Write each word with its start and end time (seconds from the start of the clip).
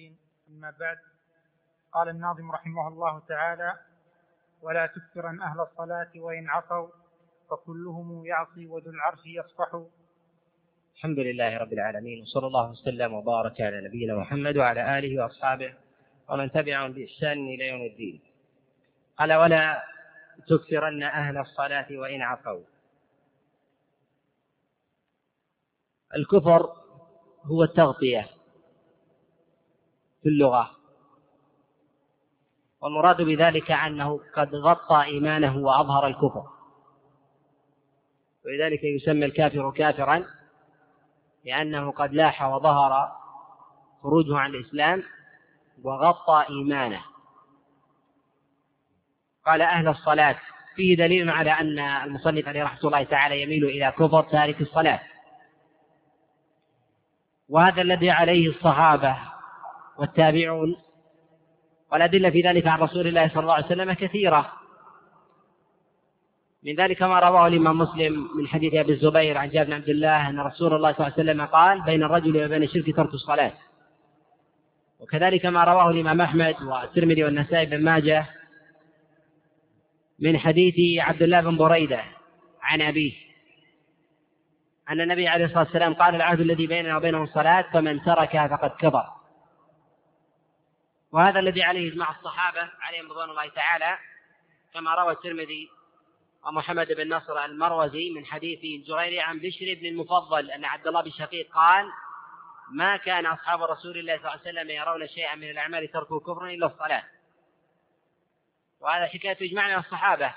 الصالحين 0.00 0.16
أما 0.48 0.74
بعد 0.80 0.96
قال 1.92 2.08
الناظم 2.08 2.50
رحمه 2.50 2.88
الله 2.88 3.22
تعالى 3.28 3.74
ولا 4.62 4.86
تكثرن 4.86 5.42
أهل 5.42 5.60
الصلاة 5.60 6.10
وإن 6.16 6.48
عصوا 6.48 6.88
فكلهم 7.50 8.26
يعصي 8.26 8.66
وذو 8.66 8.90
العرش 8.90 9.26
يصفح. 9.26 9.82
الحمد 10.96 11.18
لله 11.18 11.56
رب 11.58 11.72
العالمين 11.72 12.22
وصلى 12.22 12.46
الله 12.46 12.70
وسلم 12.70 13.14
وبارك 13.14 13.60
على 13.60 13.80
نبينا 13.80 14.14
محمد 14.14 14.56
وعلى 14.56 14.98
آله 14.98 15.22
وأصحابه 15.22 15.74
ومن 16.28 16.50
تبعهم 16.50 16.92
بإحسان 16.92 17.38
إلى 17.38 17.68
يوم 17.68 17.82
الدين. 17.82 18.20
قال 19.18 19.32
ولا 19.32 19.82
تكثرن 20.48 21.02
أهل 21.02 21.38
الصلاة 21.38 21.86
وإن 21.90 22.22
عصوا. 22.22 22.64
الكفر 26.14 26.72
هو 27.44 27.62
التغطية 27.62 28.39
في 30.22 30.28
اللغة. 30.28 30.70
والمراد 32.80 33.22
بذلك 33.22 33.70
أنه 33.70 34.20
قد 34.34 34.54
غطى 34.54 35.02
إيمانه 35.04 35.56
وأظهر 35.58 36.06
الكفر. 36.06 36.44
ولذلك 38.46 38.84
يسمى 38.84 39.24
الكافر 39.24 39.70
كافرا 39.70 40.26
لأنه 41.44 41.90
قد 41.90 42.12
لاح 42.12 42.42
وظهر 42.42 43.12
خروجه 44.02 44.38
عن 44.38 44.50
الإسلام 44.50 45.02
وغطى 45.82 46.44
إيمانه. 46.50 47.04
قال 49.46 49.62
أهل 49.62 49.88
الصلاة 49.88 50.36
فيه 50.76 50.96
دليل 50.96 51.30
على 51.30 51.50
أن 51.50 51.78
المصنف 51.78 52.48
عليه 52.48 52.62
رحمة 52.62 52.80
الله 52.84 53.02
تعالى 53.02 53.42
يميل 53.42 53.64
إلى 53.64 53.92
كفر 53.98 54.22
تارك 54.22 54.60
الصلاة. 54.60 55.00
وهذا 57.48 57.82
الذي 57.82 58.10
عليه 58.10 58.48
الصحابة 58.48 59.29
والتابعون 60.00 60.76
والأدلة 61.92 62.30
في 62.30 62.40
ذلك 62.40 62.66
عن 62.66 62.78
رسول 62.78 63.06
الله 63.06 63.28
صلى 63.28 63.40
الله 63.42 63.54
عليه 63.54 63.66
وسلم 63.66 63.92
كثيرة. 63.92 64.52
من 66.62 66.74
ذلك 66.74 67.02
ما 67.02 67.18
رواه 67.18 67.46
الإمام 67.46 67.78
مسلم 67.78 68.28
من 68.36 68.48
حديث 68.48 68.74
أبي 68.74 68.92
الزبير 68.92 69.38
عن 69.38 69.48
جابر 69.48 69.66
بن 69.66 69.72
عبد 69.72 69.88
الله 69.88 70.28
أن 70.28 70.40
رسول 70.40 70.74
الله 70.74 70.92
صلى 70.92 71.06
الله 71.06 71.14
عليه 71.18 71.30
وسلم 71.30 71.46
قال 71.46 71.82
بين 71.82 72.02
الرجل 72.02 72.44
وبين 72.44 72.62
الشرك 72.62 72.96
ترك 72.96 73.14
الصلاة. 73.14 73.52
وكذلك 75.00 75.46
ما 75.46 75.64
رواه 75.64 75.90
الإمام 75.90 76.20
أحمد 76.20 76.62
والترمذي 76.62 77.24
والنسائي 77.24 77.66
بن 77.66 77.84
ماجه 77.84 78.26
من 80.18 80.38
حديث 80.38 81.00
عبد 81.00 81.22
الله 81.22 81.40
بن 81.40 81.56
بريدة 81.56 82.02
عن 82.62 82.82
أبيه. 82.82 83.12
أن 84.90 85.00
النبي 85.00 85.28
عليه 85.28 85.44
الصلاة 85.44 85.64
والسلام 85.64 85.94
قال 85.94 86.14
العهد 86.14 86.40
الذي 86.40 86.66
بيننا 86.66 86.96
وبينهم 86.96 87.22
الصلاة 87.22 87.64
فمن 87.72 88.02
تركها 88.02 88.48
فقد 88.48 88.70
كفر. 88.70 89.19
وهذا 91.12 91.38
الذي 91.40 91.62
عليه 91.62 91.92
إجماع 91.92 92.10
الصحابة 92.10 92.70
عليهم 92.80 93.10
رضوان 93.10 93.30
الله 93.30 93.48
تعالى 93.48 93.98
كما 94.74 94.94
روى 94.94 95.12
الترمذي 95.12 95.70
ومحمد 96.46 96.92
بن 96.92 97.16
نصر 97.16 97.44
المروزي 97.44 98.10
من 98.10 98.26
حديث 98.26 98.64
الجريري 98.64 99.20
عن 99.20 99.38
بشر 99.38 99.74
بن 99.80 99.86
المفضل 99.86 100.50
أن 100.50 100.64
عبد 100.64 100.86
الله 100.86 101.02
بن 101.02 101.10
شقيق 101.10 101.52
قال 101.52 101.92
ما 102.70 102.96
كان 102.96 103.26
أصحاب 103.26 103.62
رسول 103.62 103.98
الله 103.98 104.16
صلى 104.16 104.24
الله 104.24 104.30
عليه 104.30 104.40
وسلم 104.40 104.70
يرون 104.70 105.08
شيئا 105.08 105.34
من 105.34 105.50
الأعمال 105.50 105.88
تركوا 105.88 106.20
كفرا 106.20 106.50
إلا 106.50 106.66
الصلاة. 106.66 107.04
وهذا 108.80 109.06
حكاية 109.06 109.36
إجماع 109.42 109.68
من 109.68 109.74
الصحابة. 109.74 110.34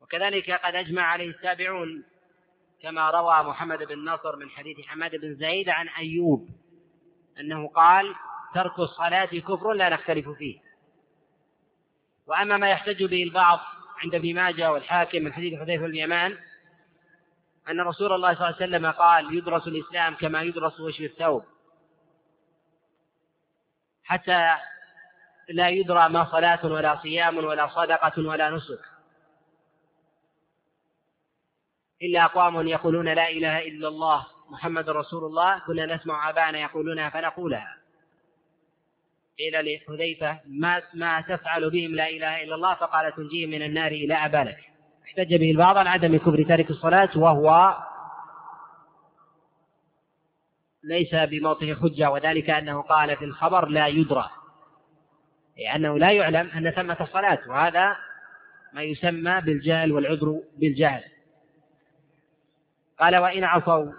وكذلك 0.00 0.50
قد 0.50 0.74
أجمع 0.74 1.02
عليه 1.02 1.28
التابعون 1.28 2.04
كما 2.82 3.10
روى 3.10 3.42
محمد 3.42 3.78
بن 3.78 4.04
نصر 4.04 4.36
من 4.36 4.50
حديث 4.50 4.80
حماد 4.86 5.16
بن 5.16 5.34
زيد 5.34 5.68
عن 5.68 5.88
أيوب 5.88 6.48
أنه 7.40 7.68
قال 7.68 8.14
ترك 8.54 8.78
الصلاة 8.78 9.24
كفر 9.24 9.72
لا 9.72 9.88
نختلف 9.88 10.28
فيه. 10.28 10.60
وأما 12.26 12.56
ما 12.56 12.70
يحتج 12.70 13.04
به 13.04 13.22
البعض 13.22 13.60
عند 14.04 14.14
ابن 14.14 14.34
ماجه 14.34 14.72
والحاكم 14.72 15.22
من 15.22 15.32
حديث 15.32 15.60
حذيفة 15.60 15.86
اليمان 15.86 16.38
أن 17.68 17.80
رسول 17.80 18.12
الله 18.12 18.34
صلى 18.34 18.48
الله 18.48 18.56
عليه 18.60 18.66
وسلم 18.66 18.90
قال 18.90 19.36
يدرس 19.36 19.68
الإسلام 19.68 20.14
كما 20.14 20.42
يدرس 20.42 20.80
وجه 20.80 21.06
الثوب. 21.06 21.44
حتى 24.04 24.54
لا 25.48 25.68
يدرى 25.68 26.08
ما 26.08 26.24
صلاة 26.24 26.66
ولا 26.66 26.96
صيام 27.02 27.36
ولا 27.36 27.68
صدقة 27.68 28.28
ولا 28.28 28.50
نسك. 28.50 28.80
إلا 32.02 32.24
أقوام 32.24 32.68
يقولون 32.68 33.08
لا 33.08 33.30
إله 33.30 33.58
إلا 33.58 33.88
الله 33.88 34.26
محمد 34.48 34.90
رسول 34.90 35.24
الله 35.24 35.58
كنا 35.58 35.96
نسمع 35.96 36.30
آباءنا 36.30 36.58
يقولونها 36.58 37.10
فنقولها. 37.10 37.83
قيل 39.38 39.74
لحذيفة 39.74 40.40
ما 40.46 40.82
ما 40.94 41.20
تفعل 41.20 41.70
بهم 41.70 41.94
لا 41.94 42.08
إله 42.08 42.42
إلا 42.42 42.54
الله 42.54 42.74
فقال 42.74 43.14
تنجيهم 43.14 43.50
من 43.50 43.62
النار 43.62 43.90
إلى 43.90 44.14
أبالك 44.14 44.58
احتج 45.04 45.34
به 45.34 45.50
البعض 45.50 45.76
على 45.76 45.88
عدم 45.88 46.16
كفر 46.16 46.42
تارك 46.42 46.70
الصلاة 46.70 47.10
وهو 47.16 47.76
ليس 50.84 51.14
بموطن 51.14 51.74
حجة 51.74 52.10
وذلك 52.10 52.50
أنه 52.50 52.82
قال 52.82 53.16
في 53.16 53.24
الخبر 53.24 53.68
لا 53.68 53.86
يدرى. 53.86 54.30
لأنه 55.58 55.98
لا 55.98 56.12
يعلم 56.12 56.50
أن 56.50 56.70
ثمة 56.70 57.08
صلاة 57.12 57.38
وهذا 57.48 57.96
ما 58.72 58.82
يسمى 58.82 59.40
بالجهل 59.40 59.92
والعذر 59.92 60.40
بالجهل. 60.56 61.04
قال 63.00 63.16
وإن 63.16 63.44
عصوا 63.44 63.92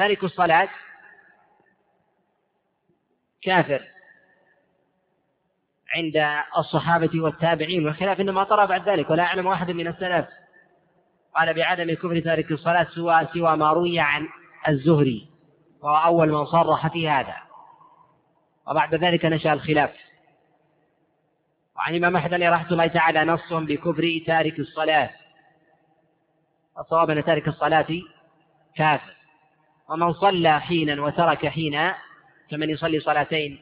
تارك 0.00 0.24
الصلاة. 0.24 0.68
كافر. 3.42 3.82
عند 5.94 6.44
الصحابة 6.58 7.20
والتابعين 7.20 7.86
والخلاف 7.86 8.20
إنما 8.20 8.44
طرأ 8.44 8.64
بعد 8.64 8.88
ذلك 8.88 9.10
ولا 9.10 9.22
أعلم 9.22 9.46
واحد 9.46 9.70
من 9.70 9.86
السلف. 9.86 10.26
قال 11.36 11.54
بعدم 11.54 11.94
كفر 11.94 12.20
تارك 12.20 12.50
الصلاة 12.50 12.86
سوى 12.94 13.28
سوى 13.34 13.56
ما 13.56 13.72
روي 13.72 14.00
عن 14.00 14.28
الزهري 14.68 15.28
وهو 15.80 15.96
أول 15.96 16.28
من 16.28 16.44
صرح 16.44 16.88
في 16.88 17.08
هذا. 17.08 17.36
وبعد 18.66 18.94
ذلك 18.94 19.24
نشأ 19.24 19.52
الخلاف. 19.52 19.94
وعن 21.76 21.94
الإمام 21.94 22.16
أحمد 22.16 22.34
رحمة 22.34 22.72
الله 22.72 22.86
تعالى 22.86 23.24
نص 23.24 23.52
بكفر 23.52 24.20
تارك 24.26 24.58
الصلاة. 24.58 25.10
الصواب 26.78 27.10
أن 27.10 27.24
تارك 27.24 27.48
الصلاة 27.48 27.88
كافر. 28.76 29.19
ومن 29.90 30.12
صلى 30.12 30.60
حينا 30.60 31.02
وترك 31.02 31.46
حينا 31.46 31.94
كمن 32.50 32.70
يصلي 32.70 33.00
صلاتين 33.00 33.58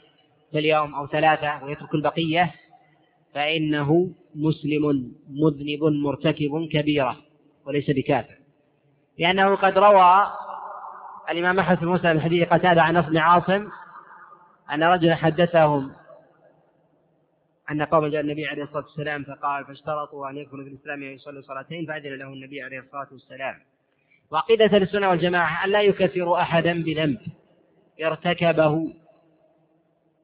في 0.50 0.58
اليوم 0.58 0.94
أو 0.94 1.06
ثلاثة 1.06 1.64
ويترك 1.64 1.94
البقية 1.94 2.54
فإنه 3.34 4.10
مسلم 4.34 5.12
مذنب 5.30 5.84
مرتكب 5.84 6.68
كبيرة 6.72 7.16
وليس 7.64 7.90
بكافر. 7.90 8.38
لأنه 9.18 9.54
قد 9.54 9.78
روى 9.78 10.32
الإمام 11.30 11.58
أحمد 11.58 11.78
في 11.78 11.84
مسلم 11.84 12.16
من 12.16 12.20
حديث 12.20 12.48
قتادة 12.48 12.82
عن 12.82 13.00
بن 13.00 13.16
عاصم 13.16 13.68
أن 14.72 14.82
رجلا 14.82 15.14
حدثهم 15.14 15.92
أن 17.70 17.82
قوم 17.82 18.06
جاء 18.06 18.20
النبي 18.20 18.46
عليه 18.46 18.62
الصلاة 18.62 18.82
والسلام 18.82 19.24
فقال 19.24 19.64
فاشترطوا 19.64 20.30
أن 20.30 20.36
يدخلوا 20.36 20.64
في 20.64 20.70
الإسلام 20.70 21.02
ويصلوا 21.02 21.42
صلاتين 21.42 21.86
فأذن 21.86 22.14
له 22.14 22.26
النبي 22.26 22.62
عليه 22.62 22.78
الصلاة 22.78 23.08
والسلام. 23.12 23.54
وعقيدة 24.30 24.76
السنة 24.76 25.08
والجماعة 25.08 25.64
أن 25.64 25.70
لا 25.70 25.82
يكفر 25.82 26.40
أحدا 26.40 26.82
بذنب. 26.82 27.18
ارتكبه. 28.02 28.92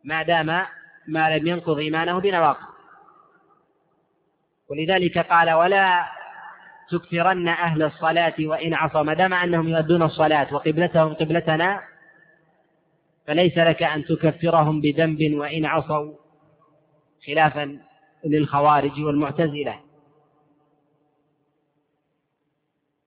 ما 0.04 0.22
دام 0.22 0.46
ما 1.08 1.38
لم 1.38 1.46
ينقض 1.46 1.78
إيمانه 1.78 2.18
بنواقض. 2.18 2.74
ولذلك 4.70 5.18
قال 5.18 5.52
ولا 5.52 6.04
تكثرن 6.90 7.48
أهل 7.48 7.82
الصلاة 7.82 8.34
وإن 8.40 8.74
عصوا 8.74 9.02
ما 9.02 9.14
دام 9.14 9.34
أنهم 9.34 9.68
يؤدون 9.68 10.02
الصلاة 10.02 10.54
وقبلتهم 10.54 11.14
قبلتنا 11.14 11.80
فليس 13.26 13.58
لك 13.58 13.82
أن 13.82 14.04
تكفرهم 14.04 14.80
بذنب 14.80 15.34
وإن 15.34 15.64
عصوا 15.64 16.12
خلافا 17.26 17.78
للخوارج 18.24 19.00
والمعتزلة. 19.00 19.80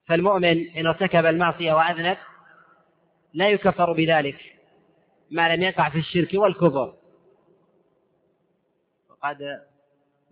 فالمؤمن 0.08 0.70
إن 0.70 0.88
ارتكب 0.88 1.26
المعصية 1.26 1.74
وأذنب 1.74 2.18
لا 3.34 3.50
يكفر 3.50 3.94
بذلك 3.94 4.58
ما 5.32 5.56
لم 5.56 5.62
يقع 5.62 5.90
في 5.90 5.98
الشرك 5.98 6.34
والكفر. 6.34 6.94
وقد 9.10 9.62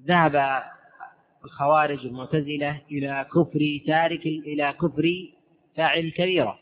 ذهب 0.01 0.63
الخوارج 1.45 2.06
المعتزلة 2.06 2.81
إلى 2.92 3.25
كفر 3.33 3.80
تارك 3.88 4.25
إلى 4.25 4.74
كفر 4.74 5.33
فاعل 5.77 6.00
الكبيرة 6.00 6.60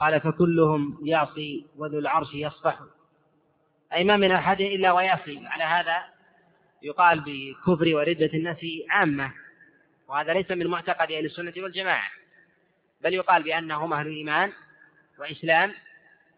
قال 0.00 0.20
فكلهم 0.20 0.98
يعصي 1.04 1.66
وذو 1.76 1.98
العرش 1.98 2.34
يصفح. 2.34 2.80
أي 3.92 4.04
ما 4.04 4.16
من 4.16 4.32
أحد 4.32 4.60
إلا 4.60 4.92
ويعصي. 4.92 5.46
على 5.46 5.64
هذا 5.64 6.15
يقال 6.86 7.20
بكفر 7.20 7.94
وردة 7.94 8.30
الناس 8.34 8.58
عامة 8.90 9.32
وهذا 10.08 10.32
ليس 10.32 10.50
من 10.50 10.66
معتقد 10.66 11.12
أهل 11.12 11.24
السنة 11.24 11.52
والجماعة 11.56 12.10
بل 13.00 13.14
يقال 13.14 13.42
بأنهم 13.42 13.92
أهل 13.92 14.06
إيمان 14.06 14.52
وإسلام 15.18 15.74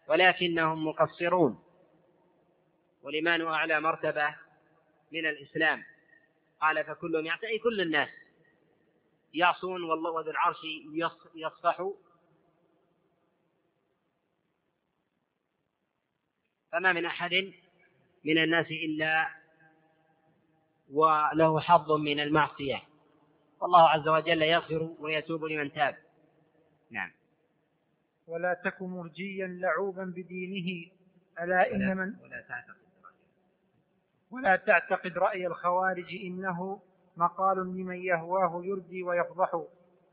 ولكنهم 0.07 0.87
مقصرون 0.87 1.63
والإيمان 3.03 3.41
أعلى 3.41 3.81
مرتبة 3.81 4.35
من 5.11 5.25
الإسلام. 5.25 5.83
قال 6.61 6.85
فكلهم 6.85 7.25
يعتقد 7.25 7.59
كل 7.63 7.81
الناس 7.81 8.09
يعصون 9.33 9.83
والله 9.83 10.11
وذو 10.11 10.31
العرش 10.31 10.57
يصفح. 11.35 11.89
فما 16.71 16.93
من 16.93 17.05
أحد 17.05 17.53
من 18.23 18.37
الناس 18.37 18.65
إلا 18.71 19.38
وله 20.93 21.59
حظ 21.59 21.91
من 21.91 22.19
المعصية. 22.19 22.81
والله 23.61 23.89
عز 23.89 24.07
وجل 24.07 24.41
يغفر 24.41 24.89
ويتوب 24.99 25.45
لمن 25.45 25.71
تاب. 25.71 25.95
نعم. 26.91 27.11
ولا 28.27 28.53
تك 28.53 28.81
مرجيا 28.81 29.47
لعوبا 29.47 30.03
بدينه. 30.03 30.91
ألا 31.41 31.71
إن 31.75 31.97
من 31.97 32.13
ولا 32.23 32.41
تعتقد 32.41 32.79
ولا 34.31 34.55
تعتقد 34.55 35.17
رأي 35.17 35.47
الخوارج 35.47 36.15
إنه 36.23 36.81
مقال 37.17 37.57
لمن 37.57 37.95
يهواه 37.95 38.61
يردي 38.65 39.03
ويفضح. 39.03 39.61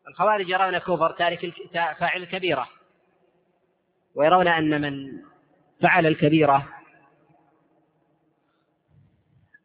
الخوارج 0.08 0.48
يرون 0.48 0.78
كفر 0.78 1.12
تارك 1.12 1.54
فاعل 1.72 2.22
الكبيرة. 2.22 2.68
ويرون 4.14 4.48
أن 4.48 4.80
من 4.80 5.22
فعل 5.82 6.06
الكبيرة 6.06 6.68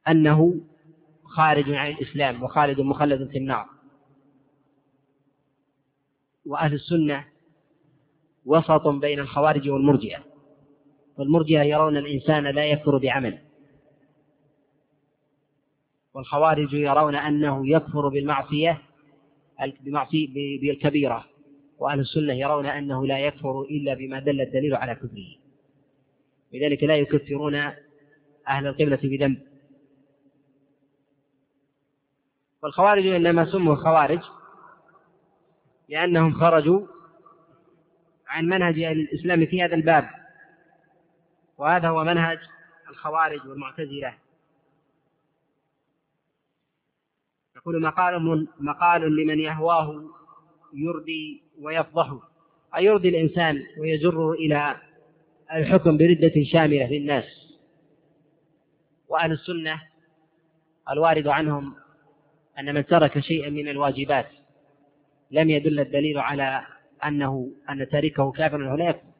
أنه 0.07 0.61
خارج 1.31 1.71
عن 1.71 1.91
الإسلام 1.91 2.43
وخالد 2.43 2.81
مخلد 2.81 3.29
في 3.29 3.37
النار. 3.37 3.65
وأهل 6.45 6.73
السنة 6.73 7.25
وسط 8.45 8.87
بين 8.87 9.19
الخوارج 9.19 9.69
والمرجئة. 9.69 10.23
والمرجئة 11.17 11.61
يرون 11.61 11.97
الإنسان 11.97 12.43
لا 12.43 12.65
يكفر 12.65 12.97
بعمل. 12.97 13.39
والخوارج 16.13 16.73
يرون 16.73 17.15
أنه 17.15 17.69
يكفر 17.69 18.07
بالمعصية 18.07 18.81
بمعصية 19.81 20.27
بالكبيرة. 20.61 21.25
وأهل 21.79 21.99
السنة 21.99 22.33
يرون 22.33 22.65
أنه 22.65 23.07
لا 23.07 23.19
يكفر 23.19 23.61
إلا 23.61 23.93
بما 23.93 24.19
دل 24.19 24.41
الدليل 24.41 24.75
على 24.75 24.95
كفره. 24.95 25.35
لذلك 26.53 26.83
لا 26.83 26.95
يكفرون 26.95 27.55
أهل 28.47 28.67
القبلة 28.67 28.99
بذنب. 29.03 29.50
والخوارج 32.63 33.07
إنما 33.07 33.51
سموا 33.51 33.75
خوارج 33.75 34.21
لأنهم 35.89 36.33
خرجوا 36.33 36.87
عن 38.27 38.45
منهج 38.45 38.79
أهل 38.79 38.99
الإسلام 38.99 39.45
في 39.45 39.63
هذا 39.63 39.75
الباب 39.75 40.09
وهذا 41.57 41.89
هو 41.89 42.03
منهج 42.03 42.39
الخوارج 42.89 43.47
والمعتزلة. 43.47 44.13
يقول 47.55 47.81
مقال 47.81 48.47
مقال 48.59 49.15
لمن 49.15 49.39
يهواه 49.39 50.03
يردي 50.73 51.43
ويفضح 51.61 52.13
أي 52.75 52.85
يرضي 52.85 53.09
الإنسان 53.09 53.63
ويجره 53.79 54.31
إلى 54.31 54.81
الحكم 55.53 55.97
بردة 55.97 56.43
شاملة 56.43 56.87
في 56.87 56.97
الناس 56.97 57.57
وأهل 59.07 59.31
السنة 59.31 59.81
الوارد 60.89 61.27
عنهم 61.27 61.75
أن 62.59 62.75
من 62.75 62.85
ترك 62.85 63.19
شيئا 63.19 63.49
من 63.49 63.67
الواجبات 63.67 64.27
لم 65.31 65.49
يدل 65.49 65.79
الدليل 65.79 66.17
على 66.17 66.61
أنه 67.05 67.51
أن 67.69 67.89
تاركه 67.89 68.31
كافر 68.31 68.75
لا 68.75 68.89
يكفر. 68.89 69.11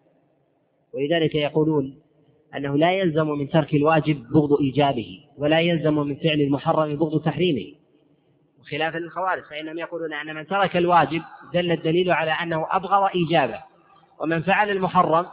ولذلك 0.94 1.36
يقولون 1.36 2.02
أنه 2.56 2.78
لا 2.78 2.92
يلزم 2.92 3.28
من 3.28 3.50
ترك 3.50 3.74
الواجب 3.74 4.28
بغض 4.34 4.54
إيجابه 4.62 5.20
ولا 5.38 5.60
يلزم 5.60 5.96
من 5.96 6.16
فعل 6.16 6.42
المحرم 6.42 6.96
بغض 6.96 7.24
تحريمه. 7.24 7.76
وخلافا 8.60 8.98
للخوارج 8.98 9.44
فإنهم 9.44 9.80
يقولون 9.80 10.14
أن 10.14 10.36
من 10.36 10.48
ترك 10.48 10.78
الواجب 10.78 11.22
دل 11.54 11.72
الدليل 11.72 12.12
على 12.12 12.32
أنه 12.32 12.68
أبغض 12.72 13.10
إيجابه 13.16 13.60
ومن 14.20 14.42
فعل 14.42 14.70
المحرم 14.70 15.26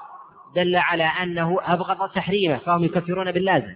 دل 0.55 0.77
على 0.77 1.05
أنه 1.05 1.59
أبغض 1.63 2.11
تحريمه 2.15 2.59
فهم 2.59 2.85
يكفرون 2.85 3.33
باللازم. 3.33 3.75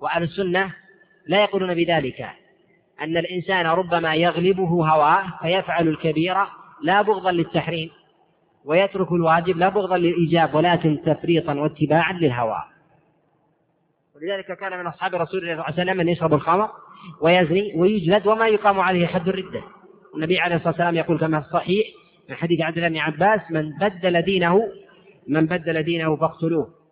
وأهل 0.00 0.22
السنة 0.22 0.74
لا 1.26 1.42
يقولون 1.42 1.74
بذلك. 1.74 2.26
أن 3.04 3.16
الإنسان 3.16 3.66
ربما 3.66 4.14
يغلبه 4.14 4.68
هواه 4.68 5.24
فيفعل 5.42 5.88
الكبيرة 5.88 6.48
لا 6.82 7.02
بغضا 7.02 7.32
للتحريم 7.32 7.90
ويترك 8.64 9.12
الواجب 9.12 9.56
لا 9.56 9.68
بغضا 9.68 9.98
للإيجاب 9.98 10.54
ولكن 10.54 11.02
تفريطا 11.06 11.54
واتباعا 11.54 12.12
للهوى. 12.12 12.64
ولذلك 14.16 14.58
كان 14.58 14.78
من 14.78 14.86
أصحاب 14.86 15.14
رسول 15.14 15.40
الله 15.40 15.52
صلى 15.52 15.52
الله 15.52 15.64
عليه 15.64 15.82
وسلم 15.82 15.96
من 15.96 16.08
يشرب 16.08 16.34
الخمر 16.34 16.68
ويزني 17.20 17.72
ويجلد 17.76 18.26
وما 18.26 18.48
يقام 18.48 18.80
عليه 18.80 19.06
حد 19.06 19.28
الردة. 19.28 19.62
النبي 20.16 20.38
عليه 20.38 20.56
الصلاة 20.56 20.70
والسلام 20.70 20.94
يقول 20.94 21.18
كما 21.18 21.40
في 21.40 21.46
الصحيح 21.46 21.86
من 22.28 22.36
حديث 22.36 22.60
عبد 22.60 22.76
الله 22.76 22.88
بن 22.88 22.98
عباس 22.98 23.40
من 23.50 23.78
بدل 23.78 24.22
دينه 24.22 24.60
من 25.28 25.46
بدل 25.46 25.82
دينه 25.82 26.16
فاقتلوه. 26.16 26.83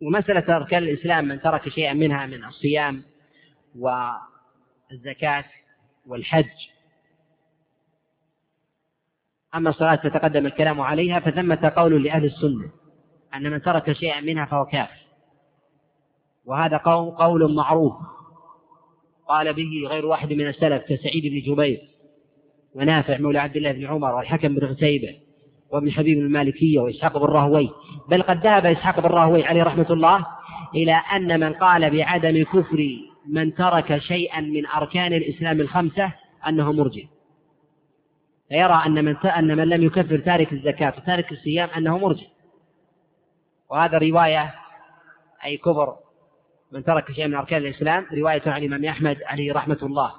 ومسألة 0.00 0.56
أركان 0.56 0.82
الإسلام 0.82 1.24
من 1.28 1.40
ترك 1.40 1.68
شيئا 1.68 1.92
منها 1.92 2.26
من 2.26 2.44
الصيام 2.44 3.02
والزكاة 3.78 5.44
والحج. 6.06 6.68
أما 9.54 9.70
الصلاة 9.70 9.96
فتقدم 9.96 10.46
الكلام 10.46 10.80
عليها 10.80 11.20
فثمة 11.20 11.72
قول 11.76 12.04
لأهل 12.04 12.24
السنة 12.24 12.70
أن 13.34 13.50
من 13.50 13.62
ترك 13.62 13.92
شيئا 13.92 14.20
منها 14.20 14.44
فهو 14.44 14.64
كافر. 14.64 15.06
وهذا 16.44 16.76
قول, 16.76 17.10
قول 17.10 17.54
معروف. 17.54 17.94
قال 19.28 19.54
به 19.54 19.88
غير 19.88 20.06
واحد 20.06 20.32
من 20.32 20.48
السلف 20.48 20.82
كسعيد 20.82 21.26
بن 21.26 21.52
جبير 21.52 21.88
ونافع 22.74 23.18
مولى 23.18 23.38
عبد 23.38 23.56
الله 23.56 23.72
بن 23.72 23.86
عمر 23.86 24.14
والحكم 24.14 24.54
بن 24.54 24.66
غسيبة 24.66 25.27
وابن 25.70 25.90
حبيب 25.90 26.18
المالكية 26.18 26.80
وإسحاق 26.80 27.18
بن 27.18 27.24
راهوي. 27.24 27.70
بل 28.08 28.22
قد 28.22 28.46
ذهب 28.46 28.66
إسحاق 28.66 29.00
بن 29.00 29.08
راهوي 29.08 29.44
عليه 29.44 29.62
رحمة 29.62 29.86
الله 29.90 30.26
إلى 30.74 30.92
أن 30.92 31.40
من 31.40 31.52
قال 31.52 31.90
بعدم 31.90 32.44
كفر 32.44 32.98
من 33.28 33.54
ترك 33.54 33.98
شيئا 33.98 34.40
من 34.40 34.66
أركان 34.66 35.12
الإسلام 35.12 35.60
الخمسة 35.60 36.12
أنه 36.48 36.72
مرجئ. 36.72 37.06
فيرى 38.48 38.82
أن 38.86 39.04
من 39.04 39.16
أن 39.16 39.56
من 39.56 39.68
لم 39.68 39.82
يكفر 39.82 40.18
تارك 40.18 40.52
الزكاة 40.52 40.94
وتارك 40.98 41.32
الصيام 41.32 41.68
أنه 41.76 41.98
مرجئ. 41.98 42.26
وهذا 43.70 43.98
رواية 43.98 44.54
أي 45.44 45.56
كفر 45.56 45.96
من 46.72 46.84
ترك 46.84 47.12
شيئا 47.12 47.26
من 47.26 47.34
أركان 47.34 47.62
الإسلام 47.62 48.06
رواية 48.12 48.42
عن 48.46 48.62
الإمام 48.62 48.84
أحمد 48.84 49.16
عليه 49.26 49.52
رحمة 49.52 49.78
الله. 49.82 50.12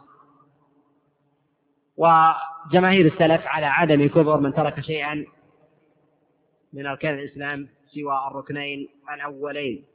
وجماهير 1.97 3.05
السلف 3.05 3.41
على 3.45 3.65
عدم 3.65 4.07
كفر 4.07 4.39
من 4.39 4.53
ترك 4.53 4.79
شيئا 4.79 5.25
من 6.73 6.85
أركان 6.85 7.13
الإسلام 7.19 7.69
سوى 7.93 8.27
الركنين 8.31 8.89
الأولين. 9.13 9.85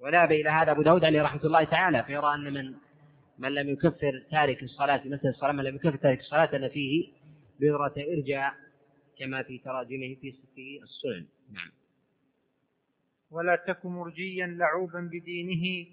وذهب 0.00 0.32
إلى 0.32 0.50
هذا 0.50 0.70
أبو 0.70 0.82
داود 0.82 1.04
عليه 1.04 1.22
رحمة 1.22 1.44
الله 1.44 1.64
تعالى 1.64 2.04
فيرى 2.04 2.34
أن 2.34 2.52
من 2.52 2.74
من 3.38 3.54
لم 3.54 3.68
يكفر 3.68 4.24
تارك 4.30 4.62
الصلاة 4.62 4.96
في 4.96 5.08
مثل 5.08 5.28
الصلاة 5.28 5.52
من 5.52 5.64
لم 5.64 5.74
يكفر 5.74 5.96
تارك 5.96 6.20
الصلاة 6.20 6.56
أن 6.56 6.68
فيه 6.68 7.12
بذرة 7.60 7.94
إرجاء 7.98 8.54
كما 9.18 9.42
في 9.42 9.58
تراجمه 9.58 10.16
في 10.20 10.34
في 10.54 10.80
السنن. 10.82 11.26
نعم. 11.52 11.70
ولا 13.30 13.56
تك 13.56 13.86
مرجيا 13.86 14.46
لعوبا 14.46 15.00
بدينه 15.00 15.86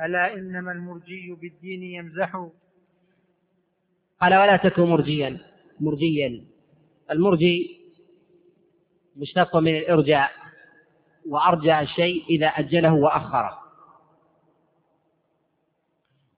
ألا 0.00 0.34
إنما 0.34 0.72
المرجي 0.72 1.32
بالدين 1.32 1.82
يمزح. 1.82 2.48
قال 4.20 4.34
ولا 4.34 4.56
تك 4.56 4.78
مرجيا 4.78 5.53
مرجيا. 5.80 6.44
المرجي 7.10 7.80
مشتق 9.16 9.56
من 9.56 9.76
الإرجاء 9.76 10.30
وأرجع 11.28 11.80
الشيء 11.80 12.24
إذا 12.30 12.46
أجله 12.46 12.94
وأخره. 12.94 13.58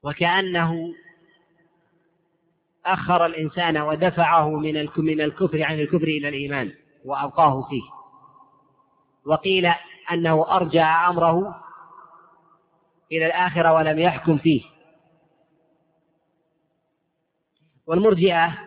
وكأنه 0.03 0.93
أخر 2.85 3.25
الإنسان 3.25 3.77
ودفعه 3.77 4.49
من 4.49 4.87
من 4.97 5.21
الكفر 5.21 5.63
عن 5.63 5.79
الكفر 5.79 6.07
إلى 6.07 6.29
الإيمان 6.29 6.73
وأبقاه 7.05 7.61
فيه. 7.61 7.83
وقيل 9.25 9.71
أنه 10.11 10.55
أرجع 10.55 11.09
أمره 11.09 11.63
إلى 13.11 13.25
الآخرة 13.25 13.73
ولم 13.73 13.99
يحكم 13.99 14.37
فيه. 14.37 14.61
والمرجئة 17.87 18.66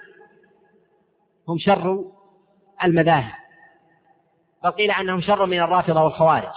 هم 1.50 1.58
شر 1.58 2.04
المذاهب. 2.84 3.34
بل 4.64 4.70
قيل 4.70 4.90
أنهم 4.90 5.20
شر 5.20 5.46
من 5.46 5.60
الرافضة 5.60 6.02
والخوارج. 6.02 6.54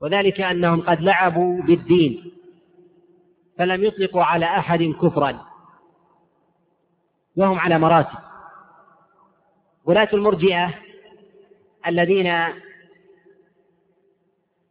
وذلك 0.00 0.40
أنهم 0.40 0.80
قد 0.80 1.00
لعبوا 1.00 1.62
بالدين 1.62 2.32
فلم 3.58 3.84
يطلقوا 3.84 4.24
على 4.24 4.46
أحد 4.46 4.82
كفرا 4.82 5.46
وهم 7.36 7.58
على 7.58 7.78
مراتب. 7.78 8.18
ولاة 9.84 10.08
المرجئة 10.12 10.74
الذين 11.86 12.26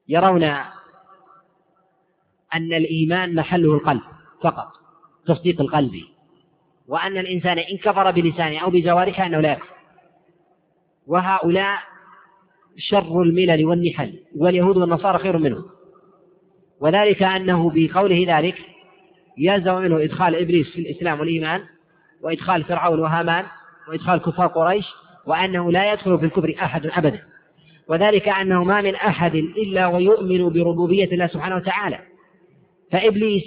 يرون 0.08 0.44
أن 2.54 2.74
الإيمان 2.74 3.36
محله 3.36 3.74
القلب 3.74 4.02
فقط 4.42 4.74
تصديق 5.26 5.62
القلب. 5.62 6.19
وأن 6.90 7.18
الإنسان 7.18 7.58
إن 7.58 7.78
كفر 7.78 8.12
بلسانه 8.12 8.60
أو 8.60 8.70
بجوارحه 8.70 9.26
أنه 9.26 9.40
لا 9.40 9.52
يكفر. 9.52 9.74
وهؤلاء 11.08 11.80
شر 12.78 13.22
الملل 13.22 13.66
والنحل 13.66 14.20
واليهود 14.36 14.78
والنصارى 14.78 15.18
خير 15.18 15.38
منهم. 15.38 15.66
وذلك 16.82 17.24
أنه 17.24 17.72
بقوله 17.76 18.26
ذلك 18.28 18.56
يلزم 19.38 19.76
منه 19.76 20.04
إدخال 20.04 20.36
إبليس 20.36 20.70
في 20.70 20.82
الإسلام 20.82 21.20
والإيمان 21.20 21.64
وإدخال 22.22 22.64
فرعون 22.64 23.00
وهامان 23.00 23.46
وإدخال 23.90 24.22
كفار 24.22 24.48
قريش 24.48 24.86
وأنه 25.26 25.72
لا 25.72 25.94
يدخل 25.94 26.20
في 26.20 26.26
الكفر 26.26 26.56
أحد 26.62 26.86
أبدا. 26.86 27.20
وذلك 27.88 28.30
أنه 28.30 28.64
ما 28.64 28.82
من 28.82 28.96
أحد 28.96 29.36
إلا 29.36 29.88
ويؤمن 29.88 30.50
بربوبية 30.50 31.06
الله 31.06 31.28
سبحانه 31.28 31.56
وتعالى. 31.56 32.00
فإبليس 32.92 33.44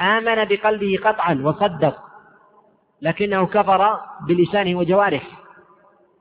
آمن 0.00 0.44
بقلبه 0.44 0.98
قطعا 1.04 1.34
وصدق. 1.34 2.11
لكنه 3.02 3.46
كفر 3.46 4.00
بلسانه 4.28 4.78
وجوارحه 4.78 5.42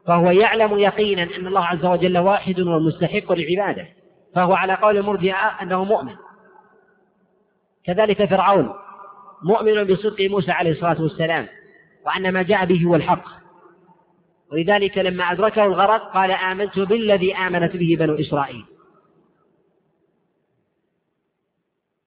فهو 0.08 0.32
يعلم 0.32 0.80
يقينا 0.80 1.24
أن 1.24 1.48
الله 1.48 1.66
عز 1.66 1.86
وجل 1.86 2.18
واحد 2.18 2.60
ومستحق 2.60 3.32
لعباده 3.32 3.88
فهو 4.36 4.54
على 4.54 4.74
قول 4.74 4.98
المرجئة 4.98 5.62
أنه 5.62 5.84
مؤمن. 5.84 6.16
كذلك 7.86 8.26
فرعون 8.26 8.74
مؤمن 9.44 9.84
بصدق 9.84 10.30
موسى 10.30 10.52
عليه 10.52 10.72
الصلاة 10.72 11.02
والسلام 11.02 11.48
وأن 12.06 12.34
ما 12.34 12.42
جاء 12.42 12.66
به 12.66 12.84
هو 12.86 12.96
الحق. 12.96 13.24
ولذلك 14.52 14.98
لما 14.98 15.24
أدركه 15.24 15.66
الغرق 15.66 16.14
قال 16.14 16.32
آمنت 16.32 16.80
بالذي 16.80 17.36
آمنت 17.36 17.76
به 17.76 17.96
بنو 18.00 18.16
إسرائيل. 18.16 18.66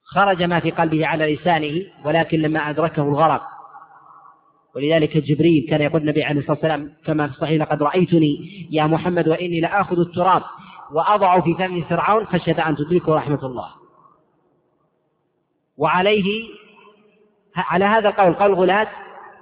خرج 0.04 0.42
ما 0.42 0.60
في 0.60 0.70
قلبه 0.70 1.06
على 1.06 1.34
لسانه 1.34 1.86
ولكن 2.04 2.38
لما 2.40 2.70
أدركه 2.70 3.02
الغرق 3.02 3.53
ولذلك 4.76 5.16
جبريل 5.16 5.66
كان 5.70 5.80
يقول 5.80 6.00
النبي 6.00 6.24
عليه 6.24 6.40
الصلاة 6.40 6.52
والسلام 6.56 6.92
كما 7.06 7.26
في 7.26 7.34
الصحيح 7.34 7.60
لقد 7.62 7.82
رأيتني 7.82 8.66
يا 8.70 8.86
محمد 8.86 9.28
وإني 9.28 9.60
لآخذ 9.60 9.98
التراب 9.98 10.42
وأضع 10.92 11.40
في 11.40 11.54
فم 11.54 11.82
فرعون 11.82 12.26
خشية 12.26 12.68
أن 12.68 12.76
تدركه 12.76 13.14
رحمة 13.14 13.46
الله. 13.46 13.68
وعليه 15.76 16.44
على 17.56 17.84
هذا 17.84 18.08
القول 18.08 18.34
قول 18.34 18.54
غلاة 18.54 18.88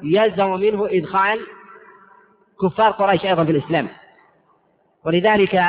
يلزم 0.02 0.50
منه 0.50 0.86
إدخال 0.90 1.40
كفار 2.62 2.90
قريش 2.90 3.24
أيضا 3.24 3.44
في 3.44 3.50
الإسلام. 3.50 3.88
ولذلك 5.04 5.62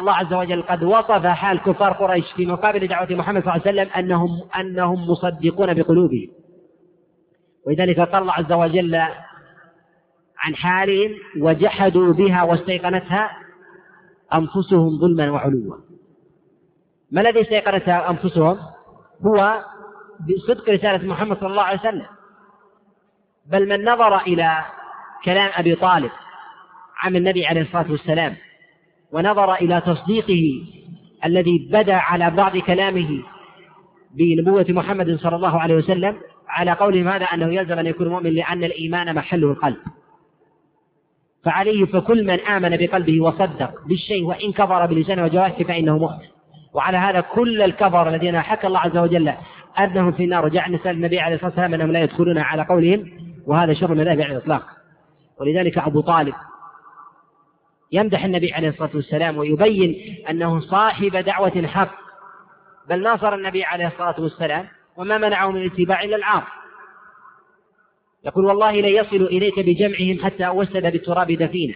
الله 0.00 0.12
عز 0.12 0.34
وجل 0.34 0.62
قد 0.62 0.84
وصف 0.84 1.26
حال 1.26 1.58
كفار 1.58 1.92
قريش 1.92 2.32
في 2.32 2.46
مقابل 2.46 2.86
دعوة 2.86 3.08
محمد 3.10 3.42
صلى 3.42 3.54
الله 3.54 3.62
عليه 3.66 3.82
وسلم 3.82 3.92
أنهم 3.96 4.30
أنهم 4.60 5.10
مصدقون 5.10 5.74
بقلوبهم. 5.74 6.28
ولذلك 7.66 8.00
قال 8.00 8.22
الله 8.22 8.32
عز 8.32 8.52
وجل 8.52 8.94
عن 10.38 10.56
حالهم 10.56 11.10
وجحدوا 11.38 12.12
بها 12.12 12.42
واستيقنتها 12.42 13.30
أنفسهم 14.34 14.98
ظلما 14.98 15.30
وعلوا. 15.30 15.76
ما 17.10 17.20
الذي 17.20 17.40
استيقنتها 17.40 18.10
أنفسهم؟ 18.10 18.58
هو 19.26 19.64
بصدق 20.20 20.70
رسالة 20.70 21.06
محمد 21.08 21.36
صلى 21.40 21.48
الله 21.48 21.62
عليه 21.62 21.80
وسلم. 21.80 22.06
بل 23.46 23.68
من 23.68 23.84
نظر 23.84 24.18
إلى 24.18 24.64
كلام 25.24 25.50
أبي 25.54 25.74
طالب 25.74 26.10
عن 26.96 27.16
النبي 27.16 27.46
عليه 27.46 27.60
الصلاة 27.60 27.90
والسلام 27.90 28.36
ونظر 29.12 29.54
إلى 29.54 29.80
تصديقه 29.80 30.64
الذي 31.24 31.68
بدا 31.72 31.94
على 31.94 32.30
بعض 32.30 32.56
كلامه 32.56 33.22
بنبوة 34.14 34.66
محمد 34.68 35.16
صلى 35.16 35.36
الله 35.36 35.60
عليه 35.60 35.74
وسلم 35.74 36.16
على 36.48 36.72
قولهم 36.72 37.08
هذا 37.08 37.24
أنه 37.24 37.54
يلزم 37.54 37.78
أن 37.78 37.86
يكون 37.86 38.08
مؤمن 38.08 38.30
لأن 38.30 38.64
الإيمان 38.64 39.14
محله 39.14 39.50
القلب. 39.50 39.76
فعليه 41.44 41.84
فكل 41.84 42.26
من 42.26 42.40
آمن 42.40 42.76
بقلبه 42.76 43.20
وصدق 43.20 43.86
بالشيء 43.86 44.24
وإن 44.24 44.52
كفر 44.52 44.86
بلسانه 44.86 45.24
وجوارحه 45.24 45.64
فإنه 45.64 45.98
مؤمن. 45.98 46.26
وعلى 46.74 46.96
هذا 46.96 47.20
كل 47.20 47.62
الكفر 47.62 48.08
الذين 48.08 48.40
حكى 48.40 48.66
الله 48.66 48.80
عز 48.80 48.96
وجل 48.96 49.32
أنهم 49.78 50.12
في 50.12 50.24
النار. 50.24 50.44
وجعل 50.44 50.72
نسأل 50.72 50.90
النبي 50.90 51.20
عليه 51.20 51.34
الصلاة 51.34 51.50
والسلام 51.50 51.74
أنهم 51.74 51.92
لا 51.92 52.02
يدخلون 52.02 52.38
على 52.38 52.62
قولهم 52.62 53.10
وهذا 53.46 53.74
شر 53.74 53.92
المذاهب 53.92 54.20
على 54.20 54.32
الإطلاق. 54.32 54.62
ولذلك 55.40 55.78
أبو 55.78 56.00
طالب 56.00 56.34
يمدح 57.92 58.24
النبي 58.24 58.52
عليه 58.52 58.68
الصلاة 58.68 58.90
والسلام 58.94 59.38
ويبين 59.38 60.16
أنه 60.30 60.60
صاحب 60.60 61.16
دعوة 61.16 61.66
حق 61.66 61.94
بل 62.88 63.02
ناصر 63.02 63.34
النبي 63.34 63.64
عليه 63.64 63.86
الصلاة 63.86 64.20
والسلام 64.20 64.68
وما 64.96 65.18
منعه 65.18 65.50
من 65.50 65.62
الاتباع 65.62 66.02
إلا 66.02 66.16
العار. 66.16 66.46
يقول 68.24 68.44
والله 68.44 68.80
لن 68.80 69.04
يصلوا 69.04 69.28
إليك 69.28 69.60
بجمعهم 69.60 70.24
حتى 70.24 70.46
أوسد 70.46 70.92
بالتراب 70.92 71.32
دفينة. 71.32 71.74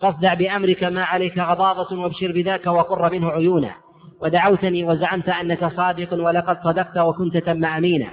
فاصدع 0.00 0.34
بأمرك 0.34 0.84
ما 0.84 1.04
عليك 1.04 1.38
غضاضة 1.38 1.98
وابشر 1.98 2.32
بذاك 2.32 2.66
وقر 2.66 3.12
منه 3.12 3.30
عيونا. 3.30 3.74
ودعوتني 4.20 4.84
وزعمت 4.84 5.28
أنك 5.28 5.64
صادق 5.64 6.14
ولقد 6.14 6.58
صدقت 6.64 6.98
وكنت 6.98 7.36
تم 7.36 7.64
أمينا. 7.64 8.08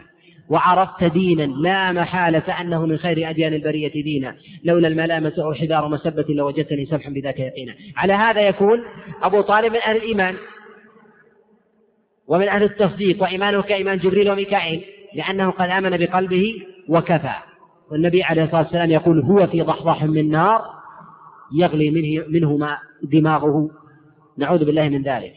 وعرفت 0.50 1.04
دينا 1.04 1.44
لا 1.44 1.92
محالة 1.92 2.62
أنه 2.62 2.86
من 2.86 2.98
خير 2.98 3.30
أديان 3.30 3.54
البرية 3.54 3.92
دينا. 4.04 4.36
لولا 4.64 4.88
الملامة 4.88 5.34
أو 5.38 5.54
حذار 5.54 5.88
مسبة 5.88 6.26
لوجدتني 6.30 6.86
سمحا 6.86 7.10
بذاك 7.10 7.40
يقينا. 7.40 7.76
على 7.98 8.14
هذا 8.14 8.42
يكون 8.42 8.84
أبو 9.24 9.42
طالب 9.42 9.72
من 9.74 9.80
أهل 9.80 9.98
الإيمان. 9.98 10.36
ومن 12.30 12.50
أهل 12.50 12.64
التصديق 12.64 13.22
وإيمانه 13.22 13.62
كإيمان 13.62 13.98
جبريل 13.98 14.32
وميكائيل 14.32 14.84
لأنه 15.16 15.52
قد 15.52 15.70
آمن 15.70 15.98
بقلبه 15.98 16.54
وكفى. 16.90 17.36
والنبي 17.92 18.24
عليه 18.24 18.44
الصلاة 18.44 18.62
والسلام 18.62 18.92
يقول 18.92 19.20
هو 19.20 19.48
في 19.48 19.62
ضحضاح 19.62 20.04
من 20.04 20.30
نار 20.30 20.62
يغلي 21.56 21.92
منه 21.92 22.26
منهما 22.28 22.78
دماغه. 23.04 23.70
نعوذ 24.38 24.66
بالله 24.66 24.90
من 24.90 25.02
ذلك. 25.02 25.34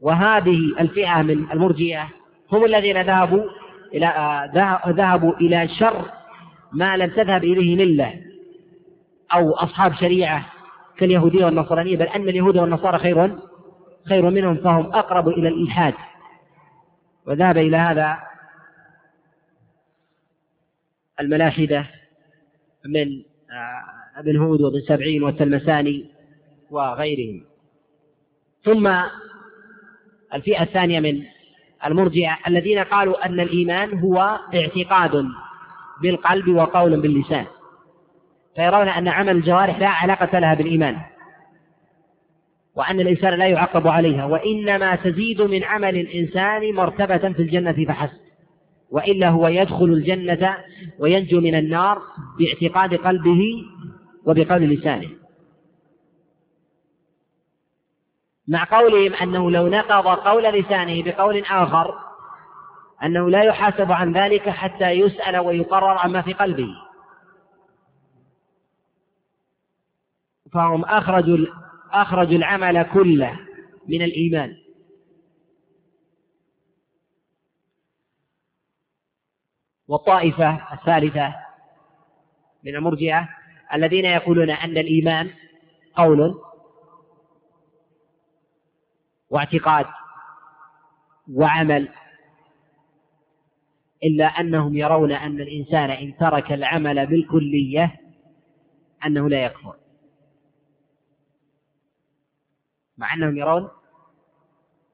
وهذه 0.00 0.58
الفئة 0.80 1.22
من 1.22 1.50
المرجئة 1.52 2.08
هم 2.52 2.64
الذين 2.64 3.02
ذهبوا 3.02 3.44
إلى 3.94 4.50
ذهبوا 4.88 5.32
إلى 5.36 5.68
شر 5.68 6.04
ما 6.72 6.96
لم 6.96 7.10
تذهب 7.10 7.44
إليه 7.44 7.76
ملة 7.76 8.14
أو 9.34 9.52
أصحاب 9.52 9.94
شريعة 9.94 10.46
كاليهودية 10.98 11.44
والنصرانية 11.44 11.96
بل 11.96 12.06
أن 12.06 12.28
اليهود 12.28 12.56
والنصارى 12.56 12.98
خير 12.98 13.36
خير 14.08 14.30
منهم 14.30 14.56
فهم 14.56 14.86
أقرب 14.86 15.28
إلى 15.28 15.48
الإلحاد. 15.48 15.94
وذهب 17.26 17.58
إلى 17.58 17.76
هذا 17.76 18.18
الملاحدة 21.20 21.86
من 22.86 23.22
آه، 23.52 24.20
ابن 24.20 24.36
هود 24.36 24.60
وابن 24.60 24.80
سبعين 24.80 25.22
والتلمساني 25.22 26.10
وغيرهم. 26.70 27.44
ثم 28.64 28.92
الفئة 30.34 30.62
الثانية 30.62 31.00
من 31.00 31.22
المرجئة 31.86 32.38
الذين 32.46 32.78
قالوا 32.78 33.26
أن 33.26 33.40
الإيمان 33.40 33.98
هو 33.98 34.38
اعتقاد 34.54 35.26
بالقلب 36.02 36.48
وقول 36.48 37.00
باللسان 37.00 37.46
فيرون 38.56 38.88
أن 38.88 39.08
عمل 39.08 39.36
الجوارح 39.36 39.78
لا 39.78 39.88
علاقة 39.88 40.38
لها 40.38 40.54
بالإيمان. 40.54 41.00
وأن 42.76 43.00
الإنسان 43.00 43.38
لا 43.38 43.48
يعقب 43.48 43.88
عليها 43.88 44.24
وإنما 44.24 44.96
تزيد 44.96 45.42
من 45.42 45.64
عمل 45.64 45.96
الإنسان 45.96 46.74
مرتبة 46.74 47.32
في 47.32 47.42
الجنة 47.42 47.84
فحسب. 47.88 48.24
وإلا 48.90 49.28
هو 49.28 49.48
يدخل 49.48 49.84
الجنة 49.84 50.56
وينجو 50.98 51.40
من 51.40 51.54
النار 51.54 52.02
باعتقاد 52.38 52.94
قلبه 52.94 53.40
وبقول 54.26 54.62
لسانه. 54.62 55.10
مع 58.48 58.64
قولهم 58.64 59.14
أنه 59.14 59.50
لو 59.50 59.68
نقض 59.68 60.06
قول 60.06 60.44
لسانه 60.44 61.02
بقول 61.02 61.38
آخر 61.38 61.94
أنه 63.02 63.30
لا 63.30 63.42
يحاسب 63.42 63.92
عن 63.92 64.12
ذلك 64.12 64.48
حتى 64.48 64.90
يسأل 64.90 65.38
ويقرر 65.38 65.98
عما 65.98 66.22
في 66.22 66.32
قلبه. 66.32 66.68
فهم 70.52 70.84
أخرجوا 70.84 71.46
أخرجوا 72.02 72.36
العمل 72.36 72.82
كله 72.82 73.38
من 73.88 74.02
الإيمان. 74.02 74.56
والطائفة 79.88 80.72
الثالثة 80.72 81.34
من 82.64 82.76
المرجئة 82.76 83.28
الذين 83.74 84.04
يقولون 84.04 84.50
أن 84.50 84.78
الإيمان 84.78 85.30
قول 85.96 86.40
واعتقاد 89.30 89.86
وعمل 91.32 91.88
إلا 94.04 94.24
أنهم 94.24 94.76
يرون 94.76 95.12
أن 95.12 95.40
الإنسان 95.40 95.90
إن 95.90 96.16
ترك 96.16 96.52
العمل 96.52 97.06
بالكلية 97.06 98.00
أنه 99.06 99.28
لا 99.28 99.44
يكفر. 99.44 99.83
مع 102.98 103.14
أنهم 103.14 103.38
يرون 103.38 103.68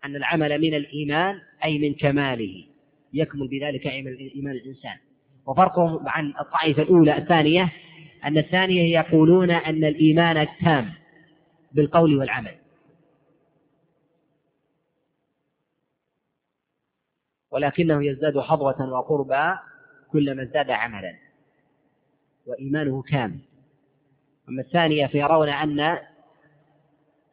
أن 0.05 0.17
العمل 0.17 0.59
من 0.61 0.75
الإيمان 0.75 1.41
أي 1.65 1.79
من 1.79 1.95
كماله 1.95 2.67
يكمل 3.13 3.49
بذلك 3.49 3.87
إيمان 3.87 4.53
الإنسان. 4.55 4.97
وفرقهم 5.47 6.09
عن 6.09 6.35
الطائفة 6.41 6.83
الأولى 6.83 7.19
الثانية 7.19 7.73
أن 8.25 8.39
الثانية 8.39 8.99
يقولون 8.99 9.51
أن 9.51 9.85
الإيمان 9.85 10.37
التام 10.37 10.93
بالقول 11.73 12.19
والعمل. 12.19 12.57
ولكنه 17.51 18.05
يزداد 18.07 18.39
حظوة 18.39 18.93
وقربا 18.93 19.59
كلما 20.13 20.43
ازداد 20.43 20.71
عملا 20.71 21.17
وإيمانه 22.47 23.03
كامل. 23.03 23.39
أما 24.49 24.63
الثانية 24.63 25.07
فيرون 25.07 25.49
أن 25.49 25.99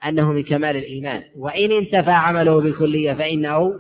أنه 0.06 0.32
من 0.32 0.44
كمال 0.44 0.78
الإيمان. 0.78 1.24
وإن 1.38 1.72
انتفى 1.72 2.12
عمله 2.12 2.62
بالكلية 2.62 3.14
فإنه 3.14 3.80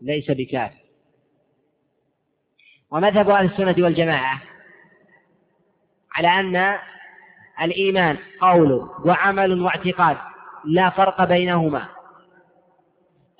ليس 0.00 0.30
بكاف 0.30 0.72
ومذهب 2.90 3.30
أهل 3.30 3.46
السنة 3.46 3.84
والجماعة 3.84 4.42
على 6.12 6.28
أن 6.28 6.78
الإيمان 7.62 8.16
قول 8.40 8.88
وعمل 9.04 9.60
واعتقاد 9.60 10.16
لا 10.64 10.90
فرق 10.90 11.24
بينهما. 11.24 11.88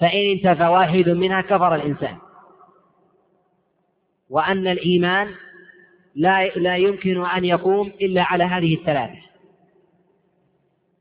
فإن 0.01 0.31
انتفى 0.31 0.65
واحد 0.67 1.09
منها 1.09 1.41
كفر 1.41 1.75
الإنسان. 1.75 2.17
وأن 4.31 4.67
الإيمان 4.67 5.35
لا 6.15 6.47
لا 6.49 6.77
يمكن 6.77 7.27
أن 7.27 7.45
يقوم 7.45 7.87
إلا 7.87 8.23
على 8.23 8.45
هذه 8.45 8.75
الثلاثة. 8.75 9.19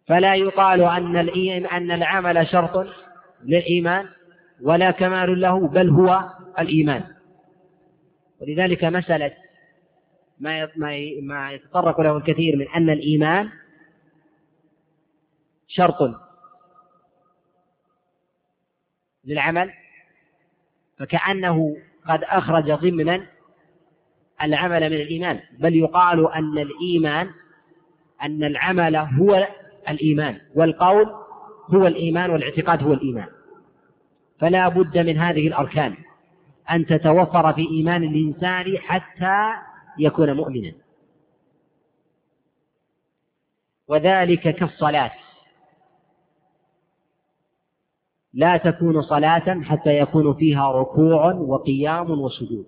فلا 0.07 0.36
يقال 0.36 0.81
أن 0.81 1.17
أن 1.65 1.91
العمل 1.91 2.48
شرط 2.48 2.88
للإيمان 3.43 4.10
ولا 4.62 4.91
كمال 4.91 5.41
له 5.41 5.67
بل 5.67 5.89
هو 5.89 6.29
الإيمان. 6.60 7.03
ولذلك 8.41 8.83
مسألة 8.83 9.33
ما 10.39 10.69
ما 11.22 11.51
يتطرق 11.51 12.01
له 12.01 12.17
الكثير 12.17 12.55
من 12.55 12.67
أن 12.67 12.89
الإيمان 12.89 13.50
شرط 15.67 16.15
للعمل 19.25 19.74
فكأنه 20.98 21.77
قد 22.10 22.24
أخرج 22.24 22.72
ضمنا 22.72 23.25
العمل 24.41 24.89
من 24.89 24.95
الإيمان. 24.95 25.39
بل 25.60 25.75
يقال 25.75 26.33
أن 26.33 26.57
الإيمان 26.57 27.29
أن 28.24 28.43
العمل 28.43 28.95
هو 28.95 29.48
الإيمان 29.90 30.42
والقول 30.56 31.06
هو 31.74 31.88
الإيمان 31.88 32.30
والاعتقاد 32.30 32.84
هو 32.84 32.94
الإيمان. 32.94 33.28
فلا 34.40 34.68
بد 34.70 34.98
من 34.98 35.18
هذه 35.18 35.48
الأركان 35.48 35.96
أن 36.72 36.86
تتوفر 36.86 37.54
في 37.54 37.68
إيمان 37.68 38.03
الإنسان 38.03 38.77
حتى 38.77 39.53
يكون 40.00 40.34
مؤمنا. 40.34 40.74
وذلك 43.88 44.55
كالصلاة. 44.55 45.12
لا 48.34 48.57
تكون 48.57 49.01
صلاة 49.01 49.62
حتى 49.62 49.98
يكون 50.00 50.34
فيها 50.34 50.72
ركوع 50.72 51.34
وقيام 51.34 52.12
وسجود. 52.12 52.68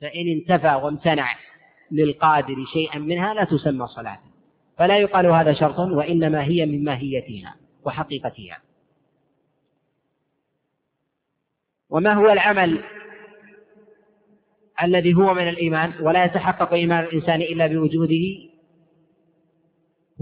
فإن 0.00 0.28
انتفى 0.28 0.74
وامتنع 0.74 1.34
للقادر 1.90 2.64
شيئا 2.72 2.98
منها 2.98 3.34
لا 3.34 3.44
تسمى 3.44 3.86
صلاة. 3.86 4.31
فلا 4.82 4.98
يقال 4.98 5.26
هذا 5.26 5.52
شرط 5.52 5.78
وإنما 5.78 6.44
هي 6.44 6.66
من 6.66 6.84
ماهيتها 6.84 7.54
وحقيقتها. 7.84 8.62
وما 11.90 12.12
هو 12.12 12.30
العمل 12.30 12.84
الذي 14.82 15.14
هو 15.14 15.34
من 15.34 15.48
الإيمان؟ 15.48 15.92
ولا 16.00 16.24
يتحقق 16.24 16.72
إيمان 16.72 17.04
الإنسان 17.04 17.42
إلا 17.42 17.66
بوجوده 17.66 18.50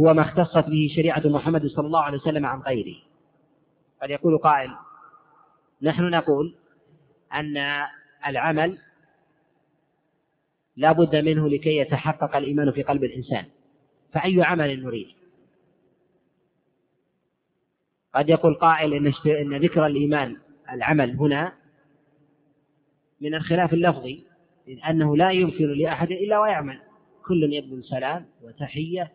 هو 0.00 0.14
ما 0.14 0.22
اختصت 0.22 0.68
به 0.68 0.92
شريعة 0.96 1.22
محمد 1.24 1.66
صلى 1.66 1.86
الله 1.86 2.02
عليه 2.02 2.18
وسلم 2.18 2.46
عن 2.46 2.60
غيره. 2.60 2.96
قد 4.02 4.10
يقول 4.10 4.38
قائل 4.38 4.70
نحن 5.82 6.02
نقول 6.02 6.54
أن 7.32 7.56
العمل 8.26 8.78
لا 10.76 10.92
بد 10.92 11.16
منه 11.16 11.48
لكي 11.48 11.76
يتحقق 11.76 12.36
الإيمان 12.36 12.72
في 12.72 12.82
قلب 12.82 13.04
الإنسان. 13.04 13.44
فأي 14.12 14.42
عمل 14.42 14.82
نريد؟ 14.82 15.08
قد 18.14 18.28
يقول 18.28 18.54
قائل 18.54 18.94
إن, 18.94 19.12
إن 19.26 19.62
ذكر 19.62 19.86
الإيمان 19.86 20.36
العمل 20.72 21.16
هنا 21.16 21.52
من 23.20 23.34
الخلاف 23.34 23.72
اللفظي 23.72 24.24
إذ 24.68 24.78
أنه 24.88 25.16
لا 25.16 25.30
يمكن 25.30 25.72
لأحد 25.72 26.10
إلا 26.10 26.40
ويعمل. 26.40 26.80
كل 27.26 27.52
يبذل 27.52 27.84
سلام 27.84 28.26
وتحية 28.42 29.12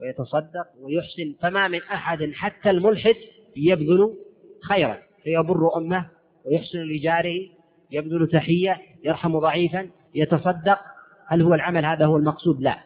ويتصدق 0.00 0.66
ويحسن 0.80 1.34
فما 1.40 1.68
من 1.68 1.82
أحد 1.82 2.30
حتى 2.34 2.70
الملحد 2.70 3.16
يبذل 3.56 4.14
خيرا. 4.62 4.98
فيبر 5.22 5.76
أمه 5.76 6.10
ويحسن 6.44 6.78
لجاره 6.78 7.48
يبذل 7.90 8.28
تحية 8.28 8.82
يرحم 9.04 9.38
ضعيفا 9.38 9.90
يتصدق. 10.14 10.78
هل 11.26 11.42
هو 11.42 11.54
العمل؟ 11.54 11.84
هذا 11.84 12.06
هو 12.06 12.16
المقصود 12.16 12.60
لا. 12.60 12.85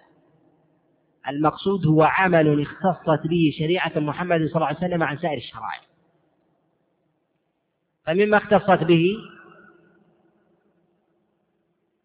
المقصود 1.29 1.87
هو 1.87 2.03
عمل 2.03 2.63
اختصت 2.63 3.27
به 3.27 3.53
شريعة 3.59 3.93
محمد 3.99 4.47
صلى 4.47 4.57
الله 4.57 4.67
عليه 4.67 4.79
وسلم 4.79 5.03
عن 5.03 5.19
سائر 5.19 5.37
الشرائع. 5.37 5.81
فمما 8.07 8.37
اختصت 8.37 8.85
به 8.85 9.17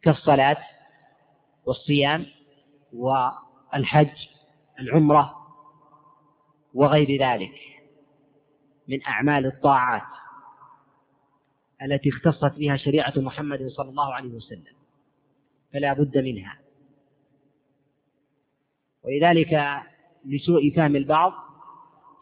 كالصلاة 0.02 0.58
والصيام 1.66 2.26
والحج 2.94 4.28
العمرة 4.80 5.36
وغير 6.74 7.22
ذلك 7.22 7.54
من 8.88 9.06
أعمال 9.06 9.46
الطاعات 9.46 10.02
التي 11.82 12.10
اختصت 12.10 12.58
بها 12.58 12.78
شريعة 12.78 13.14
محمد 13.18 13.68
صلى 13.68 13.90
الله 13.90 14.14
عليه 14.14 14.30
وسلم 14.30 14.76
فلا 15.74 15.94
بد 15.94 16.18
منها. 16.18 16.65
ولذلك 19.06 19.82
لسوء 20.26 20.74
فهم 20.76 20.96
البعض 20.96 21.34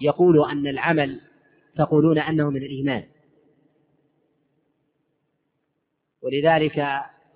يقول 0.02 0.50
أن 0.50 0.68
العمل 0.68 1.22
تقولون 1.78 2.20
أنه 2.20 2.50
من 2.50 2.64
الإيمان. 2.64 3.04
ولذلك 6.22 6.88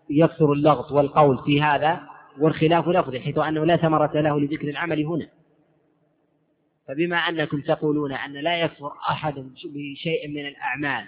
يكثر 0.09 0.53
اللغط 0.53 0.91
والقول 0.91 1.43
في 1.45 1.61
هذا 1.61 2.01
والخلاف 2.39 2.87
لفظي 2.87 3.19
حيث 3.19 3.37
أنه 3.37 3.65
لا 3.65 3.77
ثمرة 3.77 4.21
له 4.21 4.39
لذكر 4.39 4.69
العمل 4.69 5.05
هنا. 5.05 5.27
فبما 6.87 7.17
أنكم 7.17 7.61
تقولون 7.61 8.13
أن 8.13 8.33
لا 8.33 8.61
يكفر 8.61 8.91
أحد 9.09 9.33
بشيء 9.65 10.27
من 10.27 10.47
الأعمال 10.47 11.07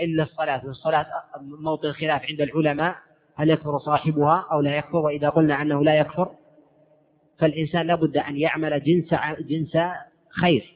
إلا 0.00 0.22
الصلاة 0.22 0.66
والصلاة 0.66 1.06
موطن 1.40 1.88
الخلاف 1.88 2.22
عند 2.30 2.40
العلماء 2.40 2.96
هل 3.34 3.50
يكفر 3.50 3.78
صاحبها 3.78 4.46
أو 4.52 4.60
لا 4.60 4.76
يكفر 4.76 4.96
وإذا 4.96 5.28
قلنا 5.28 5.62
أنه 5.62 5.84
لا 5.84 5.98
يكفر 5.98 6.30
فالإنسان 7.40 7.86
لابد 7.86 8.16
أن 8.16 8.36
يعمل 8.36 8.82
جنس 8.82 9.14
جنس 9.40 9.76
خير. 10.30 10.74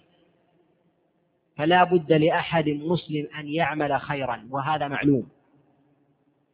فلا 1.57 1.85
بد 1.85 2.13
لأحد 2.13 2.69
مسلم 2.69 3.29
أن 3.39 3.49
يعمل 3.49 4.01
خيرا 4.01 4.49
وهذا 4.51 4.89
معلوم. 4.89 5.29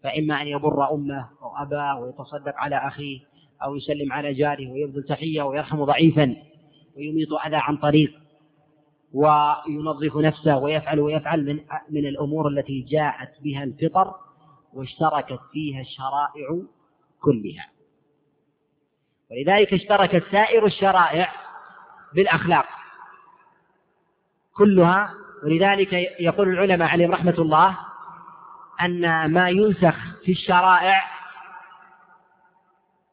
فإما 0.03 0.43
أن 0.43 0.47
يبر 0.47 0.95
أمه 0.95 1.29
أو 1.43 1.57
أباه 1.57 2.01
ويتصدق 2.01 2.55
على 2.57 2.77
أخيه 2.77 3.21
أو 3.63 3.77
يسلم 3.77 4.13
على 4.13 4.33
جاره 4.33 4.71
ويبذل 4.71 5.03
تحية 5.03 5.43
ويرحم 5.43 5.85
ضعيفا 5.85 6.37
ويميط 6.97 7.33
أذى 7.33 7.57
عن 7.57 7.77
طريق 7.77 8.13
وينظف 9.13 10.17
نفسه 10.17 10.59
ويفعل 10.59 11.01
ويفعل 11.01 11.45
من 11.45 11.61
من 11.91 12.07
الأمور 12.07 12.49
التي 12.49 12.81
جاءت 12.81 13.43
بها 13.43 13.65
الفطر 13.65 14.15
واشتركت 14.73 15.41
فيها 15.53 15.81
الشرائع 15.81 16.63
كلها. 17.21 17.69
ولذلك 19.31 19.73
اشتركت 19.73 20.25
سائر 20.33 20.67
الشرائع 20.67 21.33
بالأخلاق 22.15 22.67
كلها. 24.57 25.15
ولذلك 25.45 25.93
يقول 26.21 26.49
العلماء 26.49 26.89
عليهم 26.89 27.13
رحمة 27.13 27.35
الله 27.39 27.79
أن 28.81 29.33
ما 29.33 29.49
ينسخ 29.49 29.97
في 30.25 30.33
الشرائع 30.33 31.05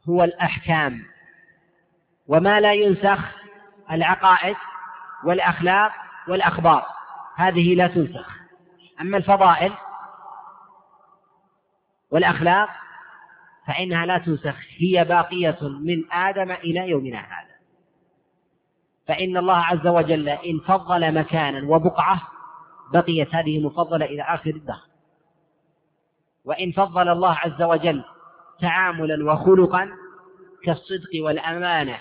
هو 0.09 0.23
الأحكام 0.23 1.05
وما 2.27 2.59
لا 2.59 2.73
ينسخ 2.73 3.19
العقائد 3.91 4.55
والأخلاق 5.23 5.91
والأخبار 6.27 6.85
هذه 7.35 7.75
لا 7.75 7.87
تنسخ. 7.87 8.29
أما 9.01 9.17
الفضائل 9.17 9.73
والأخلاق 12.11 12.69
فإنها 13.67 14.05
لا 14.05 14.17
تنسخ 14.17 14.55
هي 14.77 15.05
باقية 15.05 15.57
من 15.61 16.11
آدم 16.11 16.51
إلى 16.51 16.89
يومنا 16.89 17.19
هذا. 17.19 17.57
فإن 19.07 19.37
الله 19.37 19.57
عز 19.57 19.87
وجل 19.87 20.29
إن 20.29 20.59
فضل 20.59 21.13
مكانا 21.13 21.69
وبقعة 21.69 22.21
بقيت 22.93 23.35
هذه 23.35 23.65
مفضلة 23.65 24.05
إلى 24.05 24.21
آخر 24.21 24.49
الدهر. 24.49 24.87
وإن 26.45 26.71
فضل 26.71 27.09
الله 27.09 27.33
عز 27.33 27.61
وجل 27.61 28.03
تعاملا 28.61 29.33
وخلقا 29.33 29.89
كالصدق 30.63 31.09
والأمانة 31.23 31.97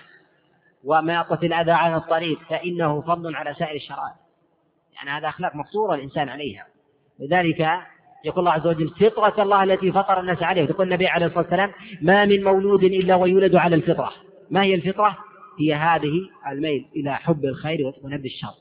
وماطة 0.84 1.46
الأذى 1.46 1.72
عن 1.72 1.94
الطريق 1.94 2.38
فإنه 2.48 3.00
فضل 3.00 3.36
على 3.36 3.54
سائر 3.54 3.76
الشرائع. 3.76 4.16
يعني 4.94 5.10
هذا 5.10 5.28
أخلاق 5.28 5.56
مقصورة 5.56 5.94
الإنسان 5.94 6.28
عليها. 6.28 6.66
لذلك 7.18 7.68
يقول 8.24 8.38
الله 8.38 8.52
عز 8.52 8.66
وجل 8.66 8.88
فطرة 8.88 9.42
الله 9.42 9.62
التي 9.62 9.92
فطر 9.92 10.20
الناس 10.20 10.42
عليها. 10.42 10.64
يقول 10.64 10.86
النبي 10.86 11.06
عليه 11.06 11.26
الصلاة 11.26 11.42
والسلام 11.42 11.72
ما 12.02 12.24
من 12.24 12.44
مولود 12.44 12.84
إلا 12.84 13.14
ويولد 13.14 13.56
على 13.56 13.76
الفطرة. 13.76 14.12
ما 14.50 14.62
هي 14.62 14.74
الفطرة؟ 14.74 15.16
هي 15.60 15.74
هذه 15.74 16.28
الميل 16.48 16.86
إلى 16.96 17.14
حب 17.14 17.44
الخير 17.44 17.92
ونبذ 18.02 18.24
الشر. 18.24 18.54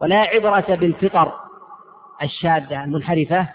ولا 0.00 0.16
عبرة 0.16 0.74
بالفطر 0.74 1.32
الشاذة 2.22 2.84
المنحرفة 2.84 3.48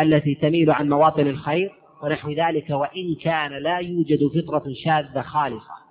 التي 0.00 0.34
تميل 0.34 0.70
عن 0.70 0.88
مواطن 0.88 1.26
الخير 1.26 1.72
ونحو 2.02 2.30
ذلك 2.30 2.70
وإن 2.70 3.14
كان 3.22 3.52
لا 3.52 3.78
يوجد 3.78 4.18
فطرة 4.26 4.64
شاذة 4.84 5.22
خالصة 5.22 5.82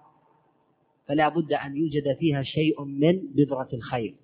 فلا 1.07 1.29
بد 1.29 1.53
أن 1.53 1.77
يوجد 1.77 2.17
فيها 2.19 2.43
شيء 2.43 2.83
من 2.83 3.19
بذرة 3.35 3.69
الخير 3.73 4.15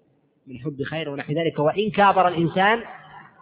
من 0.47 0.59
حب 0.59 0.83
خير 0.83 1.09
ونحو 1.09 1.33
ذلك. 1.33 1.59
وإن 1.59 1.91
كابر 1.91 2.27
الإنسان 2.27 2.83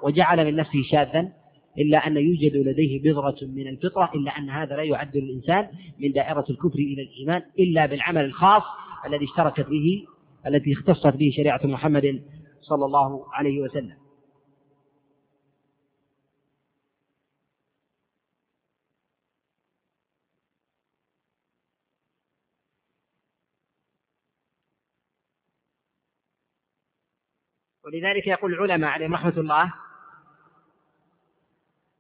وجعل 0.04 0.46
من 0.46 0.56
نفسه 0.56 0.84
شاذا 0.92 1.34
إلا 1.78 2.08
أن 2.08 2.18
يوجد 2.18 2.56
لديه 2.56 3.02
بذرة 3.02 3.38
من 3.42 3.68
الفطرة 3.68 4.12
إلا 4.16 4.38
أن 4.38 4.50
هذا 4.50 4.76
لا 4.76 4.84
يعدل 4.84 5.20
الإنسان 5.20 5.68
من 6.00 6.12
دائرة 6.12 6.46
الكفر 6.50 6.80
إلى 6.80 7.02
الإيمان 7.02 7.42
إلا 7.60 7.86
بالعمل 7.86 8.26
الخاص 8.26 8.64
الذي 9.06 9.26
اشتركت 9.26 9.70
به 9.70 10.06
التي 10.48 10.74
اختصت 10.74 11.16
به 11.16 11.32
شريعة 11.36 11.62
محمد 11.64 12.24
صلى 12.62 12.86
الله 12.86 13.34
عليه 13.34 13.62
وسلم. 13.62 13.98
ولذلك 27.86 28.28
يقول 28.28 28.54
العلماء 28.54 28.90
عليهم 28.90 29.14
رحمة 29.14 29.38
الله 29.38 29.74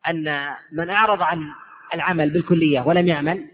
أن 0.09 0.55
من 0.71 0.89
أعرض 0.89 1.21
عن 1.21 1.51
العمل 1.93 2.29
بالكلية 2.29 2.81
ولم 2.81 3.07
يعمل 3.07 3.45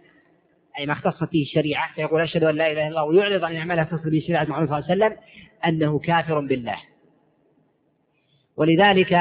أي 0.79 0.85
ما 0.85 0.93
اختصت 0.93 1.31
به 1.31 1.41
الشريعة 1.41 1.93
فيقول 1.93 2.21
أشهد 2.21 2.43
أن 2.43 2.55
لا 2.55 2.71
إله 2.71 2.87
إلا 2.87 2.87
الله 2.87 3.03
ويعرض 3.03 3.43
عن 3.43 3.53
يعملها 3.53 3.83
اختص 3.83 4.03
به 4.03 4.23
شريعة 4.27 4.43
محمد 4.43 4.67
صلى 4.67 4.79
الله 4.79 4.91
عليه 4.91 4.95
وسلم 4.95 5.17
أنه 5.65 5.99
كافر 5.99 6.39
بالله. 6.39 6.77
ولذلك 8.57 9.19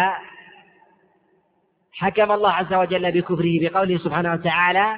حكم 1.92 2.32
الله 2.32 2.52
عز 2.52 2.74
وجل 2.74 3.12
بكفره 3.12 3.60
بقوله 3.60 3.98
سبحانه 3.98 4.32
وتعالى 4.32 4.96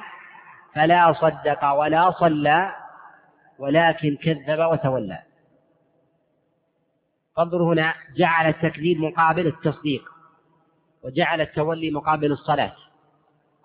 فلا 0.74 1.12
صدق 1.12 1.64
ولا 1.64 2.10
صلى 2.10 2.74
ولكن 3.58 4.16
كذب 4.16 4.58
وتولى. 4.58 5.22
فانظروا 7.36 7.74
هنا 7.74 7.94
جعل 8.16 8.48
التكذيب 8.48 9.00
مقابل 9.00 9.46
التصديق. 9.46 10.11
وجعل 11.04 11.40
التولي 11.40 11.90
مقابل 11.90 12.32
الصلاة. 12.32 12.72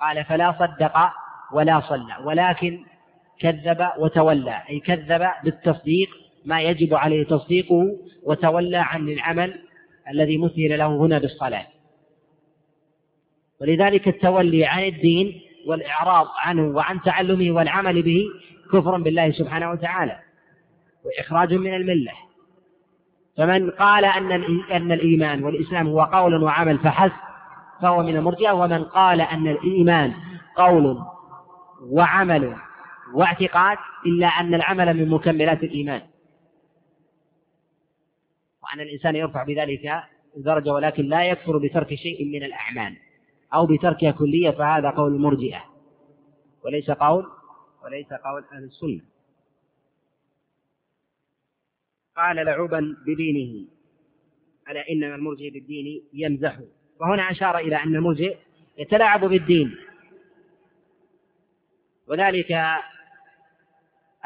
قال 0.02 0.26
فلا 0.26 0.56
صدق 0.60 1.10
ولا 1.52 1.80
صلى 1.80 2.18
ولكن 2.24 2.84
كذب 3.40 3.88
وتولى 3.98 4.62
أي 4.70 4.80
كذب 4.80 5.28
بالتصديق 5.44 6.10
ما 6.46 6.62
يجب 6.62 6.94
عليه 6.94 7.24
تصديقه 7.24 7.98
وتولى 8.24 8.78
عن 8.78 9.10
العمل 9.10 9.62
الذي 10.10 10.38
مثل 10.38 10.78
له 10.78 10.88
هنا 10.88 11.20
بالصلاة. 11.20 11.68
ولذلك 13.62 14.08
التولي 14.08 14.66
عن 14.66 14.84
الدين 14.84 15.42
والإعراض 15.68 16.28
عنه 16.38 16.76
وعن 16.76 17.02
تعلمه 17.02 17.52
والعمل 17.52 18.02
به 18.02 18.26
كفر 18.74 18.98
بالله 18.98 19.32
سبحانه 19.32 19.72
وتعالى 19.72 20.20
وإخراج 21.06 21.54
من 21.54 21.74
الملة. 21.74 22.12
فمن 23.38 23.72
قال 23.72 24.06
أن 24.06 24.32
أن 24.72 24.92
الإيمان 24.92 25.44
والإسلام 25.44 25.88
هو 25.88 26.02
قول 26.02 26.44
وعمل 26.44 26.78
فحسب 26.78 27.27
فهو 27.82 28.04
من 28.04 28.16
المرجئة 28.16 28.52
ومن 28.52 28.84
قال 28.84 29.22
أن 29.22 29.48
الإيمان 29.48 30.14
قول 30.56 30.98
وعمل 31.82 32.58
واعتقاد 33.14 33.78
إلا 34.06 34.28
أن 34.28 34.54
العمل 34.54 34.94
من 34.94 35.10
مكملات 35.10 35.64
الإيمان. 35.64 36.02
وأن 38.64 38.80
الإنسان 38.80 39.16
يرفع 39.16 39.44
بذلك 39.44 40.04
درجة 40.38 40.74
ولكن 40.74 41.06
لا 41.06 41.24
يكفر 41.24 41.58
بترك 41.58 41.96
شيء 41.96 42.26
من 42.26 42.44
الأعمال 42.44 42.98
أو 43.54 43.66
بتركها 43.66 44.12
كلية 44.12 44.50
فهذا 44.52 44.90
قول 44.90 45.16
المرجئة. 45.16 45.64
وليس 46.64 46.92
قول 46.92 47.26
وليس 47.84 48.14
قول 48.14 48.46
أهل 48.54 48.64
السنة. 48.64 49.02
قال 52.18 52.36
لعبا 52.36 52.96
بدينه 53.08 53.68
ألا 54.70 54.90
إنما 54.90 55.16
المرجئ 55.16 55.50
بالدين 55.50 56.04
يمزح. 56.14 56.60
وهنا 57.02 57.32
أشار 57.32 57.58
إلى 57.58 57.76
أن 57.76 57.96
المرجئ 57.96 58.38
يتلاعب 58.78 59.26
بالدين. 59.26 59.76
وذلك 62.08 62.52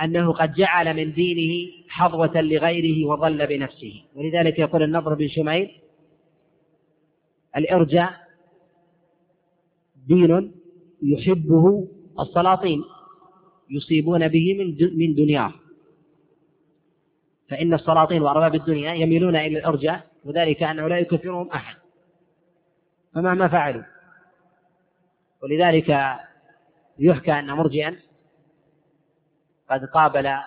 أنه 0.01 0.34
قد 0.34 0.53
جعل 0.53 0.93
من 0.93 1.13
دينه 1.13 1.71
حظوة 1.89 2.41
لغيره 2.41 3.07
وضل 3.07 3.47
بنفسه. 3.47 4.03
ولذلك 4.15 4.60
يقول 4.60 4.84
النضر 4.84 5.13
بن 5.13 5.27
شميل 5.27 5.71
الإرجاء 7.57 8.13
دين 10.07 10.53
يحبه 11.03 11.88
السلاطين 12.19 12.84
يصيبون 13.69 14.27
به 14.27 14.53
من 14.53 14.97
من 14.97 15.15
دنياه. 15.15 15.53
فإن 17.49 17.73
السلاطين 17.73 18.21
وأرباب 18.21 18.55
الدنيا 18.55 18.93
يميلون 18.93 19.36
إلى 19.36 19.60
الإرجاء 19.60 20.07
وذلك 20.25 20.63
أنه 20.63 20.88
لا 20.88 20.99
يكفرهم 20.99 21.49
أحد. 21.49 21.80
فمهما 23.15 23.47
فعلوا. 23.47 23.84
ولذلك 25.43 26.17
يحكى 27.00 27.32
أن 27.32 27.52
مرجئا 27.52 28.00
قد 29.69 29.86
قابل 29.86 30.38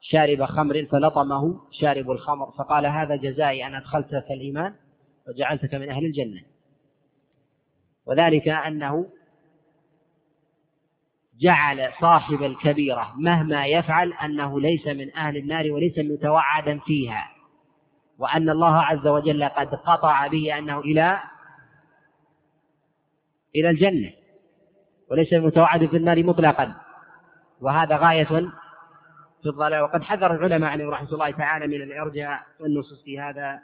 شارب 0.00 0.44
خمر 0.44 0.86
فلطمه 0.86 1.60
شارب 1.70 2.10
الخمر 2.10 2.50
فقال 2.50 2.86
هذا 2.86 3.16
جزائي 3.16 3.66
أن 3.66 3.74
أدخلتك 3.74 4.30
الإيمان 4.30 4.74
وجعلتك 5.28 5.74
من 5.74 5.90
أهل 5.90 6.04
الجنة. 6.04 6.42
وذلك 8.06 8.48
أنه 8.48 9.06
جعل 11.40 11.92
صاحب 12.00 12.42
الكبيرة 12.42 13.14
مهما 13.16 13.66
يفعل 13.66 14.12
أنه 14.12 14.60
ليس 14.60 14.86
من 14.86 15.16
أهل 15.16 15.36
النار 15.36 15.72
وليس 15.72 15.98
متوعدا 15.98 16.78
فيها 16.78 17.28
وأن 18.18 18.50
الله 18.50 18.76
عز 18.76 19.06
وجل 19.06 19.44
قد 19.44 19.74
قطع 19.74 20.26
به 20.26 20.58
أنه 20.58 20.78
إلى 20.78 21.20
إلى 23.56 23.70
الجنة. 23.70 24.12
وليس 25.10 25.32
المتوعد 25.32 25.86
في 25.86 25.96
النار 25.96 26.22
مطلقا. 26.22 26.76
وهذا 27.60 27.96
غاية 27.96 28.24
في 29.42 29.46
الضلال. 29.46 29.80
وقد 29.80 30.02
حذر 30.02 30.34
العلماء 30.34 30.70
عليهم 30.70 30.90
رحمة 30.90 31.12
الله 31.12 31.30
تعالى 31.30 31.66
من 31.66 31.82
الإرجاء 31.82 32.46
والنصوص 32.60 33.04
في 33.04 33.20
هذا 33.20 33.60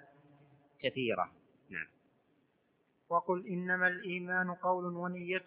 كثيرة 0.83 1.31
نعم. 1.71 1.87
وقل 3.09 3.47
إنما 3.47 3.89
الإيمان 3.89 4.51
قول 4.51 4.85
ونية 4.85 5.45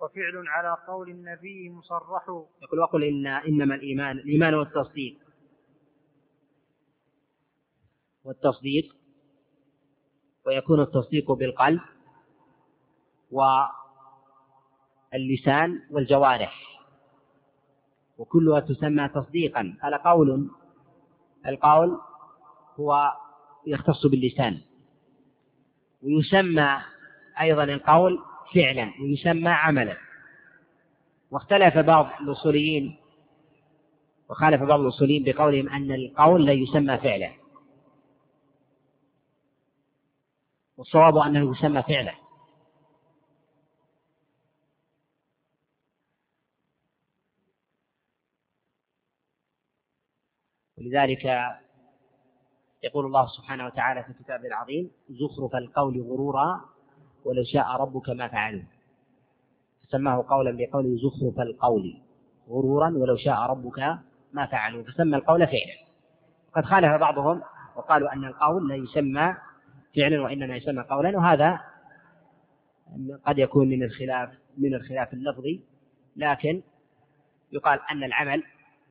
وفعل 0.00 0.48
على 0.48 0.76
قول 0.88 1.10
النبي 1.10 1.70
مصرح. 1.70 2.22
يقول 2.62 2.80
وقل 2.80 3.04
إن 3.04 3.26
إنما 3.26 3.74
الإيمان 3.74 4.18
الإيمان 4.18 4.54
والتصديق. 4.54 5.18
والتصديق. 8.24 8.96
ويكون 10.46 10.80
التصديق 10.80 11.32
بالقلب. 11.32 11.80
واللسان 15.12 15.82
والجوارح 15.90 16.54
وكلها 18.18 18.60
تسمى 18.60 19.08
تصديقا. 19.08 19.76
هذا 19.82 19.96
قول 19.96 20.50
القول 21.46 22.00
هو 22.80 23.12
يختص 23.66 24.06
باللسان 24.06 24.60
ويسمى 26.02 26.78
أيضا 27.40 27.64
القول 27.64 28.18
فعلا 28.54 28.92
ويسمى 29.02 29.48
عملا. 29.48 29.96
واختلف 31.30 31.78
بعض 31.78 32.06
الأصوليين 32.20 32.96
وخالف 34.30 34.62
بعض 34.62 34.80
الأصوليين 34.80 35.24
بقولهم 35.24 35.68
أن 35.68 35.92
القول 35.92 36.46
لا 36.46 36.52
يسمى 36.52 36.98
فعلا 36.98 37.32
والصواب 40.76 41.16
أنه 41.16 41.50
يسمى 41.50 41.82
فعلا. 41.82 42.27
ولذلك 50.78 51.24
يقول 52.82 53.06
الله 53.06 53.26
سبحانه 53.26 53.66
وتعالى 53.66 54.04
في 54.04 54.12
كتابه 54.12 54.46
العظيم 54.46 54.90
زخرف 55.10 55.54
القول 55.54 56.02
غرورا 56.02 56.60
ولو 57.24 57.44
شاء 57.44 57.66
ربك 57.66 58.10
ما 58.10 58.28
فعلوه 58.28 58.64
فسماه 59.82 60.24
قولا 60.28 60.56
بقوله 60.56 60.96
زخرف 60.96 61.40
القول 61.40 62.00
غرورا 62.48 62.90
ولو 62.90 63.16
شاء 63.16 63.38
ربك 63.38 63.78
ما 64.32 64.46
فعلوا 64.46 64.82
فسمى 64.82 65.16
القول 65.16 65.46
فعلا. 65.46 65.88
قد 66.54 66.64
خالف 66.64 67.00
بعضهم 67.00 67.42
وقالوا 67.76 68.12
أن 68.12 68.24
القول 68.24 68.68
لا 68.68 68.74
يسمى 68.74 69.34
فعلا 69.96 70.22
وإنما 70.22 70.56
يسمى 70.56 70.82
قولا 70.82 71.18
وهذا 71.18 71.60
قد 73.26 73.38
يكون 73.38 73.68
من 73.68 73.82
الخلاف 73.82 74.30
من 74.58 74.74
الخلاف 74.74 75.12
اللفظي. 75.12 75.60
لكن 76.16 76.62
يقال 77.52 77.80
أن 77.90 78.04
العمل 78.04 78.42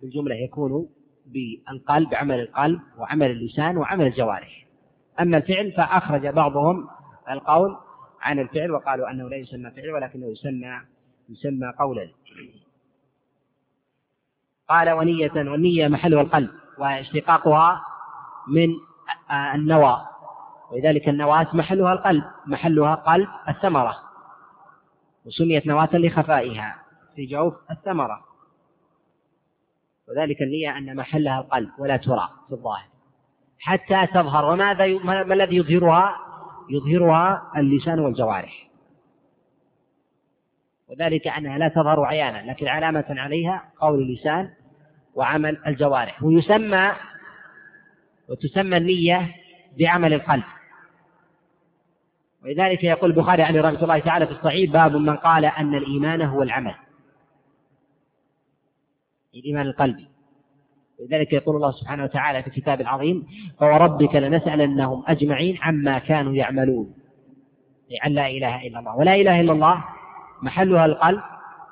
بالجملة 0.01 0.35
يكون 0.35 0.89
بالقلب 1.27 2.13
عمل 2.13 2.39
القلب 2.39 2.81
وعمل 2.97 3.31
اللسان 3.31 3.77
وعمل 3.77 4.05
الجوارح. 4.07 4.65
أما 5.19 5.37
الفعل 5.37 5.71
فأخرج 5.71 6.27
بعضهم 6.27 6.87
القول 7.29 7.77
عن 8.21 8.39
الفعل 8.39 8.71
وقالوا 8.71 9.11
أنه 9.11 9.29
لا 9.29 9.35
يسمى 9.35 9.71
فعل 9.71 9.91
ولكنه 9.91 10.25
يسمى 10.25 10.81
يسمى 11.29 11.73
قولا. 11.79 12.09
قال 14.69 14.89
ونية 14.89 15.31
والنية 15.35 15.87
محلها 15.87 16.21
القلب 16.21 16.49
واشتقاقها 16.77 17.81
من 18.47 18.69
النوى. 19.55 20.07
ولذلك 20.71 21.09
النواة 21.09 21.47
محلها 21.53 21.93
القلب 21.93 22.23
محلها 22.45 22.95
قلب 22.95 23.27
الثمرة. 23.49 23.95
وسميت 25.25 25.67
نواة 25.67 25.89
لخفائها. 25.93 26.75
في 27.15 27.25
جوف 27.25 27.53
الثمرة. 27.71 28.26
وذلك 30.09 30.41
النية 30.41 30.77
أن 30.77 30.95
محلها 30.95 31.39
القلب 31.39 31.69
ولا 31.79 31.97
ترى 31.97 32.29
في 32.47 32.53
الظاهر. 32.53 32.85
حتى 33.59 34.07
تظهر. 34.07 34.45
وماذا 34.45 34.87
ما 35.03 35.33
الذي 35.33 35.55
يظهرها؟ 35.55 36.15
يظهرها 36.69 37.51
اللسان 37.57 37.99
والجوارح. 37.99 38.67
وذلك 40.89 41.27
أنها 41.27 41.57
لا 41.57 41.67
تظهر 41.67 42.03
عيانا 42.05 42.51
لكن 42.51 42.67
علامة 42.67 43.05
عليها 43.09 43.63
قول 43.79 44.01
اللسان 44.01 44.49
وعمل 45.15 45.57
الجوارح. 45.67 46.23
ويسمى 46.23 46.91
وتسمى 48.29 48.77
النية 48.77 49.35
بعمل 49.79 50.13
القلب. 50.13 50.43
ولذلك 52.43 52.83
يقول 52.83 53.11
البخاري 53.11 53.43
عليه 53.43 53.61
رحمة 53.61 53.83
الله 53.83 53.99
تعالى 53.99 54.25
في 54.25 54.31
الصحيح 54.31 54.71
باب 54.71 54.95
من 54.95 55.15
قال 55.15 55.45
أن 55.45 55.75
الإيمان 55.75 56.21
هو 56.21 56.43
العمل. 56.43 56.75
الإيمان 59.35 59.67
القلبي 59.67 60.07
لذلك 60.99 61.33
يقول 61.33 61.55
الله 61.55 61.71
سبحانه 61.71 62.03
وتعالى 62.03 62.41
في 62.41 62.47
الكتاب 62.47 62.81
العظيم 62.81 63.27
فوربك 63.59 64.15
لنسألنهم 64.15 65.03
أجمعين 65.07 65.57
عما 65.61 65.99
كانوا 65.99 66.33
يعملون. 66.33 66.93
عن 68.01 68.11
لا 68.11 68.27
إله 68.27 68.67
إلا 68.67 68.79
الله. 68.79 68.95
ولا 68.97 69.15
إله 69.15 69.41
إلا 69.41 69.51
الله 69.51 69.83
محلها 70.41 70.85
القلب 70.85 71.21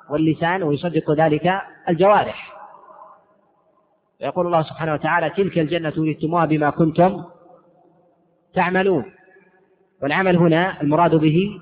واللسان 0.10 0.64
ويصدق 0.64 1.12
ذلك 1.12 1.62
الجوارح. 1.90 2.54
ويقول 4.22 4.46
الله 4.46 4.62
سبحانه 4.62 4.94
وتعالى 4.94 5.30
تلك 5.30 5.60
الجنة 5.60 5.94
ورثتموها 5.98 6.46
بما 6.46 6.70
كنتم 6.70 7.24
تعملون. 8.54 9.06
والعمل 10.02 10.38
هنا 10.38 10.82
المراد 10.82 11.16
به 11.16 11.62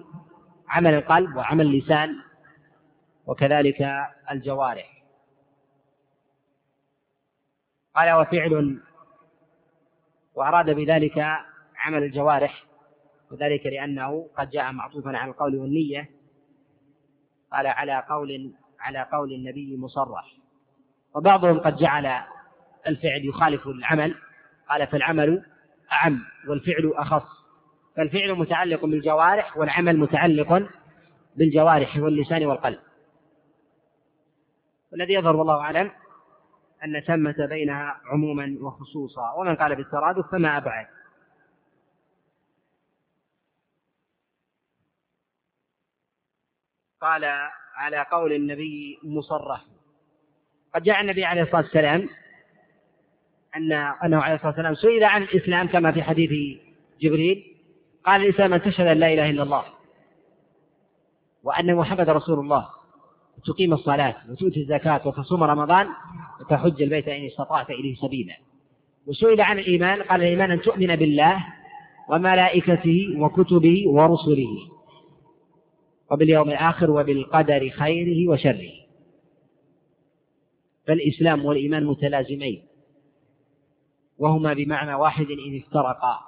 عمل 0.70 0.94
القلب 0.94 1.36
وعمل 1.36 1.66
اللسان 1.66 2.16
وكذلك 3.28 3.88
الجوارح. 4.32 4.93
قال 7.96 8.12
وفعل 8.12 8.80
وأراد 10.36 10.70
بذلك 10.70 11.18
عمل 11.78 12.04
الجوارح 12.04 12.64
وذلك 13.32 13.66
لأنه 13.66 14.30
قد 14.38 14.50
جاء 14.50 14.72
معطوفا 14.72 15.18
على 15.18 15.32
القول 15.32 15.56
والنية 15.56 16.10
قال 17.54 17.68
على 17.68 18.04
قول 18.10 18.54
على 18.80 19.08
قول 19.12 19.34
النبي 19.34 19.78
مصرح. 19.78 20.36
وبعضهم 21.16 21.60
قد 21.60 21.76
جعل 21.76 22.06
الفعل 22.88 23.26
يخالف 23.26 23.68
العمل 23.68 24.16
قال 24.70 24.88
فالعمل 24.88 25.46
أعم 25.92 26.22
والفعل 26.48 26.94
أخص. 26.96 27.26
فالفعل 27.96 28.34
متعلق 28.34 28.86
بالجوارح 28.86 29.58
والعمل 29.58 29.98
متعلق 29.98 30.70
بالجوارح 31.36 31.98
واللسان 31.98 32.46
والقلب. 32.46 32.80
والذي 34.92 35.14
يظهر 35.14 35.36
والله 35.36 35.62
أعلم 35.62 35.92
أن 36.84 37.00
ثمة 37.00 37.46
بينها 37.46 38.02
عموما 38.06 38.58
وخصوصا. 38.62 39.32
ومن 39.32 39.56
قال 39.56 39.76
بالترادف 39.76 40.32
فما 40.32 40.58
أبعد. 40.58 40.88
قال 47.02 47.26
على 47.76 48.06
قول 48.12 48.34
النبي 48.34 49.00
مصرح. 49.04 49.66
قد 50.76 50.84
جاء 50.84 51.02
النبي 51.02 51.26
عليه 51.26 51.42
الصلاة 51.42 51.62
والسلام 51.62 52.10
أن 53.56 53.72
أنه 53.74 54.22
عليه 54.22 54.36
الصلاة 54.36 54.50
والسلام 54.50 54.76
سئل 54.76 55.04
عن 55.04 55.24
الإسلام 55.24 55.68
كما 55.68 55.92
في 55.92 56.04
حديث 56.04 56.60
جبريل. 57.02 57.58
قال 58.06 58.22
الإسلام 58.22 58.54
أن 58.54 58.62
تشهد 58.62 58.88
أن 58.88 58.98
لا 58.98 59.14
إله 59.14 59.30
إلا 59.30 59.44
الله 59.44 59.66
وأن 61.44 61.76
محمد 61.76 62.10
رسول 62.10 62.40
الله. 62.40 62.83
وتقيم 63.44 63.74
الصلاة 63.74 64.16
وتؤتي 64.30 64.60
الزكاة 64.60 65.08
وتصوم 65.08 65.44
رمضان 65.44 65.88
وتحج 66.42 66.82
البيت 66.82 67.08
إن 67.08 67.26
استطعت 67.26 67.70
إليه 67.70 67.96
سبيلا. 67.96 68.38
وسئل 69.08 69.42
عن 69.42 69.60
الإيمان 69.60 70.02
قال 70.02 70.22
الإيمان 70.22 70.52
أن 70.52 70.62
تؤمن 70.62 70.96
بالله 70.96 71.46
وملائكته 72.10 73.16
وكتبه 73.18 73.84
ورسله 73.88 74.70
وباليوم 76.12 76.50
الآخر 76.50 76.92
وبالقدر 76.92 77.70
خيره 77.70 78.32
وشره. 78.32 78.72
فالإسلام 80.88 81.46
والإيمان 81.46 81.86
متلازمين 81.86 82.64
وهما 84.18 84.54
بمعنى 84.54 84.94
واحد 84.94 85.26
إن 85.26 85.58
افترقا. 85.58 86.20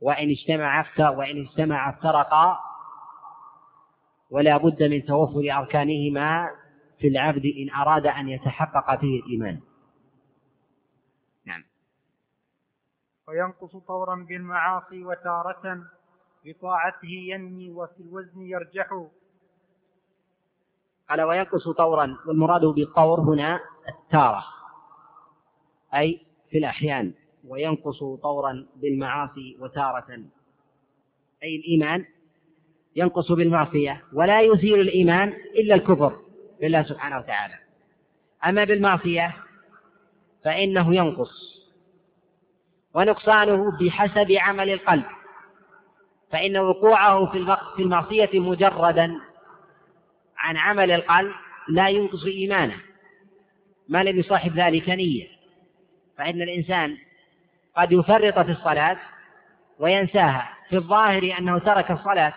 وإن 0.00 0.30
اجتمعا 0.30 0.84
وإن 1.00 1.40
اجتمعا 1.40 1.90
افترقا 1.90 2.69
ولا 4.30 4.56
بد 4.56 4.82
من 4.82 5.04
توفر 5.04 5.58
أركانهما 5.58 6.50
في 6.98 7.08
العبد 7.08 7.44
إن 7.46 7.70
أراد 7.70 8.06
أن 8.06 8.28
يتحقق 8.28 9.00
فيه 9.00 9.22
الإيمان. 9.22 9.60
نعم. 11.44 11.64
وينقص 13.28 13.76
طورا 13.76 14.26
بالمعاصي 14.28 15.04
وتارة 15.04 15.84
بطاعته 16.44 17.08
ينمي 17.08 17.70
وفي 17.70 18.00
الوزن 18.00 18.40
يرجح. 18.40 19.06
قال 21.10 21.22
وينقص 21.22 21.68
طورا 21.68 22.16
والمراد 22.26 22.64
بالطور 22.64 23.20
هنا 23.20 23.60
التارة 23.88 24.44
أي 25.94 26.26
في 26.50 26.58
الأحيان 26.58 27.14
وينقص 27.44 27.98
طورا 28.22 28.66
بالمعاصي 28.76 29.56
وتارة 29.60 30.22
أي 31.42 31.56
الإيمان. 31.56 32.06
ينقص 32.96 33.32
بالمعصية 33.32 34.02
ولا 34.12 34.40
يزيل 34.40 34.80
الإيمان 34.80 35.28
إلا 35.58 35.74
الكفر 35.74 36.20
بالله 36.60 36.82
سبحانه 36.82 37.18
وتعالى. 37.18 37.54
أما 38.46 38.64
بالمعصية 38.64 39.36
فإنه 40.44 40.94
ينقص 40.94 41.60
ونقصانه 42.94 43.78
بحسب 43.80 44.32
عمل 44.32 44.70
القلب 44.70 45.04
فإن 46.32 46.56
وقوعه 46.56 47.26
في 47.76 47.82
المعصية 47.82 48.30
مجردا 48.34 49.20
عن 50.38 50.56
عمل 50.56 50.90
القلب 50.90 51.32
لا 51.68 51.88
ينقص 51.88 52.24
إيمانه. 52.24 52.76
ما 53.88 54.02
لم 54.02 54.18
يصاحب 54.18 54.56
ذلك 54.56 54.88
نية. 54.88 55.26
فإن 56.18 56.42
الإنسان 56.42 56.96
قد 57.76 57.92
يفرط 57.92 58.38
في 58.38 58.50
الصلاة 58.50 58.96
وينساها. 59.78 60.48
في 60.68 60.76
الظاهر 60.76 61.34
أنه 61.38 61.58
ترك 61.58 61.90
الصلاة 61.90 62.34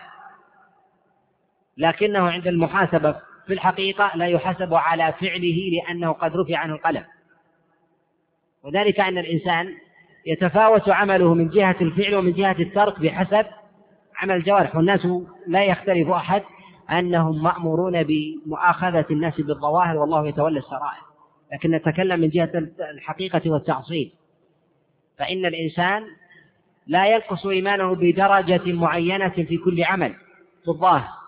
لكنه 1.76 2.30
عند 2.30 2.46
المحاسبة 2.46 3.16
في 3.46 3.52
الحقيقة 3.52 4.12
لا 4.14 4.26
يحاسب 4.26 4.74
على 4.74 5.14
فعله 5.20 5.70
لأنه 5.72 6.12
قد 6.12 6.36
رفع 6.36 6.58
عنه 6.58 6.74
القلم. 6.74 7.04
وذلك 8.62 9.00
أن 9.00 9.18
الإنسان 9.18 9.74
يتفاوت 10.26 10.88
عمله 10.88 11.34
من 11.34 11.48
جهة 11.48 11.76
الفعل 11.80 12.14
ومن 12.14 12.32
جهة 12.32 12.56
الترك 12.58 13.00
بحسب 13.00 13.46
عمل 14.16 14.36
الجوارح. 14.36 14.76
والناس 14.76 15.08
لا 15.46 15.64
يختلف 15.64 16.08
أحد 16.08 16.42
أنهم 16.90 17.42
مأمورون 17.42 18.02
بمؤاخذة 18.02 19.06
الناس 19.10 19.40
بالظواهر 19.40 19.96
والله 19.96 20.28
يتولى 20.28 20.58
السرائر. 20.58 21.02
لكن 21.52 21.70
نتكلم 21.70 22.20
من 22.20 22.28
جهة 22.28 22.52
الحقيقة 22.94 23.50
والتعصيب. 23.50 24.10
فإن 25.18 25.46
الإنسان 25.46 26.02
لا 26.86 27.06
ينقص 27.06 27.46
إيمانه 27.46 27.94
بدرجة 27.94 28.72
معينة 28.72 29.28
في 29.28 29.56
كل 29.56 29.84
عمل 29.84 30.14
في 30.64 30.68
الظاهر. 30.68 31.23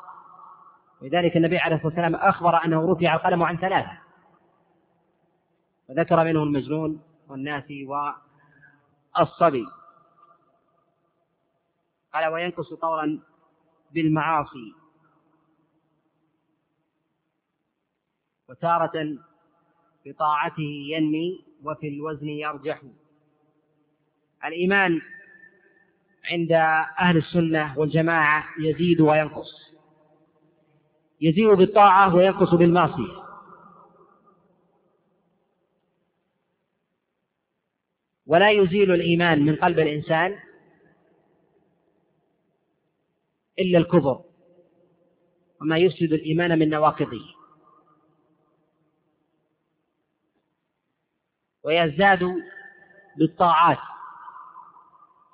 ولذلك 1.02 1.37
النبي 1.37 1.59
عليه 1.59 1.76
الصلاة 1.76 1.87
والسلام 1.87 2.14
أخبر 2.14 2.64
أنه 2.64 2.92
رفع 2.92 3.14
القلم 3.14 3.42
عن 3.42 3.56
ثلاثة. 3.56 3.98
وذكر 5.88 6.24
منه 6.24 6.42
المجنون 6.42 7.02
والناسي 7.28 7.87
والصبي. 7.87 9.66
قال 12.14 12.32
وينقص 12.32 12.74
طورا 12.74 13.20
بالمعاصي. 13.92 14.74
وتارة 18.48 19.18
بطاعته 20.06 20.87
ينمي 20.90 21.44
وفي 21.64 21.88
الوزن 21.88 22.28
يرجح. 22.28 22.82
الإيمان 24.44 25.00
عند 26.30 26.52
أهل 27.00 27.16
السنة 27.16 27.78
والجماعة 27.78 28.44
يزيد 28.59 29.00
وينقص. 29.00 29.75
يزيد 31.20 31.48
بالطاعة 31.48 32.14
وينقص 32.14 32.55
بالمعصية. 32.55 33.26
ولا 38.26 38.50
يزيل 38.50 38.92
الإيمان 38.92 39.44
من 39.44 39.57
قلب 39.57 39.79
الإنسان 39.79 40.38
إلا 43.59 43.79
الكفر 43.79 44.24
وما 45.61 45.76
يفسد 45.79 46.12
الإيمان 46.12 46.59
من 46.59 46.70
نواقضه. 46.70 47.35
ويزداد 51.62 52.35
بالطاعات 53.18 53.79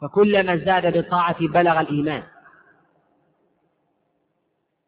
فكلما 0.03 0.55
ازداد 0.55 0.92
بالطاعة 0.92 1.47
بلغ 1.49 1.81
الإيمان. 1.81 2.23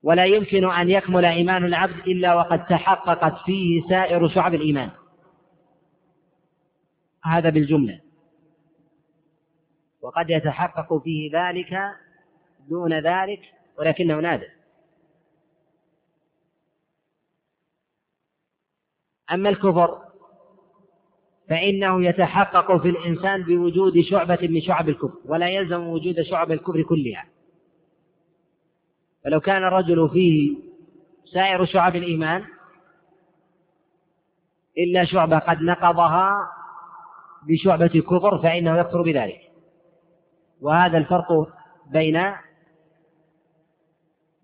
ولا 0.04 0.24
يمكن 0.24 0.70
أن 0.70 0.90
يكمل 0.90 1.24
إيمان 1.24 1.64
العبد 1.64 2.08
إلا 2.08 2.34
وقد 2.34 2.66
تحققت 2.66 3.44
فيه 3.44 3.82
سائر 3.88 4.28
شعب 4.28 4.54
الإيمان. 4.54 4.90
هذا 7.24 7.50
بالجملة. 7.50 8.00
وقد 10.02 10.30
يتحقق 10.30 11.02
فيه 11.02 11.30
ذلك 11.32 11.78
دون 12.68 12.92
ذلك 12.92 13.40
ولكنه 13.78 14.20
نادر. 14.20 14.48
أما 19.32 19.48
الكفر 19.48 19.98
فإنه 21.48 22.04
يتحقق 22.04 22.82
في 22.82 22.88
الإنسان 22.88 23.42
بوجود 23.42 24.00
شعبة 24.00 24.38
من 24.42 24.60
شعب 24.60 24.88
الكفر 24.88 25.18
ولا 25.24 25.48
يلزم 25.48 25.86
وجود 25.86 26.22
شعب 26.22 26.52
الكفر 26.52 26.82
كلها. 26.82 27.33
فلو 29.24 29.40
كان 29.40 29.64
الرجل 29.64 30.08
فيه 30.12 30.56
سائر 31.32 31.64
شعب 31.64 31.96
الإيمان 31.96 32.44
إلا 34.78 35.04
شعبة 35.04 35.38
قد 35.38 35.62
نقضها 35.62 36.34
بشعبة 37.48 37.90
الكفر 37.94 38.42
فإنه 38.42 38.78
يكفر 38.78 39.02
بذلك. 39.02 39.40
وهذا 40.60 40.98
الفرق 40.98 41.48
بين 41.92 42.22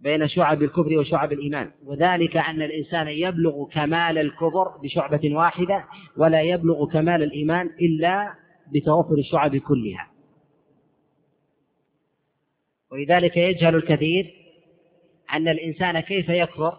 بين 0.01 0.29
شعب 0.29 0.63
الكفر 0.63 0.99
وشعب 0.99 1.33
الإيمان. 1.33 1.71
وذلك 1.85 2.37
أن 2.37 2.63
الإنسان 2.63 3.09
يبلغ 3.09 3.69
كمال 3.69 4.19
الكفر 4.19 4.79
بشعبة 4.83 5.37
واحدة 5.37 5.85
ولا 6.17 6.43
يبلغ 6.43 6.87
كمال 6.93 7.23
الإيمان 7.23 7.67
إلا 7.67 8.35
بتوفر 8.75 9.15
الشعب 9.15 9.57
كلها. 9.57 10.11
ولذلك 12.93 13.37
يجهل 13.37 13.75
الكثير 13.75 14.40
أن 15.33 15.49
الإنسان 15.49 16.01
كيف 16.01 16.29
يكفر؟ 16.29 16.79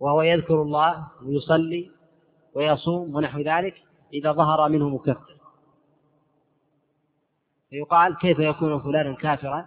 وهو 0.00 0.22
يذكر 0.22 0.62
الله 0.62 1.08
ويصلي 1.22 1.90
ويصوم 2.54 3.14
ونحو 3.14 3.40
ذلك 3.40 3.74
إذا 4.12 4.32
ظهر 4.32 4.68
منه 4.68 4.88
مكفر. 4.88 5.36
فيقال 7.70 8.16
كيف 8.18 8.38
يكون 8.38 8.82
فلان 8.82 9.14
كافرا؟ 9.14 9.66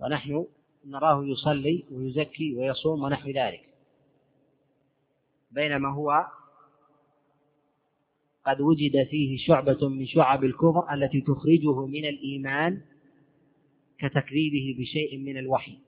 ونحن 0.00 0.46
نراه 0.84 1.24
يصلي 1.24 1.84
ويزكي 1.90 2.56
ويصوم 2.56 3.02
ونحو 3.02 3.30
ذلك. 3.30 3.68
بينما 5.50 5.94
هو 5.94 6.26
قد 8.46 8.60
وجد 8.60 9.06
فيه 9.10 9.38
شعبة 9.46 9.88
من 9.88 10.06
شعب 10.06 10.44
الكفر 10.44 10.92
التي 10.94 11.20
تخرجه 11.20 11.86
من 11.86 12.04
الإيمان 12.04 12.82
كتكذيبه 14.02 14.80
بشيء 14.80 15.18
من 15.18 15.38
الوحي. 15.38 15.78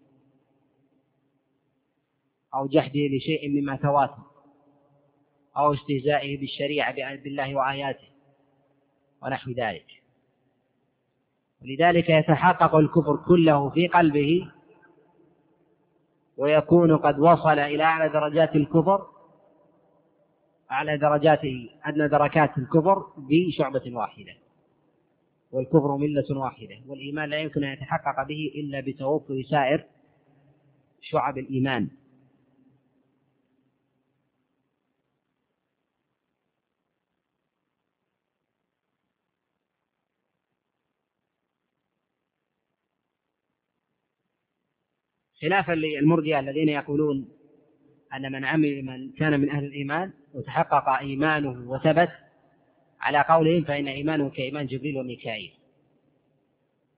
أو 2.54 2.66
جحده 2.66 3.00
لشيء 3.16 3.48
مما 3.48 3.76
تواتر. 3.76 4.22
أو 5.56 5.74
استهزائه 5.74 6.40
بالشريعة 6.40 6.94
بالله 7.16 7.54
وآياته. 7.54 8.08
ونحو 9.22 9.50
ذلك. 9.50 9.86
ولذلك 11.62 12.10
يتحقق 12.10 12.74
الكفر 12.74 13.16
كله 13.28 13.70
في 13.70 13.88
قلبه. 13.88 14.50
ويكون 16.36 16.96
قد 16.96 17.18
وصل 17.18 17.58
إلى 17.58 17.82
أعلى 17.82 18.12
درجات 18.12 18.56
الكفر. 18.56 19.06
أعلى 20.70 20.98
درجاته 20.98 21.70
أدنى 21.84 22.08
دركات 22.08 22.58
الكفر 22.58 23.12
بشعبة 23.16 23.96
واحدة. 23.96 24.43
والكفر 25.54 25.96
ملة 25.96 26.38
واحدة 26.38 26.76
والإيمان 26.86 27.28
لا 27.28 27.38
يمكن 27.38 27.64
أن 27.64 27.72
يتحقق 27.72 28.28
به 28.28 28.52
إلا 28.54 28.80
بتوفر 28.80 29.42
سائر 29.42 29.84
شعب 31.00 31.38
الإيمان. 31.38 31.88
خلافا 45.42 45.72
للمرجئة 45.72 46.40
الذين 46.40 46.68
يقولون 46.68 47.28
أن 48.14 48.32
من 48.32 48.44
عمل 48.44 48.82
من 48.82 49.12
كان 49.12 49.40
من 49.40 49.50
أهل 49.50 49.64
الإيمان 49.64 50.12
وتحقق 50.34 50.88
إيمانه 50.88 51.70
وثبت 51.70 52.23
على 53.04 53.20
قولهم 53.20 53.64
فإن 53.64 53.88
إيمانه 53.88 54.30
كإيمان 54.30 54.66
جبريل 54.66 54.98
وميكائيل 54.98 55.54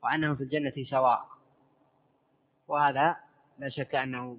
وأنهم 0.03 0.37
في 0.37 0.43
الجنة 0.43 0.73
سواء. 0.91 1.27
وهذا 2.69 3.17
لا 3.59 3.69
شك 3.69 3.95
أنه 3.95 4.39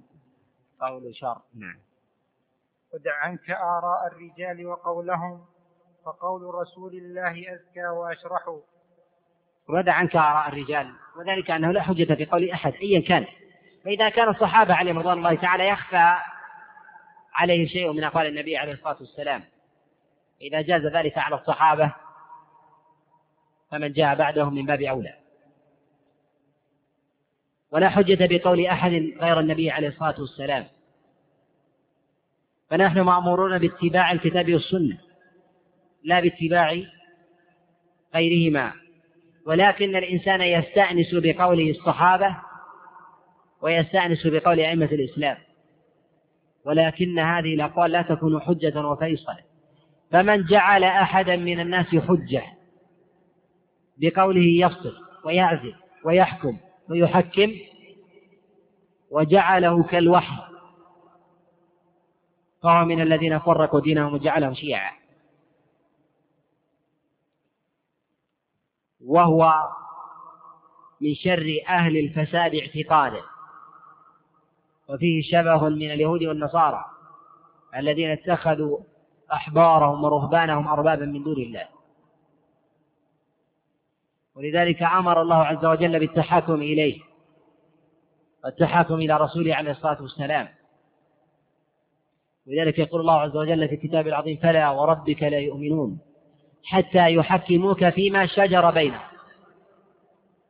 قول 0.80 1.16
شر. 1.16 1.40
نعم. 1.54 1.78
ودع 2.94 3.14
عنك 3.14 3.50
آراء 3.50 4.06
الرجال 4.06 4.66
وقولهم 4.66 5.44
فقول 6.04 6.54
رسول 6.54 6.94
الله 6.94 7.54
أزكى 7.54 7.86
وأشرح. 7.86 8.48
ودع 9.68 9.92
عنك 9.92 10.16
آراء 10.16 10.48
الرجال 10.48 10.92
وذلك 11.16 11.50
أنه 11.50 11.72
لا 11.72 11.82
حجة 11.82 12.14
في 12.14 12.24
قول 12.24 12.50
أحد 12.50 12.72
أيا 12.72 13.00
كان. 13.00 13.26
فإذا 13.84 14.08
كان 14.08 14.28
الصحابة 14.28 14.74
عليهم 14.74 14.98
رضوان 14.98 15.18
الله 15.18 15.34
تعالى 15.34 15.68
يخفى 15.68 16.16
عليه 17.34 17.66
شيء 17.66 17.92
من 17.92 18.04
أقوال 18.04 18.26
النبي 18.26 18.56
عليه 18.56 18.72
الصلاة 18.72 18.96
والسلام. 19.00 19.44
إذا 20.42 20.60
جاز 20.60 20.86
ذلك 20.86 21.18
على 21.18 21.34
الصحابة 21.34 21.94
فمن 23.70 23.92
جاء 23.92 24.14
بعدهم 24.14 24.54
من 24.54 24.66
باب 24.66 24.82
أولى. 24.82 25.14
ولا 27.70 27.88
حجة 27.88 28.18
بقول 28.20 28.66
أحد 28.66 28.90
غير 29.20 29.40
النبي 29.40 29.70
عليه 29.70 29.88
الصلاة 29.88 30.20
والسلام. 30.20 30.66
فنحن 32.70 33.00
مأمورون 33.00 33.58
باتباع 33.58 34.12
الكتاب 34.12 34.52
والسنة 34.52 34.98
لا 36.04 36.20
باتباع 36.20 36.82
غيرهما. 38.14 38.72
ولكن 39.46 39.96
الإنسان 39.96 40.40
يستأنس 40.40 41.14
بقوله 41.14 41.70
الصحابة 41.70 42.36
ويستأنس 43.60 44.26
بقول 44.26 44.60
أئمة 44.60 44.86
الإسلام. 44.86 45.36
ولكن 46.64 47.18
هذه 47.18 47.54
الأقوال 47.54 47.90
لا 47.90 48.02
تكون 48.02 48.40
حجة 48.40 48.86
وفيصلا 48.86 49.47
فمن 50.10 50.44
جعل 50.44 50.84
أحدا 50.84 51.36
من 51.36 51.60
الناس 51.60 51.86
حجة 51.86 52.44
بقوله 53.96 54.66
يفصل 54.66 54.94
ويعزل 55.24 55.74
ويحكم 56.04 56.58
ويحكم 56.90 57.52
وجعله 59.10 59.82
كالوحي 59.82 60.48
فهو 62.62 62.84
من 62.84 63.00
الذين 63.00 63.38
فرقوا 63.38 63.80
دينهم 63.80 64.14
وجعلهم 64.14 64.54
شيعا 64.54 64.92
وهو 69.00 69.52
من 71.00 71.14
شر 71.14 71.58
أهل 71.68 71.96
الفساد 71.96 72.54
اعتقادا 72.54 73.22
وفيه 74.88 75.22
شبه 75.22 75.68
من 75.68 75.90
اليهود 75.90 76.24
والنصارى 76.24 76.84
الذين 77.76 78.10
اتخذوا 78.10 78.78
أحبارهم 79.32 80.04
ورهبانهم 80.04 80.68
أربابا 80.68 81.04
من 81.04 81.22
دون 81.22 81.36
الله. 81.36 81.68
ولذلك 84.34 84.82
أمر 84.82 85.22
الله 85.22 85.36
عز 85.36 85.64
وجل 85.64 85.98
بالتحاكم 85.98 86.54
إليه 86.54 87.00
والتحاكم 88.44 88.94
إلى 88.94 89.16
رسوله 89.16 89.54
عليه 89.54 89.70
الصلاة 89.70 90.02
والسلام. 90.02 90.48
ولذلك 92.46 92.78
يقول 92.78 93.00
الله 93.00 93.20
عز 93.20 93.36
وجل 93.36 93.68
في 93.68 93.74
الكتاب 93.74 94.06
العظيم 94.06 94.36
فلا 94.36 94.70
وربك 94.70 95.22
لا 95.22 95.38
يؤمنون 95.38 95.98
حتى 96.64 97.14
يحكموك 97.14 97.88
فيما 97.88 98.26
شجر 98.26 98.70
بينهم 98.70 99.08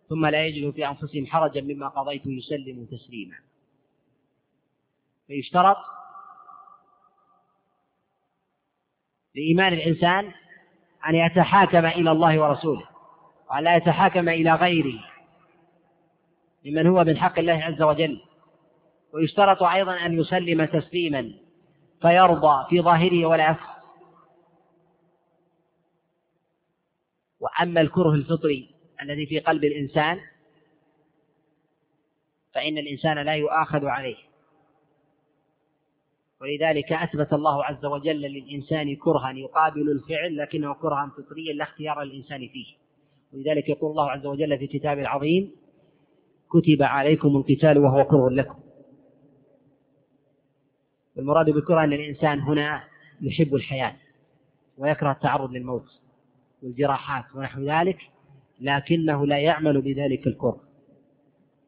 ثم 0.09 0.27
لا 0.27 0.47
يجدوا 0.47 0.73
في 0.73 0.89
أنفسهم 0.89 1.27
حرجا 1.27 1.61
مما 1.61 1.89
قضيت 1.89 2.27
يسلموا 2.27 2.87
تسليما. 2.87 3.37
فيشترط 5.27 5.77
لإيمان 9.39 9.73
الإنسان 9.73 10.33
أن 11.09 11.15
يتحاكم 11.15 11.87
إلى 11.87 12.11
الله 12.11 12.41
ورسوله 12.41 12.85
وأن 13.51 13.65
لا 13.65 13.77
يتحاكم 13.77 14.29
إلى 14.29 14.55
غيره 14.55 15.05
ممن 16.65 16.87
هو 16.87 17.05
من 17.05 17.17
حق 17.17 17.39
الله 17.39 17.53
عز 17.53 17.83
وجل. 17.83 18.21
ويشترط 19.15 19.63
أيضا 19.63 20.07
أن 20.07 20.21
يسلم 20.21 20.65
تسليما 20.65 21.33
فيرضى 22.03 22.67
في 22.71 22.81
ظاهره 22.81 23.27
ولا 23.27 23.51
يفعل 23.51 23.79
وأما 27.41 27.81
الكره 27.81 28.15
الفطري 28.15 28.71
الذي 29.03 29.27
في 29.27 29.39
قلب 29.39 29.65
الإنسان 29.65 30.21
فإن 32.55 32.79
الإنسان 32.79 33.19
لا 33.19 33.35
يؤاخذ 33.35 33.85
عليه. 33.85 34.28
ولذلك 36.41 36.93
أثبت 36.93 37.33
الله 37.33 37.65
عز 37.65 37.85
وجل 37.85 38.21
للإنسان 38.21 38.97
كرها 38.97 39.31
يقابل 39.31 39.91
الفعل 39.91 40.37
لكنه 40.37 40.75
كرها 40.75 41.13
فطريا 41.17 41.53
لا 41.53 41.65
اختيار 41.65 42.03
للإنسان 42.03 42.49
فيه. 42.49 42.67
ولذلك 43.33 43.69
يقول 43.69 43.91
الله 43.91 44.11
عز 44.11 44.27
وجل 44.27 44.59
في 44.59 44.67
كتابه 44.67 45.01
العظيم 45.01 45.53
كتب 46.51 46.83
عليكم 46.83 47.37
القتال 47.37 47.79
وهو 47.79 48.05
كره 48.05 48.31
لكم. 48.31 48.59
والمراد 51.17 51.51
بالكره 51.51 51.85
أن 51.85 51.93
الإنسان 51.93 52.41
هنا 52.41 52.85
يحب 53.21 53.55
الحياة 53.55 53.97
ويكره 54.79 55.13
التعرض 55.13 55.53
للموت 55.53 55.87
والجراحات 56.63 57.25
ونحو 57.35 57.61
ذلك 57.61 57.99
لكنه 58.61 59.27
لا 59.27 59.39
يعمل 59.39 59.81
بذلك 59.81 60.27
الكره. 60.27 60.68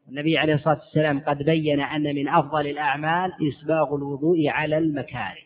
النبي 0.09 0.37
عليه 0.37 0.53
الصلاة 0.53 0.79
والسلام 0.79 1.19
قد 1.19 1.43
بين 1.43 1.79
أن 1.79 2.15
من 2.15 2.27
أفضل 2.27 2.67
الأعمال 2.67 3.31
إسباغ 3.49 3.95
الوضوء 3.95 4.47
على 4.47 4.77
المكاره. 4.77 5.41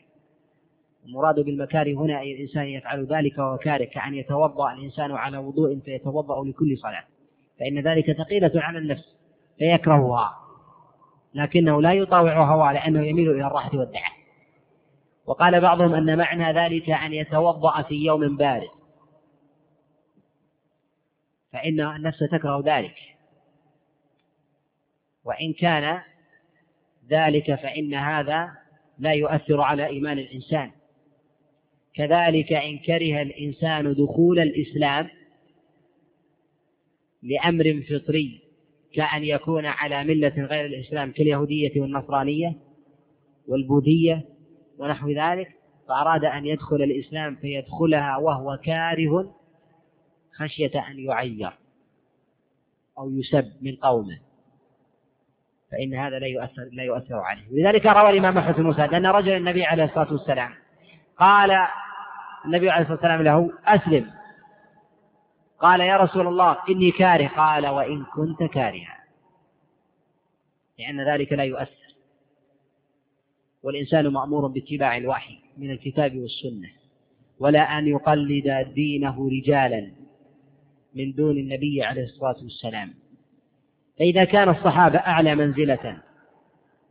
المراد 1.06 1.40
بالمكاره 1.40 1.94
هنا 1.94 2.20
أي 2.20 2.36
الإنسان 2.36 2.64
يفعل 2.64 3.06
ذلك 3.06 3.38
وهو 3.38 3.58
كاره 3.58 3.86
كأن 3.86 4.14
يتوضأ 4.14 4.74
الإنسان 4.74 5.12
على 5.12 5.38
وضوء 5.38 5.80
فيتوضأ 5.80 6.50
لكل 6.50 6.78
صلاة. 6.78 7.04
فإن 7.60 7.80
ذلك 7.80 8.12
ثقيلة 8.12 8.52
على 8.56 8.78
النفس 8.78 9.16
فيكرهها. 9.58 10.38
لكنه 11.34 11.82
لا 11.82 11.94
يطاوع 11.94 12.54
هواه 12.54 12.74
لأنه 12.74 13.08
يميل 13.08 13.32
إلى 13.32 13.48
الراحة 13.48 13.78
والدعاء. 13.78 14.16
وقال 15.26 15.62
بعضهم 15.62 15.94
أن 15.94 16.18
معنى 16.18 16.54
ذلك 16.54 16.90
أن 16.90 17.14
يتوضأ 17.14 17.82
في 17.82 17.96
يوم 17.96 18.38
بارد. 18.38 18.70
فإن 21.54 21.80
النفس 21.80 22.20
تكره 22.20 22.64
ذلك. 22.66 23.15
وإن 25.26 25.54
كان 25.54 26.02
ذلك 27.10 27.56
فإن 27.56 27.94
هذا 27.94 28.52
لا 29.00 29.12
يؤثر 29.12 29.62
على 29.62 29.86
إيمان 29.86 30.20
الإنسان. 30.20 30.72
كذلك 31.96 32.54
إن 32.54 32.78
كره 32.78 33.22
الإنسان 33.22 33.94
دخول 33.94 34.40
الإسلام 34.40 35.10
لأمر 37.24 37.84
فطري 37.90 38.42
كأن 38.94 39.24
يكون 39.24 39.66
على 39.66 40.04
ملة 40.04 40.46
غير 40.46 40.66
الإسلام 40.66 41.12
كاليهودية 41.12 41.82
والنصرانية 41.82 42.56
والبوذية 43.48 44.26
ونحو 44.78 45.10
ذلك 45.10 45.48
فأراد 45.88 46.26
أن 46.26 46.46
يدخل 46.46 46.76
الإسلام 46.76 47.36
فيدخلها 47.36 48.18
وهو 48.18 48.58
كاره 48.64 49.36
خشية 50.32 50.88
أن 50.92 51.00
يعير 51.00 51.52
أو 52.98 53.10
يسب 53.10 53.52
من 53.62 53.76
قومه. 53.76 54.20
فإن 55.76 55.94
هذا 55.94 56.20
لا 56.20 56.28
يؤثر 56.28 56.70
لا 56.72 56.84
يؤثر 56.84 57.16
عليه. 57.16 57.44
لذلك 57.52 57.86
روى 57.86 58.10
الإمام 58.10 58.38
أحمد 58.38 58.60
موسى 58.60 58.82
أن 58.82 59.06
رجلا 59.06 59.38
النبي 59.38 59.64
عليه 59.64 59.84
الصلاة 59.84 60.12
والسلام 60.12 60.54
قال 61.18 61.68
النبي 62.46 62.70
عليه 62.70 62.82
الصلاة 62.82 62.96
والسلام 62.96 63.22
له 63.22 63.52
أسلم. 63.66 64.12
قال 65.60 65.80
يا 65.80 65.98
رسول 65.98 66.28
الله 66.28 66.58
إني 66.70 66.92
كاره. 66.92 67.28
قال 67.28 67.68
وإن 67.68 68.04
كنت 68.04 68.44
كارها. 68.44 68.98
لأن 70.80 71.14
ذلك 71.14 71.34
لا 71.34 71.44
يؤثر. 71.44 71.96
والإنسان 73.64 74.08
مأمور 74.08 74.48
باتباع 74.48 74.98
الوحي 74.98 75.40
من 75.58 75.72
الكتاب 75.72 76.18
والسنة. 76.18 76.70
ولا 77.40 77.60
أن 77.60 77.88
يقلد 77.88 78.74
دينه 78.74 79.30
رجالا 79.30 79.92
من 80.96 81.14
دون 81.14 81.38
النبي 81.38 81.84
عليه 81.84 82.04
الصلاة 82.04 82.44
والسلام. 82.44 82.94
فإذا 84.00 84.24
كان 84.24 84.50
الصحابة 84.50 84.98
أعلى 84.98 85.36
منزلة 85.36 86.02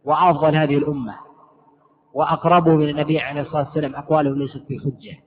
وأفضل 0.05 0.57
هذه 0.57 0.79
الأمة 0.79 1.19
وأقربوا 2.13 2.77
من 2.77 2.89
النبي 2.89 3.19
عليه 3.19 3.41
الصلاة 3.41 3.65
والسلام 3.65 3.95
أقوالهم 3.95 4.39
ليست 4.39 4.63
بحجة 4.71 5.19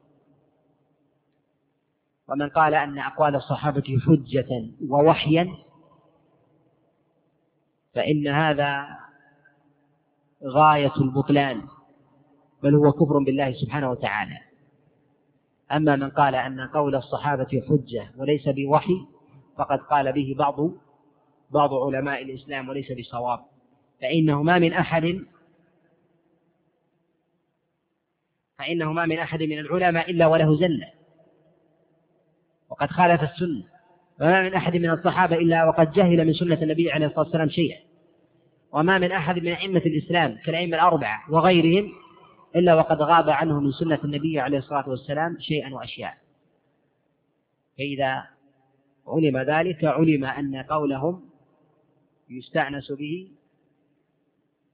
ومن 2.27 2.49
قال 2.49 2.73
أن 2.73 2.99
أقوال 2.99 3.35
الصحابة 3.35 3.99
حجة 4.05 4.47
ووحيا 4.89 5.47
فإن 7.93 8.27
هذا 8.27 8.87
غاية 10.43 10.93
البطلان 11.01 11.61
بل 12.63 12.75
هو 12.75 12.91
كفر 12.91 13.19
بالله 13.19 13.53
سبحانه 13.53 13.91
وتعالى. 13.91 14.37
أما 15.71 15.95
من 15.95 16.09
قال 16.09 16.35
أن 16.35 16.59
قول 16.67 16.95
الصحابة 16.95 17.63
حجة 17.69 18.11
وليس 18.17 18.49
بوحي 18.49 19.05
فقد 19.57 19.79
قال 19.79 20.13
به 20.13 20.35
بعض 20.37 20.55
بعض 21.49 21.73
علماء 21.73 22.21
الإسلام 22.21 22.69
وليس 22.69 22.91
بصواب 22.91 23.39
فإنه 24.01 24.43
ما 24.43 24.59
من 24.59 24.73
أحد 24.73 25.25
فإنه 28.59 28.93
ما 28.93 29.05
من 29.05 29.19
أحد 29.19 29.43
من 29.43 29.59
العلماء 29.59 30.11
إلا 30.11 30.27
وله 30.27 30.55
زلة 30.55 30.91
وقد 32.69 32.87
خالف 32.87 33.21
السنة 33.23 33.63
وما 34.21 34.41
من 34.41 34.53
أحد 34.53 34.75
من 34.75 34.89
الصحابة 34.89 35.35
إلا 35.35 35.65
وقد 35.65 35.91
جهل 35.91 36.25
من 36.25 36.33
سنة 36.33 36.61
النبي 36.61 36.91
عليه 36.91 37.05
الصلاة 37.05 37.23
والسلام 37.23 37.49
شيئا 37.49 37.79
وما 38.71 38.97
من 38.97 39.11
أحد 39.11 39.39
من 39.39 39.51
أئمة 39.51 39.81
الإسلام 39.85 40.37
كالأئمة 40.45 40.75
الأربعة 40.75 41.31
وغيرهم 41.31 41.91
إلا 42.55 42.75
وقد 42.75 43.01
غاب 43.01 43.29
عنه 43.29 43.59
من 43.59 43.71
سنة 43.71 43.99
النبي 44.03 44.39
عليه 44.39 44.57
الصلاة 44.57 44.89
والسلام 44.89 45.37
شيئا 45.39 45.73
وأشياء. 45.73 46.17
فإذا 47.77 48.23
علم 49.07 49.37
ذلك 49.37 49.85
علم 49.85 50.25
أن 50.25 50.55
قولهم 50.55 51.26
يستأنس 52.29 52.91
به 52.91 53.31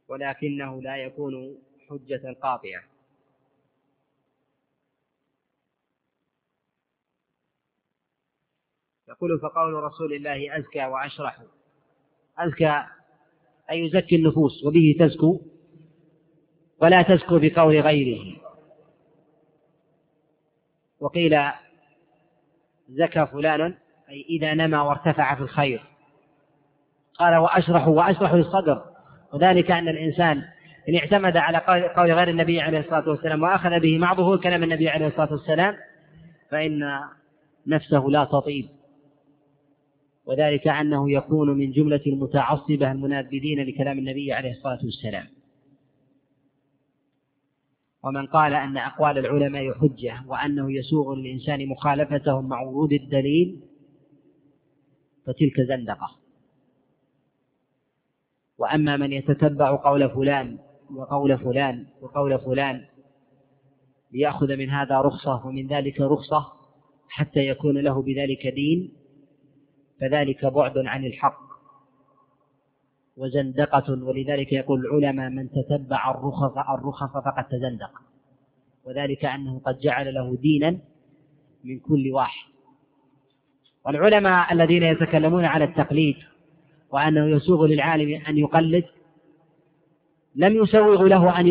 ولكنه 0.07 0.81
لا 0.81 0.97
يكون 0.97 1.57
حجة 1.89 2.35
قاطعة. 2.41 2.83
يقول 9.07 9.39
فقول 9.39 9.73
رسول 9.73 10.13
الله 10.13 10.57
أزكى 10.57 10.85
وأشرح. 10.85 11.41
أزكى 12.37 12.83
أي 13.71 13.79
يزكي 13.79 14.15
النفوس 14.15 14.63
وبه 14.63 14.95
تزكو 14.99 15.41
ولا 16.81 17.01
تزكو 17.01 17.39
بقول 17.39 17.79
غيره. 17.79 18.41
وقيل 20.99 21.51
زكى 22.89 23.25
فلان 23.25 23.77
أي 24.09 24.21
إذا 24.29 24.53
نمى 24.53 24.77
وارتفع 24.77 25.35
في 25.35 25.41
الخير. 25.41 25.92
قال 27.19 27.35
وأشرح 27.35 27.87
وأشرح 27.87 28.33
للصدر. 28.33 28.83
وذلك 29.33 29.71
أن 29.71 29.87
الإنسان 29.87 30.43
إن 30.89 30.95
اعتمد 30.95 31.37
على 31.37 31.57
قول 31.97 32.11
غير 32.11 32.29
النبي 32.29 32.61
عليه 32.61 32.79
الصلاة 32.79 33.09
والسلام 33.09 33.43
وأخذ 33.43 33.79
به 33.79 33.97
مع 33.97 34.13
ظهور 34.13 34.37
كلام 34.37 34.63
النبي 34.63 34.89
عليه 34.89 35.07
الصلاة 35.07 35.31
والسلام 35.31 35.75
فإن 36.49 36.99
نفسه 37.67 38.05
لا 38.07 38.23
تطيب. 38.23 38.69
وذلك 40.25 40.67
أنه 40.67 41.11
يكون 41.11 41.57
من 41.57 41.71
جملة 41.71 42.01
المتعصبة 42.07 42.91
المنابذين 42.91 43.63
لكلام 43.63 43.99
النبي 43.99 44.33
عليه 44.33 44.51
الصلاة 44.51 44.79
والسلام. 44.83 45.27
ومن 48.03 48.25
قال 48.25 48.53
أن 48.53 48.77
أقوال 48.77 49.17
العلماء 49.17 49.73
حجة 49.73 50.23
وأنه 50.27 50.73
يسوغ 50.73 51.15
للإنسان 51.15 51.67
مخالفتهم 51.67 52.49
مع 52.49 52.61
ورود 52.61 52.93
الدليل 52.93 53.59
فتلك 55.25 55.61
زندقة. 55.67 56.22
وأما 58.63 58.97
من 58.97 59.13
يتتبع 59.13 59.75
قول 59.75 60.09
فلان 60.09 60.57
وقول 60.95 61.37
فلان 61.37 61.85
وقول 62.01 62.39
فلان 62.39 62.85
ليأخذ 64.11 64.57
من 64.57 64.69
هذا 64.69 65.01
رخصة 65.01 65.47
ومن 65.47 65.67
ذلك 65.67 66.01
رخصة 66.01 66.45
حتى 67.09 67.39
يكون 67.39 67.77
له 67.77 68.01
بذلك 68.01 68.47
دين 68.47 68.93
فذلك 70.01 70.45
بعد 70.45 70.77
عن 70.77 71.05
الحق. 71.05 71.43
وزندقة 73.17 73.91
ولذلك 74.03 74.53
يقول 74.53 74.85
العلماء 74.85 75.29
من 75.29 75.49
تتبع 75.49 76.11
الرخص 76.11 76.57
الرخص 76.69 77.13
فقد 77.13 77.43
تزندق. 77.43 77.91
وذلك 78.85 79.25
أنه 79.25 79.59
قد 79.59 79.79
جعل 79.79 80.13
له 80.13 80.35
دينا 80.35 80.79
من 81.63 81.79
كل 81.79 82.11
واحد. 82.11 82.53
والعلماء 83.85 84.53
الذين 84.53 84.83
يتكلمون 84.83 85.45
على 85.45 85.63
التقليد 85.63 86.15
وأنه 86.93 87.35
يسوغ 87.35 87.65
للعالم 87.65 88.25
أن 88.25 88.37
يقلد 88.37 88.85
لم 90.35 90.63
يسوغ 90.63 91.03
له 91.03 91.39
أن 91.39 91.47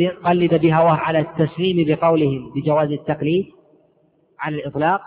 يقلد 0.00 0.54
بهواه 0.54 0.92
على 0.92 1.18
التسليم 1.18 1.86
بقولهم 1.86 2.52
بجواز 2.52 2.90
التقليد 2.90 3.46
على 4.38 4.56
الإطلاق. 4.56 5.00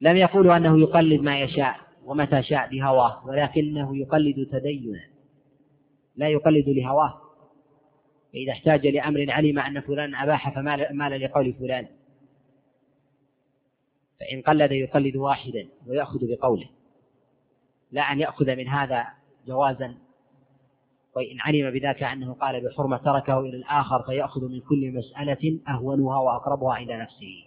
لم 0.00 0.16
يقولوا 0.16 0.56
أنه 0.56 0.80
يقلد 0.80 1.20
ما 1.20 1.40
يشاء 1.40 1.76
ومتى 2.04 2.42
شاء 2.42 2.70
بهواه 2.70 3.26
ولكنه 3.26 3.96
يقلد 3.96 4.48
تدينا 4.52 5.00
لا 6.16 6.28
يقلد 6.28 6.68
لهواه. 6.68 7.20
فإذا 8.32 8.52
احتاج 8.52 8.86
لأمر 8.86 9.26
علم 9.30 9.58
أن 9.58 9.80
فلان 9.80 10.14
أباح 10.14 10.54
فمال 10.54 11.20
لقول 11.20 11.52
فلان. 11.52 11.86
فإن 14.20 14.42
قلد 14.42 14.72
يقلد 14.72 15.16
واحدا 15.16 15.68
ويأخذ 15.86 16.18
بقوله. 16.22 16.75
لا 17.90 18.02
أن 18.02 18.20
يأخذ 18.20 18.56
من 18.56 18.68
هذا 18.68 19.06
جوازا. 19.46 19.94
وإن 21.16 21.40
علم 21.40 21.70
بذاك 21.70 22.02
أنه 22.02 22.32
قال 22.34 22.68
بحرمة 22.68 22.96
تركه 22.96 23.40
إلى 23.40 23.56
الآخر 23.56 24.02
فيأخذ 24.02 24.48
من 24.48 24.60
كل 24.60 24.92
مسألة 24.92 25.60
أهونها 25.68 26.18
وأقربها 26.18 26.78
إلى 26.78 26.96
نفسه. 26.98 27.44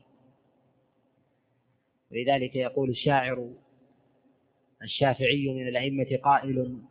ولذلك 2.12 2.56
يقول 2.56 2.90
الشاعر 2.90 3.50
الشافعي 4.84 5.54
من 5.54 5.68
الأئمة 5.68 6.20
قائل 6.24 6.82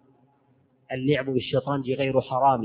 اللعب 0.92 1.30
بالشطرنج 1.30 1.90
غير 1.90 2.20
حرام. 2.20 2.62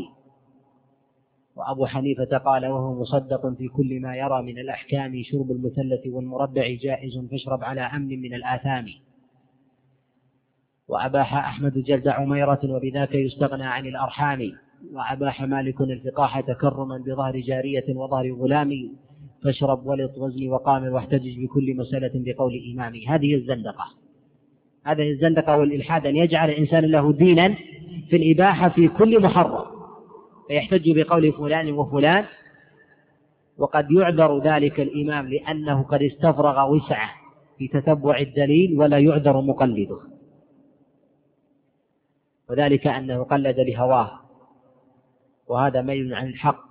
وأبو 1.56 1.86
حنيفة 1.86 2.38
قال 2.38 2.66
وهو 2.66 3.02
مصدق 3.02 3.54
في 3.58 3.68
كل 3.68 4.00
ما 4.02 4.16
يرى 4.16 4.42
من 4.42 4.60
الأحكام 4.60 5.24
شرب 5.24 5.52
المثلث 5.52 6.08
والمربع 6.08 6.68
جائز 6.82 7.18
فاشرب 7.32 7.64
على 7.64 7.82
أمن 7.82 8.22
من 8.22 8.34
الآثام. 8.34 8.86
وأباح 10.88 11.36
أحمد 11.36 11.74
جلد 11.74 12.08
عميرة 12.08 12.60
وبذاك 12.64 13.16
يستغنى 13.16 13.66
عن 13.66 13.86
الأرحام. 13.86 14.52
وأباح 14.94 15.42
مالك 15.42 15.82
الفقاح 15.82 16.40
تكرما 16.40 16.98
بظهر 16.98 17.40
جارية 17.40 17.96
وظهر 17.96 18.32
غلام. 18.32 18.72
فاشرب 19.44 19.86
ولط 19.86 20.18
وزني 20.18 20.50
وقامر 20.50 20.90
واحتجج 20.90 21.44
بكل 21.44 21.76
مسألة 21.78 22.12
بقول 22.14 22.54
إمامي. 22.74 23.08
هذه 23.08 23.36
الزندقة. 23.36 23.86
هذه 24.86 25.12
الزندقة 25.12 25.58
والإلحاد 25.58 26.06
أن 26.08 26.16
يجعل 26.16 26.50
الإنسان 26.50 26.86
له 26.86 27.14
دينا 27.14 27.56
في 28.10 28.16
الإباحة 28.16 28.70
في 28.70 28.88
كل 28.88 29.22
محرم. 29.22 29.66
فيحتج 30.48 31.02
بقول 31.02 31.32
فلان 31.32 31.72
وفلان. 31.72 32.26
وقد 33.58 33.92
يعذر 33.92 34.40
ذلك 34.40 34.80
الإمام 34.80 35.28
لأنه 35.28 35.84
قد 35.84 36.02
استفرغ 36.02 36.72
وسعه 36.72 37.10
في 37.58 37.68
تتبع 37.68 38.18
الدليل 38.18 38.80
ولا 38.80 38.98
يعذر 39.00 39.42
مقلده. 39.42 40.13
وذلك 42.50 42.88
أنه 42.88 43.24
قلد 43.24 43.60
لهواه. 43.60 44.20
وهذا 45.48 45.82
ميل 45.82 46.14
عن 46.14 46.28
الحق. 46.28 46.64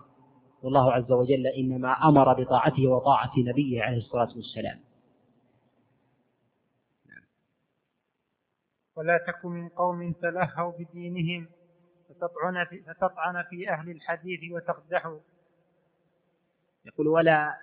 والله 0.63 0.93
عز 0.93 1.13
وجل 1.13 1.47
إنما 1.47 1.93
أمر 2.09 2.43
بطاعته 2.43 2.87
وطاعة 2.87 3.33
نبيه 3.39 3.83
عليه 3.83 3.97
الصلاة 3.97 4.37
والسلام. 4.37 4.81
ولا 8.97 9.19
تك 9.27 9.45
من 9.45 9.69
قوم 9.69 10.13
تلهوا 10.13 10.73
بدينهم 10.79 11.49
فتطعن 12.09 12.65
في, 12.65 12.83
فتطعن 12.83 13.43
في 13.51 13.71
أهل 13.71 13.91
الحديث 13.91 14.53
وتقدحوا. 14.53 15.19
يقول 16.85 17.09
ولا 17.09 17.59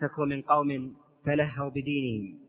تكن 0.00 0.28
من 0.28 0.42
قوم 0.42 0.96
تلهوا 1.24 1.70
بدينهم. 1.70 2.41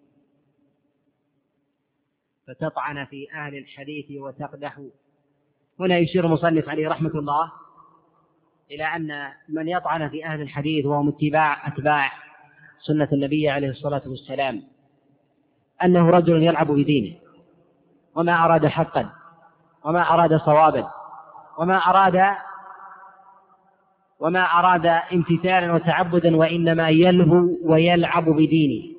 فتطعن 2.47 3.05
في 3.05 3.27
أهل 3.33 3.57
الحديث 3.57 4.05
وتقدحوا 4.11 4.89
هنا 5.79 5.97
يشير 5.97 6.25
المصنف 6.25 6.69
عليه 6.69 6.89
رحمة 6.89 7.11
الله 7.15 7.51
إلى 8.71 8.83
أن 8.83 9.31
من 9.49 9.67
يطعن 9.67 10.09
في 10.09 10.25
أهل 10.25 10.41
الحديث 10.41 10.85
وهم 10.85 11.09
اتباع 11.09 11.67
أتباع 11.67 12.11
سنة 12.79 13.07
النبي 13.13 13.49
عليه 13.49 13.69
الصلاة 13.69 14.01
والسلام 14.05 14.63
أنه 15.83 16.09
رجل 16.09 16.43
يلعب 16.43 16.71
بدينه 16.71 17.15
وما 18.15 18.45
أراد 18.45 18.67
حقا 18.67 19.09
وما 19.83 20.13
أراد 20.13 20.37
صوابا 20.37 20.91
وما 21.57 21.77
أراد 21.77 22.35
وما 24.19 24.43
أراد 24.43 24.85
امتثالا 24.85 25.73
وتعبدا 25.73 26.37
وإنما 26.37 26.89
يلهو 26.89 27.49
ويلعب 27.63 28.29
بدينه. 28.29 28.95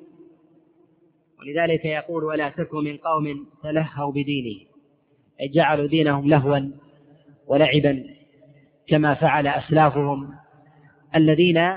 ولذلك 1.45 1.85
يقول 1.85 2.23
ولا 2.23 2.49
تكن 2.49 2.83
من 2.83 2.97
قوم 2.97 3.47
تلهوا 3.63 4.11
بدينه 4.11 4.59
أي 5.41 5.47
جعلوا 5.47 5.87
دينهم 5.87 6.29
لهوا 6.29 6.59
ولعبا 7.47 8.03
كما 8.87 9.13
فعل 9.13 9.47
أسلافهم 9.47 10.29
الذين 11.15 11.71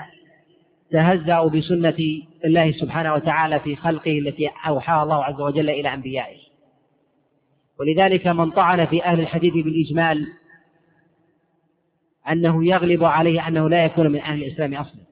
تهزأوا 0.91 1.51
بسنة 1.51 2.23
الله 2.45 2.73
سبحانه 2.73 3.15
وتعالى 3.15 3.61
في 3.61 3.77
خلقه 3.77 4.19
التي 4.19 4.51
أوحاها 4.67 5.03
الله 5.03 5.25
عز 5.25 5.41
وجل 5.41 5.71
إلى 5.71 5.95
أنبيائه. 5.95 6.39
ولذلك 7.81 8.27
من 8.27 8.51
طعن 8.51 8.87
في 8.87 9.05
أهل 9.05 9.21
الحديث 9.21 9.55
بالإجمال 9.55 10.33
أنه 12.31 12.65
يغلب 12.65 13.05
عليه 13.05 13.49
أنه 13.49 13.69
لا 13.69 13.85
يكون 13.85 14.13
من 14.13 14.21
أهل 14.21 14.43
الإسلام 14.43 14.75
أصلا. 14.75 15.08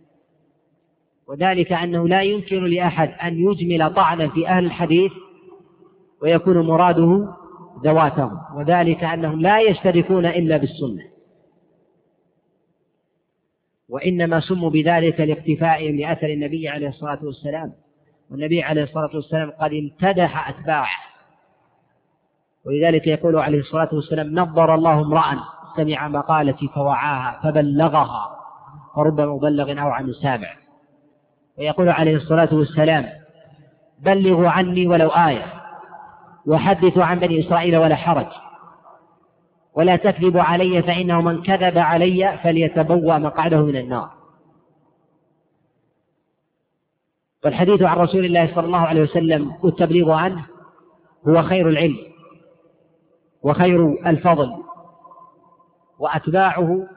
وذلك 1.29 1.73
أنه 1.73 2.09
لا 2.09 2.23
يمكن 2.23 2.65
لأحد 2.65 3.09
أن 3.23 3.35
يجمل 3.35 3.95
طعنا 3.95 4.29
في 4.29 4.49
أهل 4.49 4.65
الحديث 4.65 5.13
ويكون 6.23 6.67
مراده 6.67 7.35
ذواتهم. 7.85 8.39
وذلك 8.57 9.05
أنهم 9.05 9.41
لا 9.41 9.61
يشتركون 9.61 10.27
إلا 10.27 10.57
بالسنة. 10.57 11.03
وإنما 13.89 14.41
سموا 14.41 14.71
بذلك 14.71 15.21
لاقتفائهم 15.21 15.97
لأثر 15.97 16.27
النبي 16.27 16.69
عليه 16.69 16.89
الصلاة 16.89 17.19
والسلام. 17.25 17.73
والنبي 18.31 18.63
عليه 18.63 18.83
الصلاة 18.83 19.11
والسلام 19.15 19.51
قد 19.51 19.71
امتدح 19.73 20.49
أتباعه. 20.49 21.07
ولذلك 22.67 23.07
يقول 23.07 23.37
عليه 23.37 23.59
الصلاة 23.59 23.89
والسلام 23.93 24.35
نظر 24.35 24.75
الله 24.75 25.01
امرأ 25.01 25.39
سمع 25.77 26.09
مقالتي 26.09 26.69
فوعاها 26.69 27.41
فبلغها 27.43 28.37
ورب 28.97 29.21
مبلغ 29.21 29.71
أو 29.71 29.89
عن 29.89 30.13
سامع 30.13 30.66
ويقول 31.59 31.89
عليه 31.89 32.17
الصلاة 32.17 32.55
والسلام 32.55 33.07
بلغوا 33.99 34.49
عني 34.49 34.87
ولو 34.87 35.09
آية 35.09 35.53
وحدثوا 36.47 37.05
عن 37.05 37.19
بني 37.19 37.41
إسرائيل 37.41 37.77
ولا 37.77 37.97
حرج 37.97 38.27
ولا 39.75 39.97
تكذبوا 39.97 40.43
علي 40.43 40.83
فإنه 40.83 41.21
من 41.21 41.43
كذب 41.43 41.79
علي 41.79 42.39
فليتبوأ 42.43 43.19
مقعده 43.19 43.63
من 43.63 43.77
النار. 43.77 44.11
والحديث 47.45 47.83
عن 47.83 47.97
رسول 47.97 48.25
الله 48.25 48.55
صلى 48.55 48.67
الله 48.67 48.79
عليه 48.79 49.03
وسلم 49.03 49.53
والتبليغ 49.63 50.11
عنه 50.11 50.47
هو 51.29 51.43
خير 51.43 51.69
العلم 51.69 51.99
وخير 53.43 54.07
الفضل 54.07 54.53
وأتباعه 55.99 56.89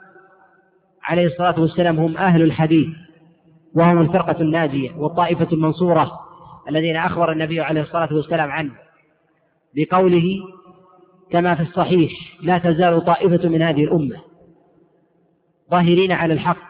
عليه 1.03 1.25
الصلاة 1.25 1.59
والسلام 1.59 1.99
هم 1.99 2.17
أهل 2.17 2.41
الحديث. 2.41 2.87
وهم 3.75 4.01
الفرقة 4.01 4.41
الناجية 4.41 4.91
والطائفة 4.97 5.47
المنصورة 5.53 6.11
الذين 6.69 6.95
أخبر 6.95 7.31
النبي 7.31 7.61
عليه 7.61 7.81
الصلاة 7.81 8.13
والسلام 8.13 8.51
عنه 8.51 8.71
بقوله 9.75 10.39
كما 11.31 11.55
في 11.55 11.61
الصحيح 11.61 12.11
لا 12.41 12.57
تزال 12.57 13.05
طائفة 13.05 13.49
من 13.49 13.61
هذه 13.61 13.83
الأمة 13.83 14.21
ظاهرين 15.71 16.11
على 16.11 16.33
الحق 16.33 16.69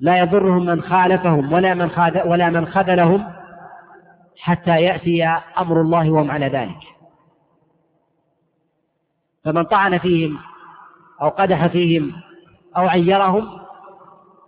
لا 0.00 0.18
يضرهم 0.18 0.66
من 0.66 0.82
خالفهم 0.82 1.52
ولا 1.52 1.74
من 1.74 1.90
ولا 2.26 2.50
من 2.50 2.66
خذلهم 2.66 3.26
حتى 4.38 4.82
يأتي 4.82 5.24
أمر 5.58 5.80
الله 5.80 6.10
وهم 6.10 6.30
على 6.30 6.46
ذلك. 6.46 6.78
فمن 9.44 9.62
طعن 9.62 9.98
فيهم 9.98 10.38
أو 11.22 11.28
قدح 11.28 11.66
فيهم 11.66 12.12
أو 12.76 12.88
عيرهم 12.88 13.65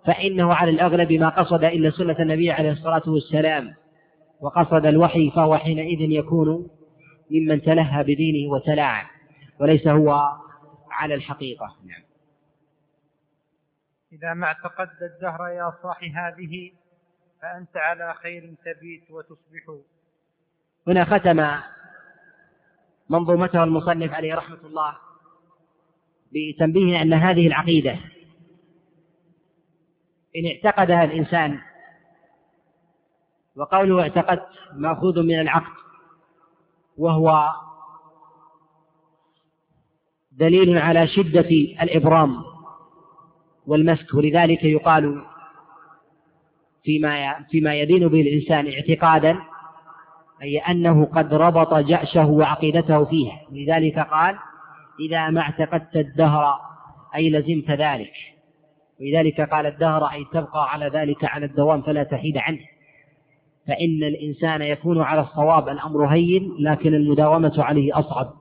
فإنه 0.06 0.54
على 0.54 0.70
الأغلب 0.70 1.12
ما 1.12 1.28
قصد 1.28 1.64
إلا 1.64 1.90
سنة 1.90 2.16
النبي 2.18 2.50
عليه 2.50 2.72
الصلاة 2.72 3.02
والسلام. 3.06 3.74
وقصد 4.40 4.86
الوحي 4.86 5.30
فهو 5.30 5.56
حينئذ 5.56 6.00
يكون 6.00 6.70
ممن 7.30 7.62
تلهى 7.62 8.02
بدينه 8.02 8.52
وتلاعب 8.52 9.06
وليس 9.60 9.86
هو 9.86 10.32
على 10.90 11.14
الحقيقة. 11.14 11.76
نعم. 11.86 12.02
إذا 14.12 14.34
ما 14.34 14.46
اعتقدت 14.46 15.02
الدهر 15.02 15.48
يا 15.48 15.72
صاح 15.82 16.00
هذه 16.02 16.72
فأنت 17.42 17.76
على 17.76 18.14
خير 18.14 18.54
تبيت 18.64 19.10
وتصبح. 19.10 19.82
هنا 20.86 21.04
ختم 21.04 21.60
منظومته 23.10 23.64
المصنف 23.64 24.14
عليه 24.14 24.34
رحمة 24.34 24.58
الله 24.64 24.96
بتنبيه 26.32 27.02
أن 27.02 27.12
هذه 27.12 27.46
العقيدة 27.46 27.98
إن 30.38 30.46
اعتقدها 30.46 31.04
الإنسان. 31.04 31.58
وقوله 33.56 34.02
اعتقدت 34.02 34.46
مأخوذ 34.74 35.22
من 35.22 35.40
العقد 35.40 35.72
وهو 36.98 37.52
دليل 40.32 40.78
على 40.78 41.06
شدة 41.08 41.48
الإبرام 41.82 42.44
والمسك. 43.66 44.14
ولذلك 44.14 44.64
يقال 44.64 45.24
فيما 46.84 47.44
فيما 47.50 47.74
يدين 47.74 48.08
به 48.08 48.20
الإنسان 48.20 48.72
اعتقادا 48.72 49.38
أي 50.42 50.58
أنه 50.58 51.04
قد 51.04 51.34
ربط 51.34 51.74
جأشه 51.74 52.26
وعقيدته 52.26 53.04
فيه 53.04 53.32
لذلك 53.52 53.98
قال 53.98 54.38
إذا 55.00 55.30
ما 55.30 55.40
اعتقدت 55.40 55.96
الدهر 55.96 56.60
أي 57.14 57.30
لزمت 57.30 57.70
ذلك. 57.70 58.12
ولذلك 59.00 59.40
قال 59.40 59.66
الدهر 59.66 60.04
أي 60.04 60.24
تبقى 60.32 60.70
على 60.70 60.88
ذلك 60.88 61.24
على 61.24 61.46
الدوام 61.46 61.82
فلا 61.82 62.02
تحيد 62.02 62.38
عنه. 62.38 62.58
فإن 63.66 64.02
الإنسان 64.02 64.62
يكون 64.62 65.02
على 65.02 65.20
الصواب 65.20 65.68
الأمر 65.68 66.06
هين 66.06 66.56
لكن 66.58 66.94
المداومة 66.94 67.54
عليه 67.58 67.98
أصعب. 67.98 68.32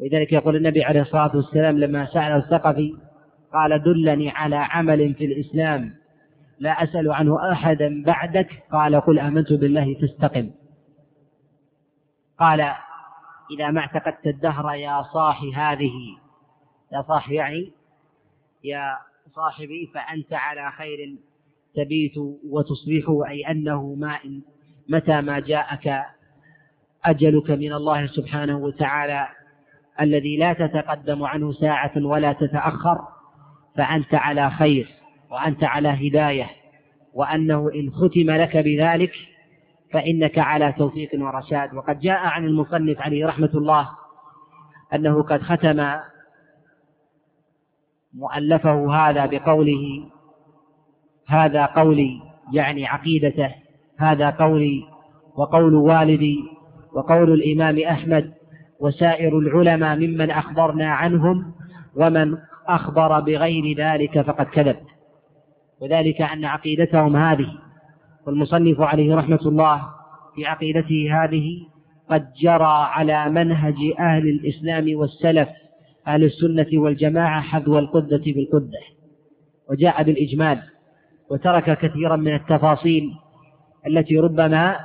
ولذلك 0.00 0.32
يقول 0.32 0.56
النبي 0.56 0.84
عليه 0.84 1.00
الصلاة 1.02 1.36
والسلام 1.36 1.78
لما 1.78 2.06
سأل 2.06 2.32
الثقفي 2.32 2.94
قال 3.52 3.82
دلني 3.82 4.30
على 4.30 4.56
عمل 4.56 5.14
في 5.14 5.24
الإسلام 5.24 5.94
لا 6.58 6.70
أسأل 6.70 7.12
عنه 7.12 7.52
أحدا 7.52 8.02
بعدك. 8.06 8.62
قال 8.72 9.00
قل 9.00 9.18
آمنت 9.18 9.52
بالله 9.52 9.94
تستقم 9.94 10.50
قال 12.38 12.60
إذا 13.50 13.70
ما 13.70 13.80
اعتقدت 13.80 14.26
الدهر 14.26 14.74
يا 14.74 15.02
صاحي 15.02 15.52
هذه. 15.52 15.92
يا 16.92 17.02
صاحي 17.02 17.34
يعني 17.34 17.72
يا 18.64 18.98
صاحبي 19.34 19.90
فأنت 19.94 20.32
على 20.32 20.72
خير 20.72 21.16
تبيت 21.74 22.12
وتصبح 22.50 23.28
أي 23.28 23.50
أنه 23.50 23.94
ما 23.94 24.18
إن 24.24 24.40
متى 24.88 25.20
ما 25.20 25.40
جاءك 25.40 26.02
أجلك 27.04 27.50
من 27.50 27.72
الله 27.72 28.06
سبحانه 28.06 28.58
وتعالى 28.58 29.28
الذي 30.00 30.36
لا 30.36 30.52
تتقدم 30.52 31.24
عنه 31.24 31.52
ساعة 31.52 31.92
ولا 31.96 32.32
تتأخر 32.32 32.98
فأنت 33.76 34.14
على 34.14 34.50
خير 34.50 34.88
وأنت 35.30 35.64
على 35.64 35.88
هداية 35.88 36.50
وأنه 37.14 37.70
إن 37.74 37.90
ختم 37.90 38.30
لك 38.30 38.56
بذلك 38.56 39.12
فإنك 39.92 40.38
على 40.38 40.72
توفيق 40.72 41.10
ورشاد. 41.14 41.74
وقد 41.74 42.00
جاء 42.00 42.18
عن 42.18 42.44
المصنف 42.44 43.00
عليه 43.00 43.26
رحمة 43.26 43.50
الله 43.54 43.88
أنه 44.94 45.22
قد 45.22 45.42
ختم 45.42 45.98
مؤلفه 48.14 48.94
هذا 48.94 49.26
بقوله 49.26 50.04
هذا 51.28 51.66
قولي 51.66 52.20
يعني 52.52 52.86
عقيدته 52.86 53.54
هذا 53.98 54.30
قولي 54.30 54.82
وقول 55.36 55.74
والدي 55.74 56.38
وقول 56.94 57.32
الإمام 57.32 57.78
أحمد 57.78 58.32
وسائر 58.80 59.38
العلماء 59.38 59.96
ممن 59.96 60.30
أخبرنا 60.30 60.86
عنهم 60.86 61.52
ومن 61.96 62.36
أخبر 62.68 63.20
بغير 63.20 63.76
ذلك 63.76 64.20
فقد 64.20 64.46
كذب. 64.46 64.76
وذلك 65.80 66.20
أن 66.20 66.44
عقيدتهم 66.44 67.16
هذه 67.16 67.48
والمصنف 68.26 68.80
عليه 68.80 69.16
رحمة 69.16 69.40
الله 69.46 69.82
في 70.34 70.46
عقيدته 70.46 71.24
هذه 71.24 71.60
قد 72.10 72.32
جرى 72.32 72.86
على 72.90 73.30
منهج 73.30 73.76
أهل 73.98 74.28
الإسلام 74.28 74.96
والسلف 74.96 75.48
أهل 76.06 76.24
السنة 76.24 76.66
والجماعة 76.74 77.40
حذو 77.40 77.78
القدة 77.78 78.22
بالقدة 78.26 78.80
وجاء 79.70 80.02
بالإجمال 80.02 80.62
وترك 81.30 81.78
كثيرا 81.78 82.16
من 82.16 82.34
التفاصيل 82.34 83.10
التي 83.86 84.18
ربما 84.18 84.76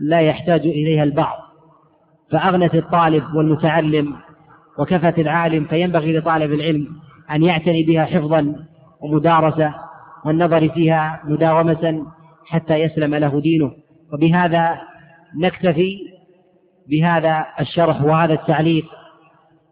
لا 0.00 0.20
يحتاج 0.20 0.60
إليها 0.60 1.02
البعض. 1.02 1.38
فأغنت 2.30 2.74
الطالب 2.74 3.34
والمتعلم 3.34 4.16
وكفت 4.78 5.18
العالم 5.18 5.64
فينبغي 5.64 6.18
لطالب 6.18 6.52
العلم 6.52 6.86
أن 7.30 7.42
يعتني 7.42 7.82
بها 7.82 8.04
حفظا 8.04 8.66
ومدارسة 9.00 9.74
والنظر 10.24 10.68
فيها 10.68 11.20
مداومة 11.24 12.06
حتى 12.46 12.74
يسلم 12.74 13.14
له 13.14 13.40
دينه. 13.40 13.72
وبهذا 14.12 14.80
نكتفي 15.40 15.98
بهذا 16.88 17.46
الشرح 17.60 18.02
وهذا 18.02 18.34
التعليق. 18.34 18.84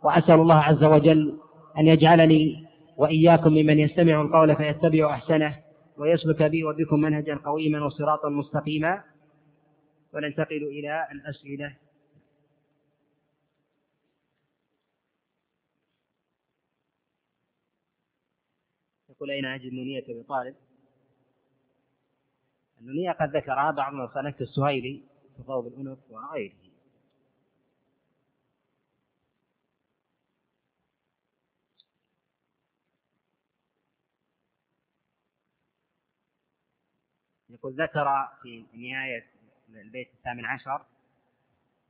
وأسأل 0.06 0.34
الله 0.34 0.54
عز 0.54 0.84
وجل 0.84 1.38
أن 1.78 1.86
يجعلني 1.86 2.66
وإياكم 2.96 3.52
ممن 3.52 3.78
يستمع 3.78 4.20
القول 4.20 4.56
فيتبع 4.56 5.14
أحسنه 5.14 5.62
ويسلك 5.96 6.42
بي 6.42 6.64
وبكم 6.64 7.00
منهجا 7.00 7.34
قويما 7.34 7.84
وصراطا 7.84 8.28
مستقيما. 8.28 9.04
وننتقل 10.14 10.62
إلى 10.62 11.08
الأسئلة. 11.12 11.76
يقول 19.10 19.30
أين 19.30 19.44
أجد 19.44 19.72
نونية 19.72 20.02
أبي 20.02 20.22
طالب؟ 20.22 20.54
النونية 22.80 23.10
قد 23.10 23.36
ذكرها 23.36 23.70
بعض 23.70 23.92
من 23.92 24.34
السهيلي 24.40 25.02
في 25.36 25.42
ضوء 25.42 25.68
الأنف 25.68 25.98
وغيره. 26.10 26.65
يقول 37.66 37.82
ذكر 37.82 38.28
في 38.42 38.64
نهاية 38.72 39.26
البيت 39.68 40.14
الثامن 40.14 40.44
عشر 40.44 40.86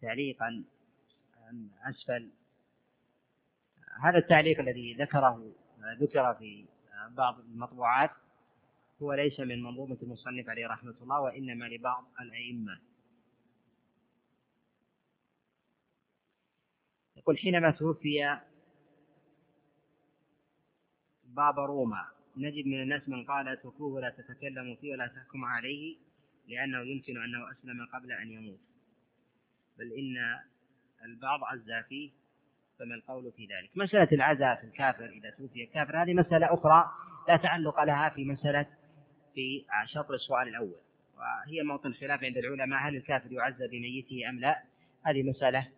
تعليقا 0.03 0.64
أسفل. 1.83 2.31
هذا 4.03 4.18
التعليق 4.18 4.61
الذي 4.61 4.95
ذكره 4.95 5.53
ذكر 6.01 6.35
في 6.35 6.66
بعض 7.11 7.39
المطبوعات 7.39 8.11
هو 9.03 9.12
ليس 9.12 9.41
من 9.41 9.62
منظومة 9.62 9.99
المصنف 10.03 10.49
عليه 10.49 10.66
رحمة 10.66 10.95
الله 11.03 11.20
وإنما 11.20 11.64
لبعض 11.64 12.05
الأئمة. 12.20 12.81
يقول 17.16 17.39
حينما 17.39 17.70
توفي 17.70 18.41
بابا 21.24 21.66
روما 21.66 22.16
نجد 22.37 22.66
من 22.66 22.82
الناس 22.82 23.09
من 23.09 23.24
قال 23.24 23.49
اتركوه 23.49 23.95
ولا 23.95 24.11
تتكلموا 24.11 24.76
فيه 24.76 24.93
ولا 24.93 25.07
تحكم 25.07 25.45
عليه 25.45 25.97
لأنه 26.49 26.78
يمكن 26.80 27.22
أنه 27.22 27.51
أسلم 27.51 27.87
قبل 27.95 28.12
أن 28.12 28.30
يموت. 28.30 28.61
بل 29.78 29.93
إن 29.93 30.16
البعض 31.05 31.45
عزى 31.45 31.82
فيه 31.89 32.11
فما 32.78 32.95
القول 32.95 33.32
في 33.32 33.43
ذلك؟ 33.43 33.70
مسألة 33.76 34.09
العزاء 34.12 34.57
في 34.61 34.64
الكافر 34.64 35.05
إذا 35.05 35.30
توفي 35.30 35.64
الكافر 35.64 36.03
هذه 36.03 36.14
مسألة 36.14 36.55
أخرى 36.55 36.91
لا 37.28 37.37
تعلق 37.37 37.84
لها 37.84 38.09
في 38.09 38.24
مسألة 38.24 38.66
في 39.34 39.64
شطر 39.87 40.14
السؤال 40.14 40.49
الأول. 40.49 40.80
وهي 41.16 41.62
موطن 41.62 41.93
خلاف 41.93 42.24
عند 42.24 42.37
العلماء 42.37 42.89
هل 42.89 42.97
الكافر 42.97 43.32
يعزى 43.32 43.66
بميته 43.68 44.28
أم 44.28 44.41
لا؟ 44.41 44.62
هذه 45.07 45.22
مسألة 45.22 45.68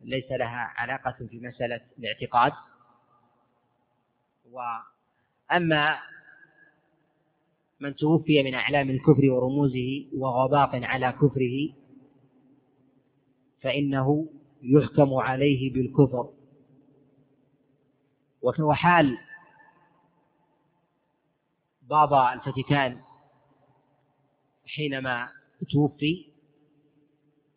ليس 0.00 0.32
لها 0.32 0.72
علاقة 0.76 1.26
في 1.30 1.40
مسألة 1.40 1.80
الاعتقاد. 1.98 2.52
وأما 5.52 5.98
من 7.80 7.96
توفي 7.96 8.42
من 8.42 8.54
أعلام 8.54 8.90
الكفر 8.90 9.30
ورموزه 9.30 10.06
وغباق 10.16 10.70
على 10.74 11.12
كفره 11.12 11.74
فإنه 13.62 14.28
يحكم 14.62 15.14
عليه 15.14 15.72
بالكفر 15.72 16.32
وحال 18.42 19.18
بابا 21.82 22.32
الفاتيكان 22.32 23.00
حينما 24.66 25.28
توفي 25.72 26.32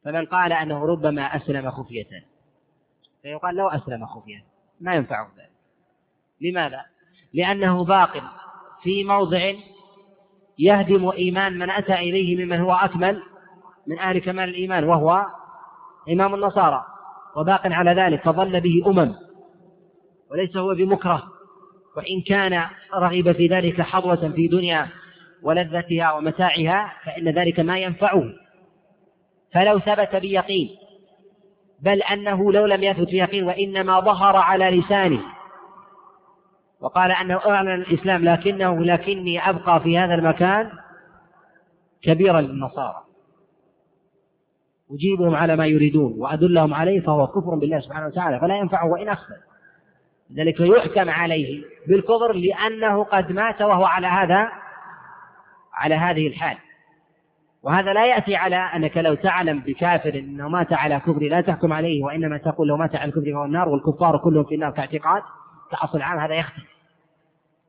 فمن 0.03 0.25
قال 0.25 0.53
أنه 0.53 0.85
ربما 0.85 1.21
أسلم 1.21 1.71
خفية 1.71 2.25
فيقال 3.21 3.55
لو 3.55 3.67
أسلم 3.67 4.05
خفية 4.05 4.45
ما 4.79 4.95
ينفعه 4.95 5.31
ذلك 5.37 5.51
لماذا؟ 6.41 6.94
لأنه 7.35 7.83
باق 7.83 8.23
في 8.83 9.03
موضع 9.03 9.51
يهدم 10.59 11.09
إيمان 11.09 11.57
من 11.57 11.69
أتى 11.69 11.93
إليه 11.93 12.45
ممن 12.45 12.59
هو 12.59 12.71
أكمل 12.71 13.21
من 13.87 13.99
أهل 13.99 14.19
كمال 14.19 14.49
الإيمان 14.49 14.83
وهو 14.83 15.25
إمام 16.09 16.35
النصارى 16.35 16.85
وباق 17.35 17.61
على 17.65 17.91
ذلك 18.01 18.21
فظل 18.21 18.61
به 18.61 18.83
أمم 18.87 19.15
وليس 20.31 20.57
هو 20.57 20.75
بمكره 20.75 21.23
وإن 21.97 22.21
كان 22.21 22.65
رغب 22.95 23.31
في 23.31 23.47
ذلك 23.47 23.81
حظوة 23.81 24.31
في 24.35 24.47
دنيا 24.47 24.87
ولذتها 25.43 26.11
ومتاعها 26.11 26.93
فإن 27.05 27.29
ذلك 27.29 27.59
ما 27.59 27.77
ينفعه. 27.79 28.23
فلو 29.53 29.79
ثبت 29.79 30.15
بيقين 30.15 30.69
بل 31.81 32.01
أنه 32.01 32.51
لو 32.51 32.65
لم 32.65 32.83
يثبت 32.83 33.09
بيقين 33.09 33.43
وإنما 33.43 33.99
ظهر 33.99 34.35
على 34.35 34.69
لسانه 34.69 35.34
وقال 36.85 37.11
أنه 37.11 37.39
أعلن 37.49 37.73
الإسلام 37.73 38.23
لكنه 38.23 38.83
لكني 38.85 39.49
أبقى 39.49 39.79
في 39.79 39.97
هذا 39.97 40.13
المكان 40.13 40.71
كبيرا 42.01 42.41
للنصارى. 42.41 43.03
أجيبهم 44.91 45.35
على 45.35 45.55
ما 45.55 45.65
يريدون 45.65 46.13
وأدلهم 46.17 46.73
عليه 46.73 47.01
فهو 47.01 47.27
كفر 47.27 47.55
بالله 47.55 47.79
سبحانه 47.79 48.07
وتعالى 48.07 48.39
فلا 48.39 48.57
ينفعه 48.57 48.85
وإن 48.85 49.09
أخفى 49.09 49.33
ذلك 50.35 50.59
يحكم 50.59 51.09
عليه 51.09 51.63
بالكفر 51.87 52.33
لأنه 52.33 53.03
قد 53.03 53.31
مات 53.31 53.61
وهو 53.61 53.85
على 53.85 54.07
هذا 54.07 54.49
على 55.73 55.95
هذه 55.95 56.27
الحال. 56.27 56.57
وهذا 57.63 57.93
لا 57.93 58.05
يأتي 58.05 58.35
على 58.35 58.55
أنك 58.55 58.97
لو 58.97 59.15
تعلم 59.15 59.59
بكافر 59.59 60.13
أنه 60.13 60.49
مات 60.49 60.73
على 60.73 60.99
كفر 60.99 61.19
لا 61.19 61.41
تحكم 61.41 61.73
عليه 61.73 62.03
وإنما 62.03 62.37
تقول 62.37 62.67
لو 62.67 62.77
مات 62.77 62.95
على 62.95 63.09
الكفر 63.09 63.31
فهو 63.33 63.45
النار 63.45 63.69
والكفار 63.69 64.17
كلهم 64.17 64.43
في 64.43 64.55
النار 64.55 64.71
كاعتقاد 64.71 65.21
كأصل 65.71 66.01
عام 66.01 66.19
هذا 66.19 66.35
يختلف. 66.35 66.74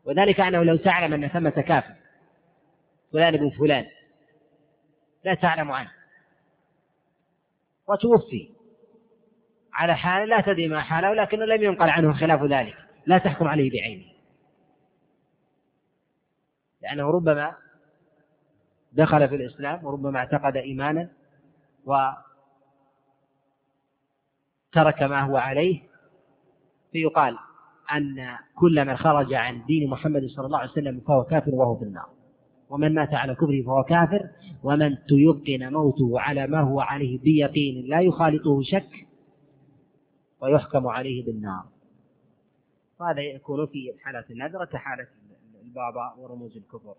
وذلك 0.06 0.40
أنه 0.40 0.62
لو 0.62 0.76
تعلم 0.76 1.12
أن 1.12 1.28
ثمة 1.28 1.50
كافر 1.50 1.94
فلان 3.12 3.36
بن 3.36 3.50
فلان 3.50 3.86
لا 5.24 5.34
تعلم 5.34 5.72
عنه. 5.72 5.92
وتوفي. 7.86 8.50
على 9.72 9.96
حال 9.96 10.28
لا 10.28 10.40
تدري 10.40 10.68
ما 10.68 10.80
حاله 10.80 11.14
لكنه 11.14 11.44
لم 11.44 11.62
ينقل 11.62 11.88
عنه 11.88 12.12
خلاف 12.12 12.42
ذلك. 12.42 12.76
لا 13.06 13.18
تحكم 13.18 13.48
عليه 13.48 13.70
بعينه. 13.70 14.04
لأنه 16.82 17.10
ربما 17.10 17.56
دخل 18.92 19.28
في 19.28 19.34
الإسلام 19.34 19.84
وربما 19.84 20.18
اعتقد 20.18 20.56
إيمانا 20.56 21.10
وترك 21.84 22.22
ما 25.02 25.20
هو 25.20 25.36
عليه 25.36 25.82
فيقال 26.92 27.38
أن 27.92 28.36
كل 28.54 28.84
من 28.84 28.96
خرج 28.96 29.34
عن 29.34 29.64
دين 29.64 29.90
محمد 29.90 30.26
صلى 30.26 30.46
الله 30.46 30.58
عليه 30.58 30.70
وسلم 30.70 31.00
فهو 31.00 31.24
كافر 31.24 31.54
وهو 31.54 31.76
في 31.76 31.84
النار. 31.84 32.08
ومن 32.70 32.94
مات 32.94 33.14
على 33.14 33.34
كفره 33.34 33.62
فهو 33.62 33.82
كافر 33.82 34.30
ومن 34.62 34.96
تيقن 35.08 35.72
موته 35.72 36.20
على 36.20 36.46
ما 36.46 36.60
هو 36.60 36.80
عليه 36.80 37.18
بيقين 37.18 37.86
لا 37.86 38.00
يخالطه 38.00 38.62
شك 38.62 39.06
ويحكم 40.40 40.86
عليه 40.86 41.24
بالنار. 41.24 41.64
وهذا 43.00 43.20
يكون 43.20 43.66
في 43.66 43.92
حالة 44.04 44.24
النذرة 44.30 44.64
كحالة 44.64 45.06
البابا 45.64 46.14
ورموز 46.18 46.56
الكفر. 46.56 46.94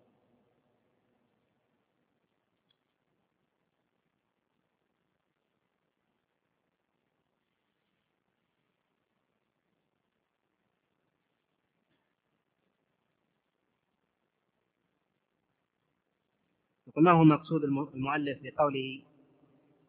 وما 16.97 17.11
هو 17.11 17.23
مقصود 17.23 17.63
المؤلف 17.63 18.39
بقوله 18.43 19.01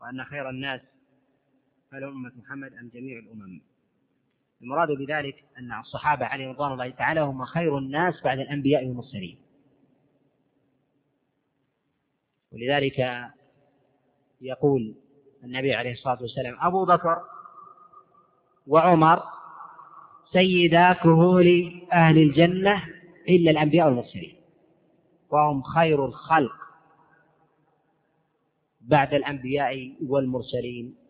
وأن 0.00 0.24
خير 0.24 0.50
الناس 0.50 0.80
هل 1.92 2.04
أمة 2.04 2.32
محمد 2.36 2.72
أم 2.72 2.90
جميع 2.94 3.18
الأمم؟ 3.18 3.60
المراد 4.62 4.88
بذلك 4.88 5.44
أن 5.58 5.72
الصحابة 5.80 6.26
عليهم 6.26 6.50
رضوان 6.50 6.72
الله 6.72 6.90
تعالى 6.90 7.20
هم 7.20 7.44
خير 7.44 7.78
الناس 7.78 8.22
بعد 8.24 8.38
الأنبياء 8.38 8.86
والمرسلين. 8.86 9.38
ولذلك 12.52 13.28
يقول 14.40 14.94
النبي 15.44 15.74
عليه 15.74 15.92
الصلاة 15.92 16.18
والسلام 16.22 16.56
أبو 16.60 16.84
بكر 16.84 17.22
وعمر 18.66 19.22
سيدا 20.32 20.92
كهول 20.92 21.80
أهل 21.92 22.18
الجنة 22.18 22.84
إلا 23.28 23.50
الأنبياء 23.50 23.86
والمرسلين 23.86 24.36
وهم 25.30 25.62
خير 25.62 26.04
الخلق. 26.04 26.67
بعد 28.88 29.14
الأنبياء 29.14 29.92
والمرسلين. 30.06 31.07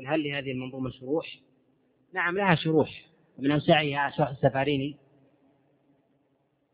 يقول 0.00 0.14
هل 0.14 0.22
لهذه 0.22 0.50
المنظومة 0.52 0.90
شروح؟ 0.90 1.26
نعم 2.12 2.36
لها 2.38 2.54
شروح. 2.54 3.06
ومن 3.38 3.50
أوسعها 3.50 4.10
شرح 4.10 4.28
السفاريني. 4.28 4.96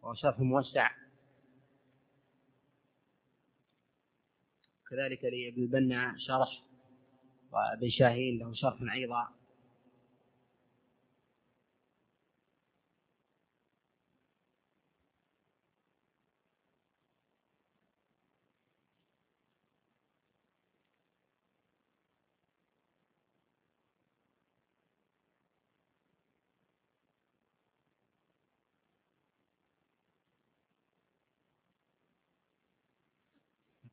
وهو 0.03 0.14
شرح 0.14 0.41
موسع. 0.41 0.91
كذلك 4.91 5.24
لابن 5.24 5.62
البنا 5.62 6.14
شرح 6.18 6.62
وابن 7.53 7.91
شاهين 7.91 8.39
له 8.39 8.55
شرح 8.55 8.93
أيضا. 8.95 9.29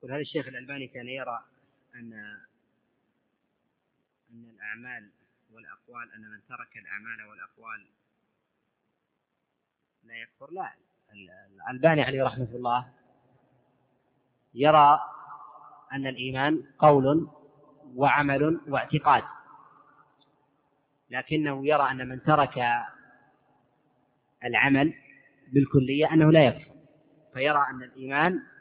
يقول 0.04 0.16
هل 0.16 0.22
الشيخ 0.22 0.48
الألباني 0.48 0.88
كان 0.88 1.08
يرى 1.08 1.44
أن 1.96 2.14
أن 4.32 4.46
الأعمال 4.56 5.10
والأقوال 5.52 6.14
أن 6.14 6.22
من 6.22 6.40
ترك 6.50 6.78
الأعمال 6.78 7.26
والأقوال 7.30 7.86
لا 10.04 10.16
يكفر. 10.16 10.52
لا 10.52 10.74
الألباني 11.70 12.02
عليه 12.02 12.24
رحمة 12.24 12.48
الله 12.54 12.94
يرى 14.54 15.00
أن 15.94 16.08
الإيمان 16.08 16.64
قول 16.80 17.30
وعمل 17.96 18.62
واعتقاد 18.68 19.24
لكنه 21.10 21.68
يرى 21.68 21.92
أن 21.92 22.08
من 22.08 22.24
ترك 22.24 22.60
العمل 24.44 24.94
بالكلية 25.48 26.14
أنه 26.14 26.32
لا 26.32 26.46
يكفر. 26.46 26.74
فيرى 27.34 27.68
أن 27.70 27.84
الإيمان 27.84 28.53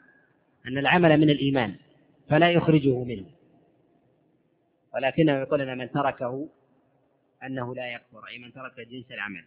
أن 0.67 0.77
العمل 0.77 1.17
من 1.17 1.29
الإيمان 1.29 1.75
فلا 2.29 2.51
يخرجه 2.51 3.03
منه. 3.03 3.25
ولكنه 4.93 5.31
يقول 5.31 5.61
أن 5.61 5.77
من 5.77 5.91
تركه 5.91 6.49
أنه 7.43 7.75
لا 7.75 7.93
يكفر 7.93 8.27
أي 8.27 8.37
من 8.37 8.53
ترك 8.53 8.79
جنس 8.79 9.11
العمل. 9.11 9.45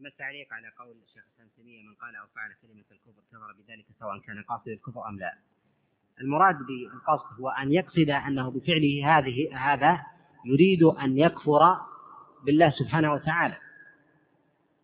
أما 0.00 0.08
التعليق 0.08 0.52
على 0.52 0.68
قول 0.78 0.96
الشيخ 1.02 1.24
الإسلام 1.26 1.48
تيمية 1.56 1.82
من 1.82 1.94
قال 1.94 2.16
أو 2.16 2.26
فعل 2.34 2.50
كلمة 2.62 2.84
الكفر 2.90 3.22
كفر 3.32 3.52
بذلك 3.52 3.84
سواء 4.00 4.18
كان 4.18 4.42
قاصد 4.42 4.68
الكفر 4.68 5.08
أم 5.08 5.18
لا. 5.18 5.32
المراد 6.20 6.56
بالقصد 6.56 7.40
هو 7.40 7.48
أن 7.48 7.72
يقصد 7.72 8.10
أنه 8.10 8.50
بفعله 8.50 9.18
هذه 9.18 9.56
هذا 9.56 10.02
يريد 10.46 10.82
أن 10.82 11.18
يكفر 11.18 11.76
بالله 12.46 12.70
سبحانه 12.70 13.12
وتعالى. 13.12 13.56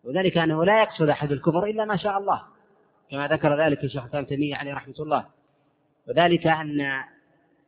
وذلك 0.03 0.37
أنه 0.37 0.65
لا 0.65 0.81
يقصد 0.81 1.09
أحد 1.09 1.31
الكفر 1.31 1.65
إلا 1.65 1.85
ما 1.85 1.97
شاء 1.97 2.17
الله. 2.17 2.41
كما 3.11 3.27
ذكر 3.27 3.65
ذلك 3.65 3.83
الشيخ 3.83 4.01
الإسلام 4.01 4.25
تيمية 4.25 4.55
عليه 4.55 4.73
رحمة 4.73 4.95
الله. 4.99 5.25
وذلك 6.07 6.47
أن 6.47 7.03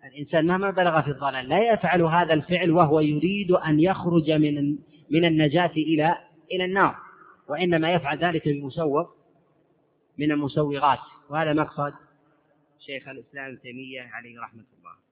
الإنسان 0.06 0.48
مهما 0.48 0.72
بلغ 0.72 1.02
في 1.02 1.12
الضلال 1.12 1.50
لا 1.50 1.74
يفعل 1.74 2.02
هذا 2.02 2.34
الفعل 2.34 2.72
وهو 2.72 3.00
يريد 3.00 3.52
أن 3.52 3.80
يخرج 3.80 4.32
من 4.32 4.78
من 5.10 5.26
النجاة 5.26 5.72
إلى 5.78 6.18
إلى 6.52 6.66
النار 6.66 7.09
وإنما 7.50 7.94
يفعل 7.94 8.18
ذلك 8.18 8.48
بمسوغ 8.48 9.10
من 10.18 10.32
المسوغات 10.32 11.00
وهذا 11.30 11.54
مقصد 11.54 11.94
شيخ 12.80 13.08
الإسلام 13.08 13.56
تيمية 13.56 14.02
عليه 14.02 14.40
رحمة 14.40 14.66
الله 14.78 15.10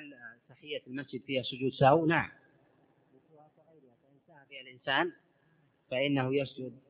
هل 0.00 0.14
تحية 0.48 0.82
المسجد 0.86 1.22
فيها 1.22 1.42
سجود 1.42 1.72
سهو؟ 1.72 2.06
نعم. 2.06 2.30
فإن 3.56 4.18
سهى 4.26 4.46
فيها 4.48 4.60
الإنسان 4.60 5.12
فإنه 5.90 6.34
يسجد 6.34 6.89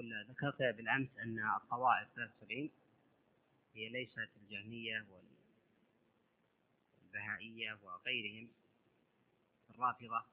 يقول 0.00 0.26
ذكرت 0.28 0.76
بالأمس 0.76 1.08
أن 1.22 1.38
الطوائف 1.56 2.08
73 2.14 2.70
هي 3.74 3.88
ليست 3.88 4.30
الجهمية 4.42 5.06
والبهائية 7.02 7.78
وغيرهم 7.82 8.48
الرافضة 9.70 10.24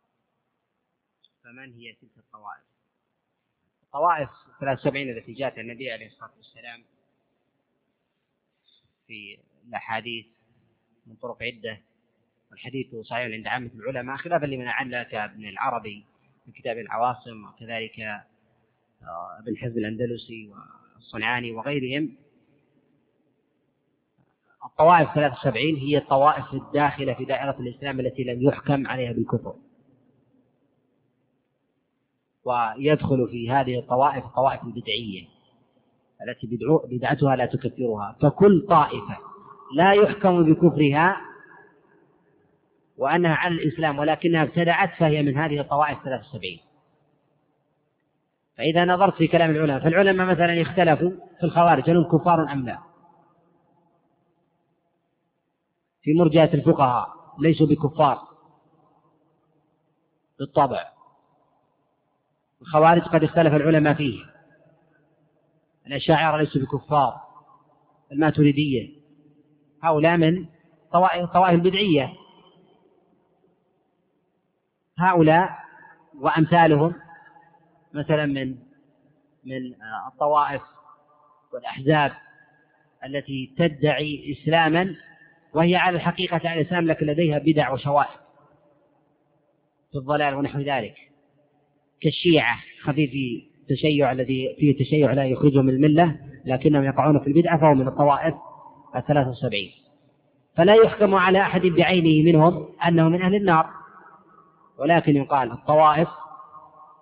فمن 1.44 1.74
هي 1.74 1.94
تلك 1.94 2.18
الطوائف؟ 2.18 2.64
الطوائف 3.84 4.30
73 4.60 5.10
التي 5.10 5.34
جاءت 5.34 5.58
النبي 5.60 5.92
عليه 5.92 6.08
الصلاة 6.08 6.36
والسلام 6.38 6.84
في 9.08 9.40
الأحاديث 9.68 10.26
من 11.06 11.16
طرق 11.16 11.44
عدة 11.44 11.82
والحديث 12.52 12.96
صحيح 12.96 13.34
عند 13.34 13.48
عامة 13.48 13.72
العلماء 13.76 14.18
خلافا 14.18 14.46
لمن 14.46 14.68
علق 14.68 15.16
ابن 15.16 15.46
العربي 15.46 16.06
في 16.46 16.52
كتاب 16.52 16.78
العواصم 16.78 17.46
وكذلك 17.46 18.28
ابن 19.40 19.58
حزب 19.58 19.78
الأندلسي 19.78 20.52
والصنعاني 20.96 21.52
وغيرهم. 21.52 22.16
الطوائف 24.66 25.14
73 25.14 25.76
هي 25.76 25.98
الطوائف 25.98 26.54
الداخلة 26.54 27.14
في 27.14 27.26
دائرة 27.26 27.56
الإسلام 27.60 28.00
التي 28.00 28.24
لم 28.24 28.42
يحكم 28.42 28.88
عليها 28.88 29.12
بالكفر. 29.14 29.56
ويدخل 32.44 33.28
في 33.32 33.52
هذه 33.52 33.80
الطوائف 33.80 34.26
الطوائف 34.26 34.64
البدعية 34.64 35.28
التي 36.28 36.60
بدعتها 36.92 37.36
لا 37.36 37.46
تكفرها. 37.46 38.18
فكل 38.22 38.66
طائفة 38.70 39.18
لا 39.76 39.94
يحكم 39.94 40.54
بكفرها 40.54 41.18
وأنها 42.98 43.36
على 43.36 43.56
الإسلام 43.56 44.00
ولكنها 44.00 44.44
ابتدعت 44.44 44.96
فهي 45.00 45.24
من 45.24 45.38
هذه 45.38 45.60
الطوائف 45.60 45.98
73 46.04 46.67
فإذا 48.58 48.86
نظرت 48.86 49.16
في 49.16 49.28
كلام 49.28 49.50
العلماء 49.52 49.80
فالعلماء 49.80 50.28
مثلا 50.28 50.62
اختلفوا 50.62 51.12
في 51.40 51.44
الخوارج 51.44 51.90
هل 51.90 51.98
هم 51.98 52.04
كفار 52.04 52.52
أم 52.52 52.66
لا؟ 52.66 52.80
في 56.02 56.14
مرجئة 56.14 56.54
الفقهاء 56.54 57.08
ليسوا 57.40 57.68
بكفار 57.68 58.28
بالطبع. 60.40 60.90
الخوارج 62.62 63.02
قد 63.02 63.24
اختلف 63.24 63.54
العلماء 63.54 63.94
فيه. 63.94 64.20
الأشاعرة 65.88 66.38
ليسوا 66.38 66.62
بكفار 66.62 67.22
الماتريدية. 68.12 68.90
هؤلاء 69.84 70.18
من؟ 70.18 70.46
طوائف 70.94 71.38
البدعية 71.38 72.14
هؤلاء 74.98 75.50
وأمثالهم 76.20 76.96
مثلا 77.94 78.26
من 78.26 78.56
من 79.46 79.74
الطوائف 80.08 80.62
والأحزاب 81.54 82.12
التي 83.06 83.54
تدعي 83.58 84.32
إسلاما 84.32 84.96
وهي 85.54 85.76
على 85.76 85.96
الحقيقة 85.96 86.42
على 86.50 86.62
الإسلام 86.62 86.88
لكن 86.88 87.06
لديها 87.06 87.40
بدع 87.40 87.72
وشوائب 87.72 88.20
في 89.92 89.98
الضلال 89.98 90.36
ونحو 90.36 90.60
ذلك. 90.60 90.96
كالشيعة 92.02 92.58
خفيف 92.82 93.12
التشيع 93.62 94.12
الذي 94.12 94.56
فيه 94.60 94.78
تشيع 94.78 95.14
لا 95.14 95.26
يخرجهم 95.26 95.66
من 95.66 95.74
الملة 95.74 96.20
لكنهم 96.46 96.84
يقعون 96.84 97.20
في 97.20 97.28
البدعة 97.28 97.60
فهو 97.60 97.74
من 97.74 97.88
الطوائف 97.88 98.34
الثلاثة 98.96 99.30
وسبعين. 99.30 99.72
فلا 100.56 100.76
يحكم 100.76 101.16
على 101.16 101.42
أحد 101.42 101.62
بعينه 101.62 102.32
منهم 102.32 102.70
أنه 102.88 103.10
من 103.10 103.22
أهل 103.22 103.36
النار 103.36 103.70
ولكن 104.78 105.16
يقال 105.16 105.52
الطوائف 105.52 106.08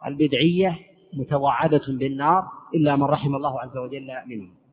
البدعية 0.08 0.80
متوعدة 1.14 1.82
بالنار 1.88 2.48
إلا 2.76 2.96
من 2.96 3.04
رحم 3.04 3.36
الله 3.36 3.62
عز 3.62 3.78
وجل 3.78 4.08
منهم. 4.28 4.65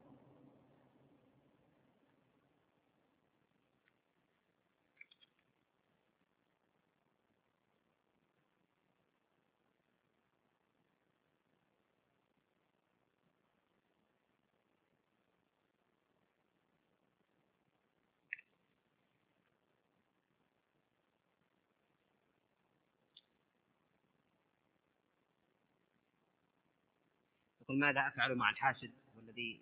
يقول 27.72 27.80
ماذا 27.80 28.08
أفعل 28.08 28.34
مع 28.34 28.50
الحاسد 28.50 28.92
والذي 29.16 29.60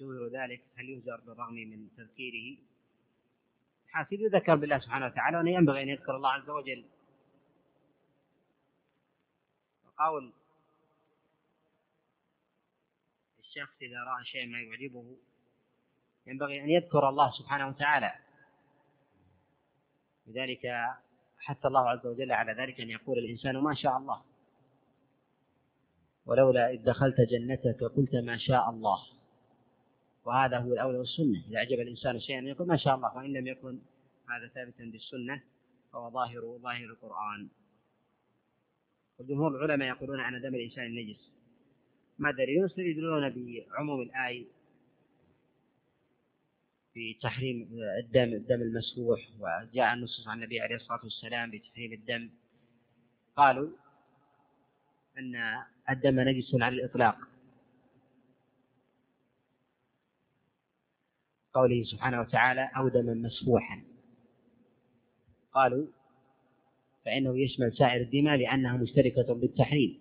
يظهر 0.00 0.26
ذلك؟ 0.26 0.62
هل 0.76 0.90
يهجر 0.90 1.20
بالرغم 1.20 1.54
من 1.54 1.88
تذكيره؟ 1.96 2.58
الحاسد 3.86 4.12
يذكر 4.12 4.54
بالله 4.54 4.78
سبحانه 4.78 5.06
وتعالى 5.06 5.36
وأنه 5.36 5.50
ينبغي 5.50 5.82
أن 5.82 5.88
يذكر 5.88 6.16
الله 6.16 6.32
عز 6.32 6.50
وجل. 6.50 6.84
وقول 9.84 10.32
الشخص 13.38 13.82
إذا 13.82 14.04
رأى 14.04 14.24
شيئا 14.24 14.46
ما 14.46 14.60
يعجبه 14.60 15.16
ينبغي 16.26 16.60
أن 16.60 16.68
يذكر 16.68 17.08
الله 17.08 17.30
سبحانه 17.30 17.68
وتعالى. 17.68 18.18
لذلك 20.26 20.66
حث 21.38 21.66
الله 21.66 21.90
عز 21.90 22.06
وجل 22.06 22.32
على 22.32 22.52
ذلك 22.52 22.80
أن 22.80 22.90
يقول 22.90 23.18
الإنسان 23.18 23.58
ما 23.58 23.74
شاء 23.74 23.96
الله. 23.96 24.31
ولولا 26.26 26.70
إذ 26.70 26.84
دخلت 26.84 27.20
جنتك 27.20 27.84
قلت 27.84 28.14
ما 28.14 28.38
شاء 28.38 28.70
الله. 28.70 28.98
وهذا 30.24 30.58
هو 30.58 30.72
الأولى 30.72 30.98
والسنة. 30.98 31.44
إذا 31.48 31.56
أعجب 31.56 31.80
الإنسان 31.80 32.20
شيئا 32.20 32.40
يقول 32.40 32.68
ما 32.68 32.76
شاء 32.76 32.94
الله 32.94 33.16
وإن 33.16 33.32
لم 33.32 33.46
يكن 33.46 33.78
هذا 34.30 34.48
ثابتا 34.54 34.84
بالسنة 34.84 35.42
فهو 35.92 36.10
ظاهر 36.10 36.58
ظاهر 36.58 36.84
القرآن. 36.84 37.48
وجمهور 39.18 39.64
العلماء 39.64 39.88
يقولون 39.88 40.20
أن 40.20 40.40
دم 40.42 40.54
الإنسان 40.54 40.94
نجس. 40.94 41.32
ما 42.18 42.30
دليل 42.30 42.64
يستدلون 42.64 43.30
بعموم 43.30 44.02
الآية 44.02 44.46
في 46.94 47.14
تحريم 47.22 47.68
الدم 47.98 48.32
الدم 48.32 48.62
المسفوح 48.62 49.20
وجاء 49.40 49.94
النصوص 49.94 50.28
عن 50.28 50.38
النبي 50.38 50.60
عليه 50.60 50.76
الصلاة 50.76 51.00
والسلام 51.04 51.50
بتحريم 51.50 51.92
الدم. 51.92 52.30
قالوا 53.36 53.70
أن 55.18 55.62
الدم 55.90 56.20
نجس 56.20 56.54
على 56.54 56.76
الإطلاق. 56.76 57.16
قوله 61.54 61.84
سبحانه 61.84 62.20
وتعالى 62.20 62.70
أو 62.76 62.88
دما 62.88 63.14
مسفوحا. 63.14 63.82
قالوا 65.52 65.86
فإنه 67.04 67.38
يشمل 67.38 67.72
سائر 67.72 68.00
الدماء 68.00 68.36
لأنها 68.36 68.76
مشتركة 68.76 69.34
بالتحريم. 69.34 69.98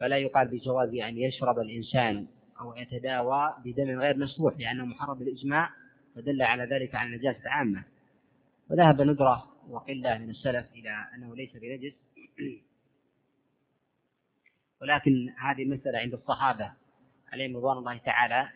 فلا 0.00 0.16
يقال 0.18 0.48
بجواز 0.48 0.94
أن 0.94 1.18
يشرب 1.18 1.58
الإنسان 1.58 2.26
أو 2.60 2.76
يتداوى 2.76 3.54
بدم 3.64 4.00
غير 4.00 4.16
مسفوح 4.16 4.58
لأنه 4.58 4.84
محرم 4.84 5.18
بالإجماع 5.18 5.70
فدل 6.14 6.42
على 6.42 6.64
ذلك 6.64 6.94
على 6.94 7.08
النجاسة 7.08 7.50
عامة. 7.50 7.84
وذهب 8.70 9.02
ندرة 9.02 9.52
وقلة 9.68 10.18
من 10.18 10.30
السلف 10.30 10.66
إلى 10.74 11.06
أنه 11.14 11.36
ليس 11.36 11.56
بنجس. 11.56 11.94
ولكن 14.82 15.34
هذه 15.38 15.62
المسألة 15.62 15.98
عند 15.98 16.14
الصحابة 16.14 16.72
عليهم 17.32 17.56
رضوان 17.56 17.78
الله 17.78 17.96
تعالى 17.96 18.48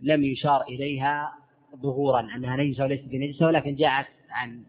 لم 0.00 0.24
يشار 0.24 0.62
إليها 0.62 1.32
ظهورا 1.76 2.20
أنها 2.20 2.56
نجسة 2.56 2.84
وليست 2.84 3.04
بنجسة 3.04 3.46
ولكن 3.46 3.74
جاءت 3.74 4.06
عن 4.30 4.64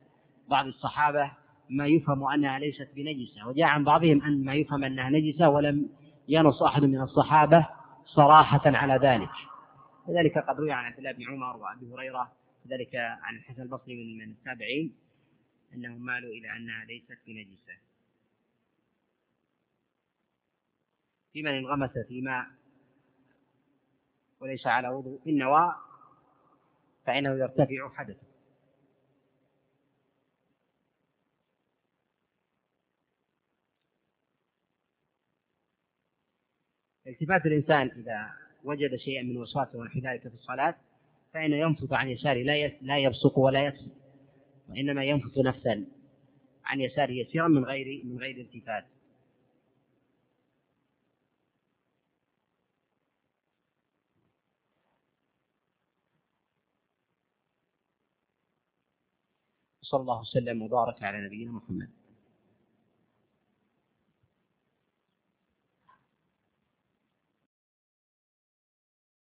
بعض 0.48 0.66
الصحابة 0.66 1.32
ما 1.70 1.88
يفهم 1.88 2.24
أنها 2.24 2.60
ليست 2.60 2.90
بنجسة 2.96 3.48
وجاء 3.48 3.68
عن 3.68 3.84
بعضهم 3.84 4.22
أن 4.22 4.46
ما 4.46 4.54
يفهم 4.54 4.84
أنها 4.84 5.10
نجسة 5.10 5.50
ولم 5.50 5.90
ينص 6.28 6.64
أحد 6.64 6.84
من 6.84 7.02
الصحابة 7.02 7.68
صراحة 8.06 8.62
على 8.66 8.94
ذلك. 9.08 9.30
وذلك 10.08 10.38
قد 10.38 10.60
روي 10.60 10.72
عن 10.72 10.86
عبد 10.86 10.98
الله 10.98 11.12
بن 11.12 11.24
عمر 11.24 11.58
وأبي 11.58 11.94
هريرة 11.94 12.32
وذلك 12.66 12.96
عن 12.96 13.36
الحسن 13.36 13.62
البصري 13.62 14.18
من 14.20 14.30
التابعين 14.32 14.96
أنهم 15.74 16.06
مالوا 16.06 16.32
إلى 16.32 16.58
أنها 16.58 16.86
ليست 16.86 17.18
بنجسة. 17.28 17.87
في 21.34 21.44
من 21.44 21.52
انغمس 21.52 21.92
في 22.08 22.22
ماء 22.22 22.46
وليس 24.40 24.68
على 24.68 24.90
وضوء 24.90 25.22
في 25.24 25.30
النواة 25.30 25.76
فإنه 27.06 27.30
يرتفع 27.30 27.90
حدثه. 27.94 28.28
التفات 37.08 37.46
الإنسان 37.46 37.88
إذا 37.88 38.30
وجد 38.64 38.96
شيئا 38.96 39.24
من 39.24 39.38
وسواسه 39.38 39.80
ونحو 39.80 40.00
ذلك 40.00 40.22
في 40.22 40.36
الصلاة 40.36 40.76
فإنه 41.34 41.56
ينفث 41.56 41.94
عن 41.94 42.10
يساره 42.10 42.44
لا 42.44 42.68
لا 42.82 42.98
يبصق 42.98 43.40
ولا 43.40 43.66
يبصق 43.66 43.92
وإنما 44.70 45.04
ينفث 45.04 45.38
نفسا 45.38 45.86
عن 46.66 46.82
يساره 46.82 47.12
يسيرا 47.12 47.48
من 47.48 47.66
غير 47.66 48.02
من 48.06 48.18
غير 48.18 48.38
التفات. 48.38 48.86
صلى 59.90 60.02
الله 60.02 60.20
وسلم 60.20 60.62
وبارك 60.62 61.04
على 61.04 61.18
نبينا 61.26 61.52
محمد. 61.52 61.90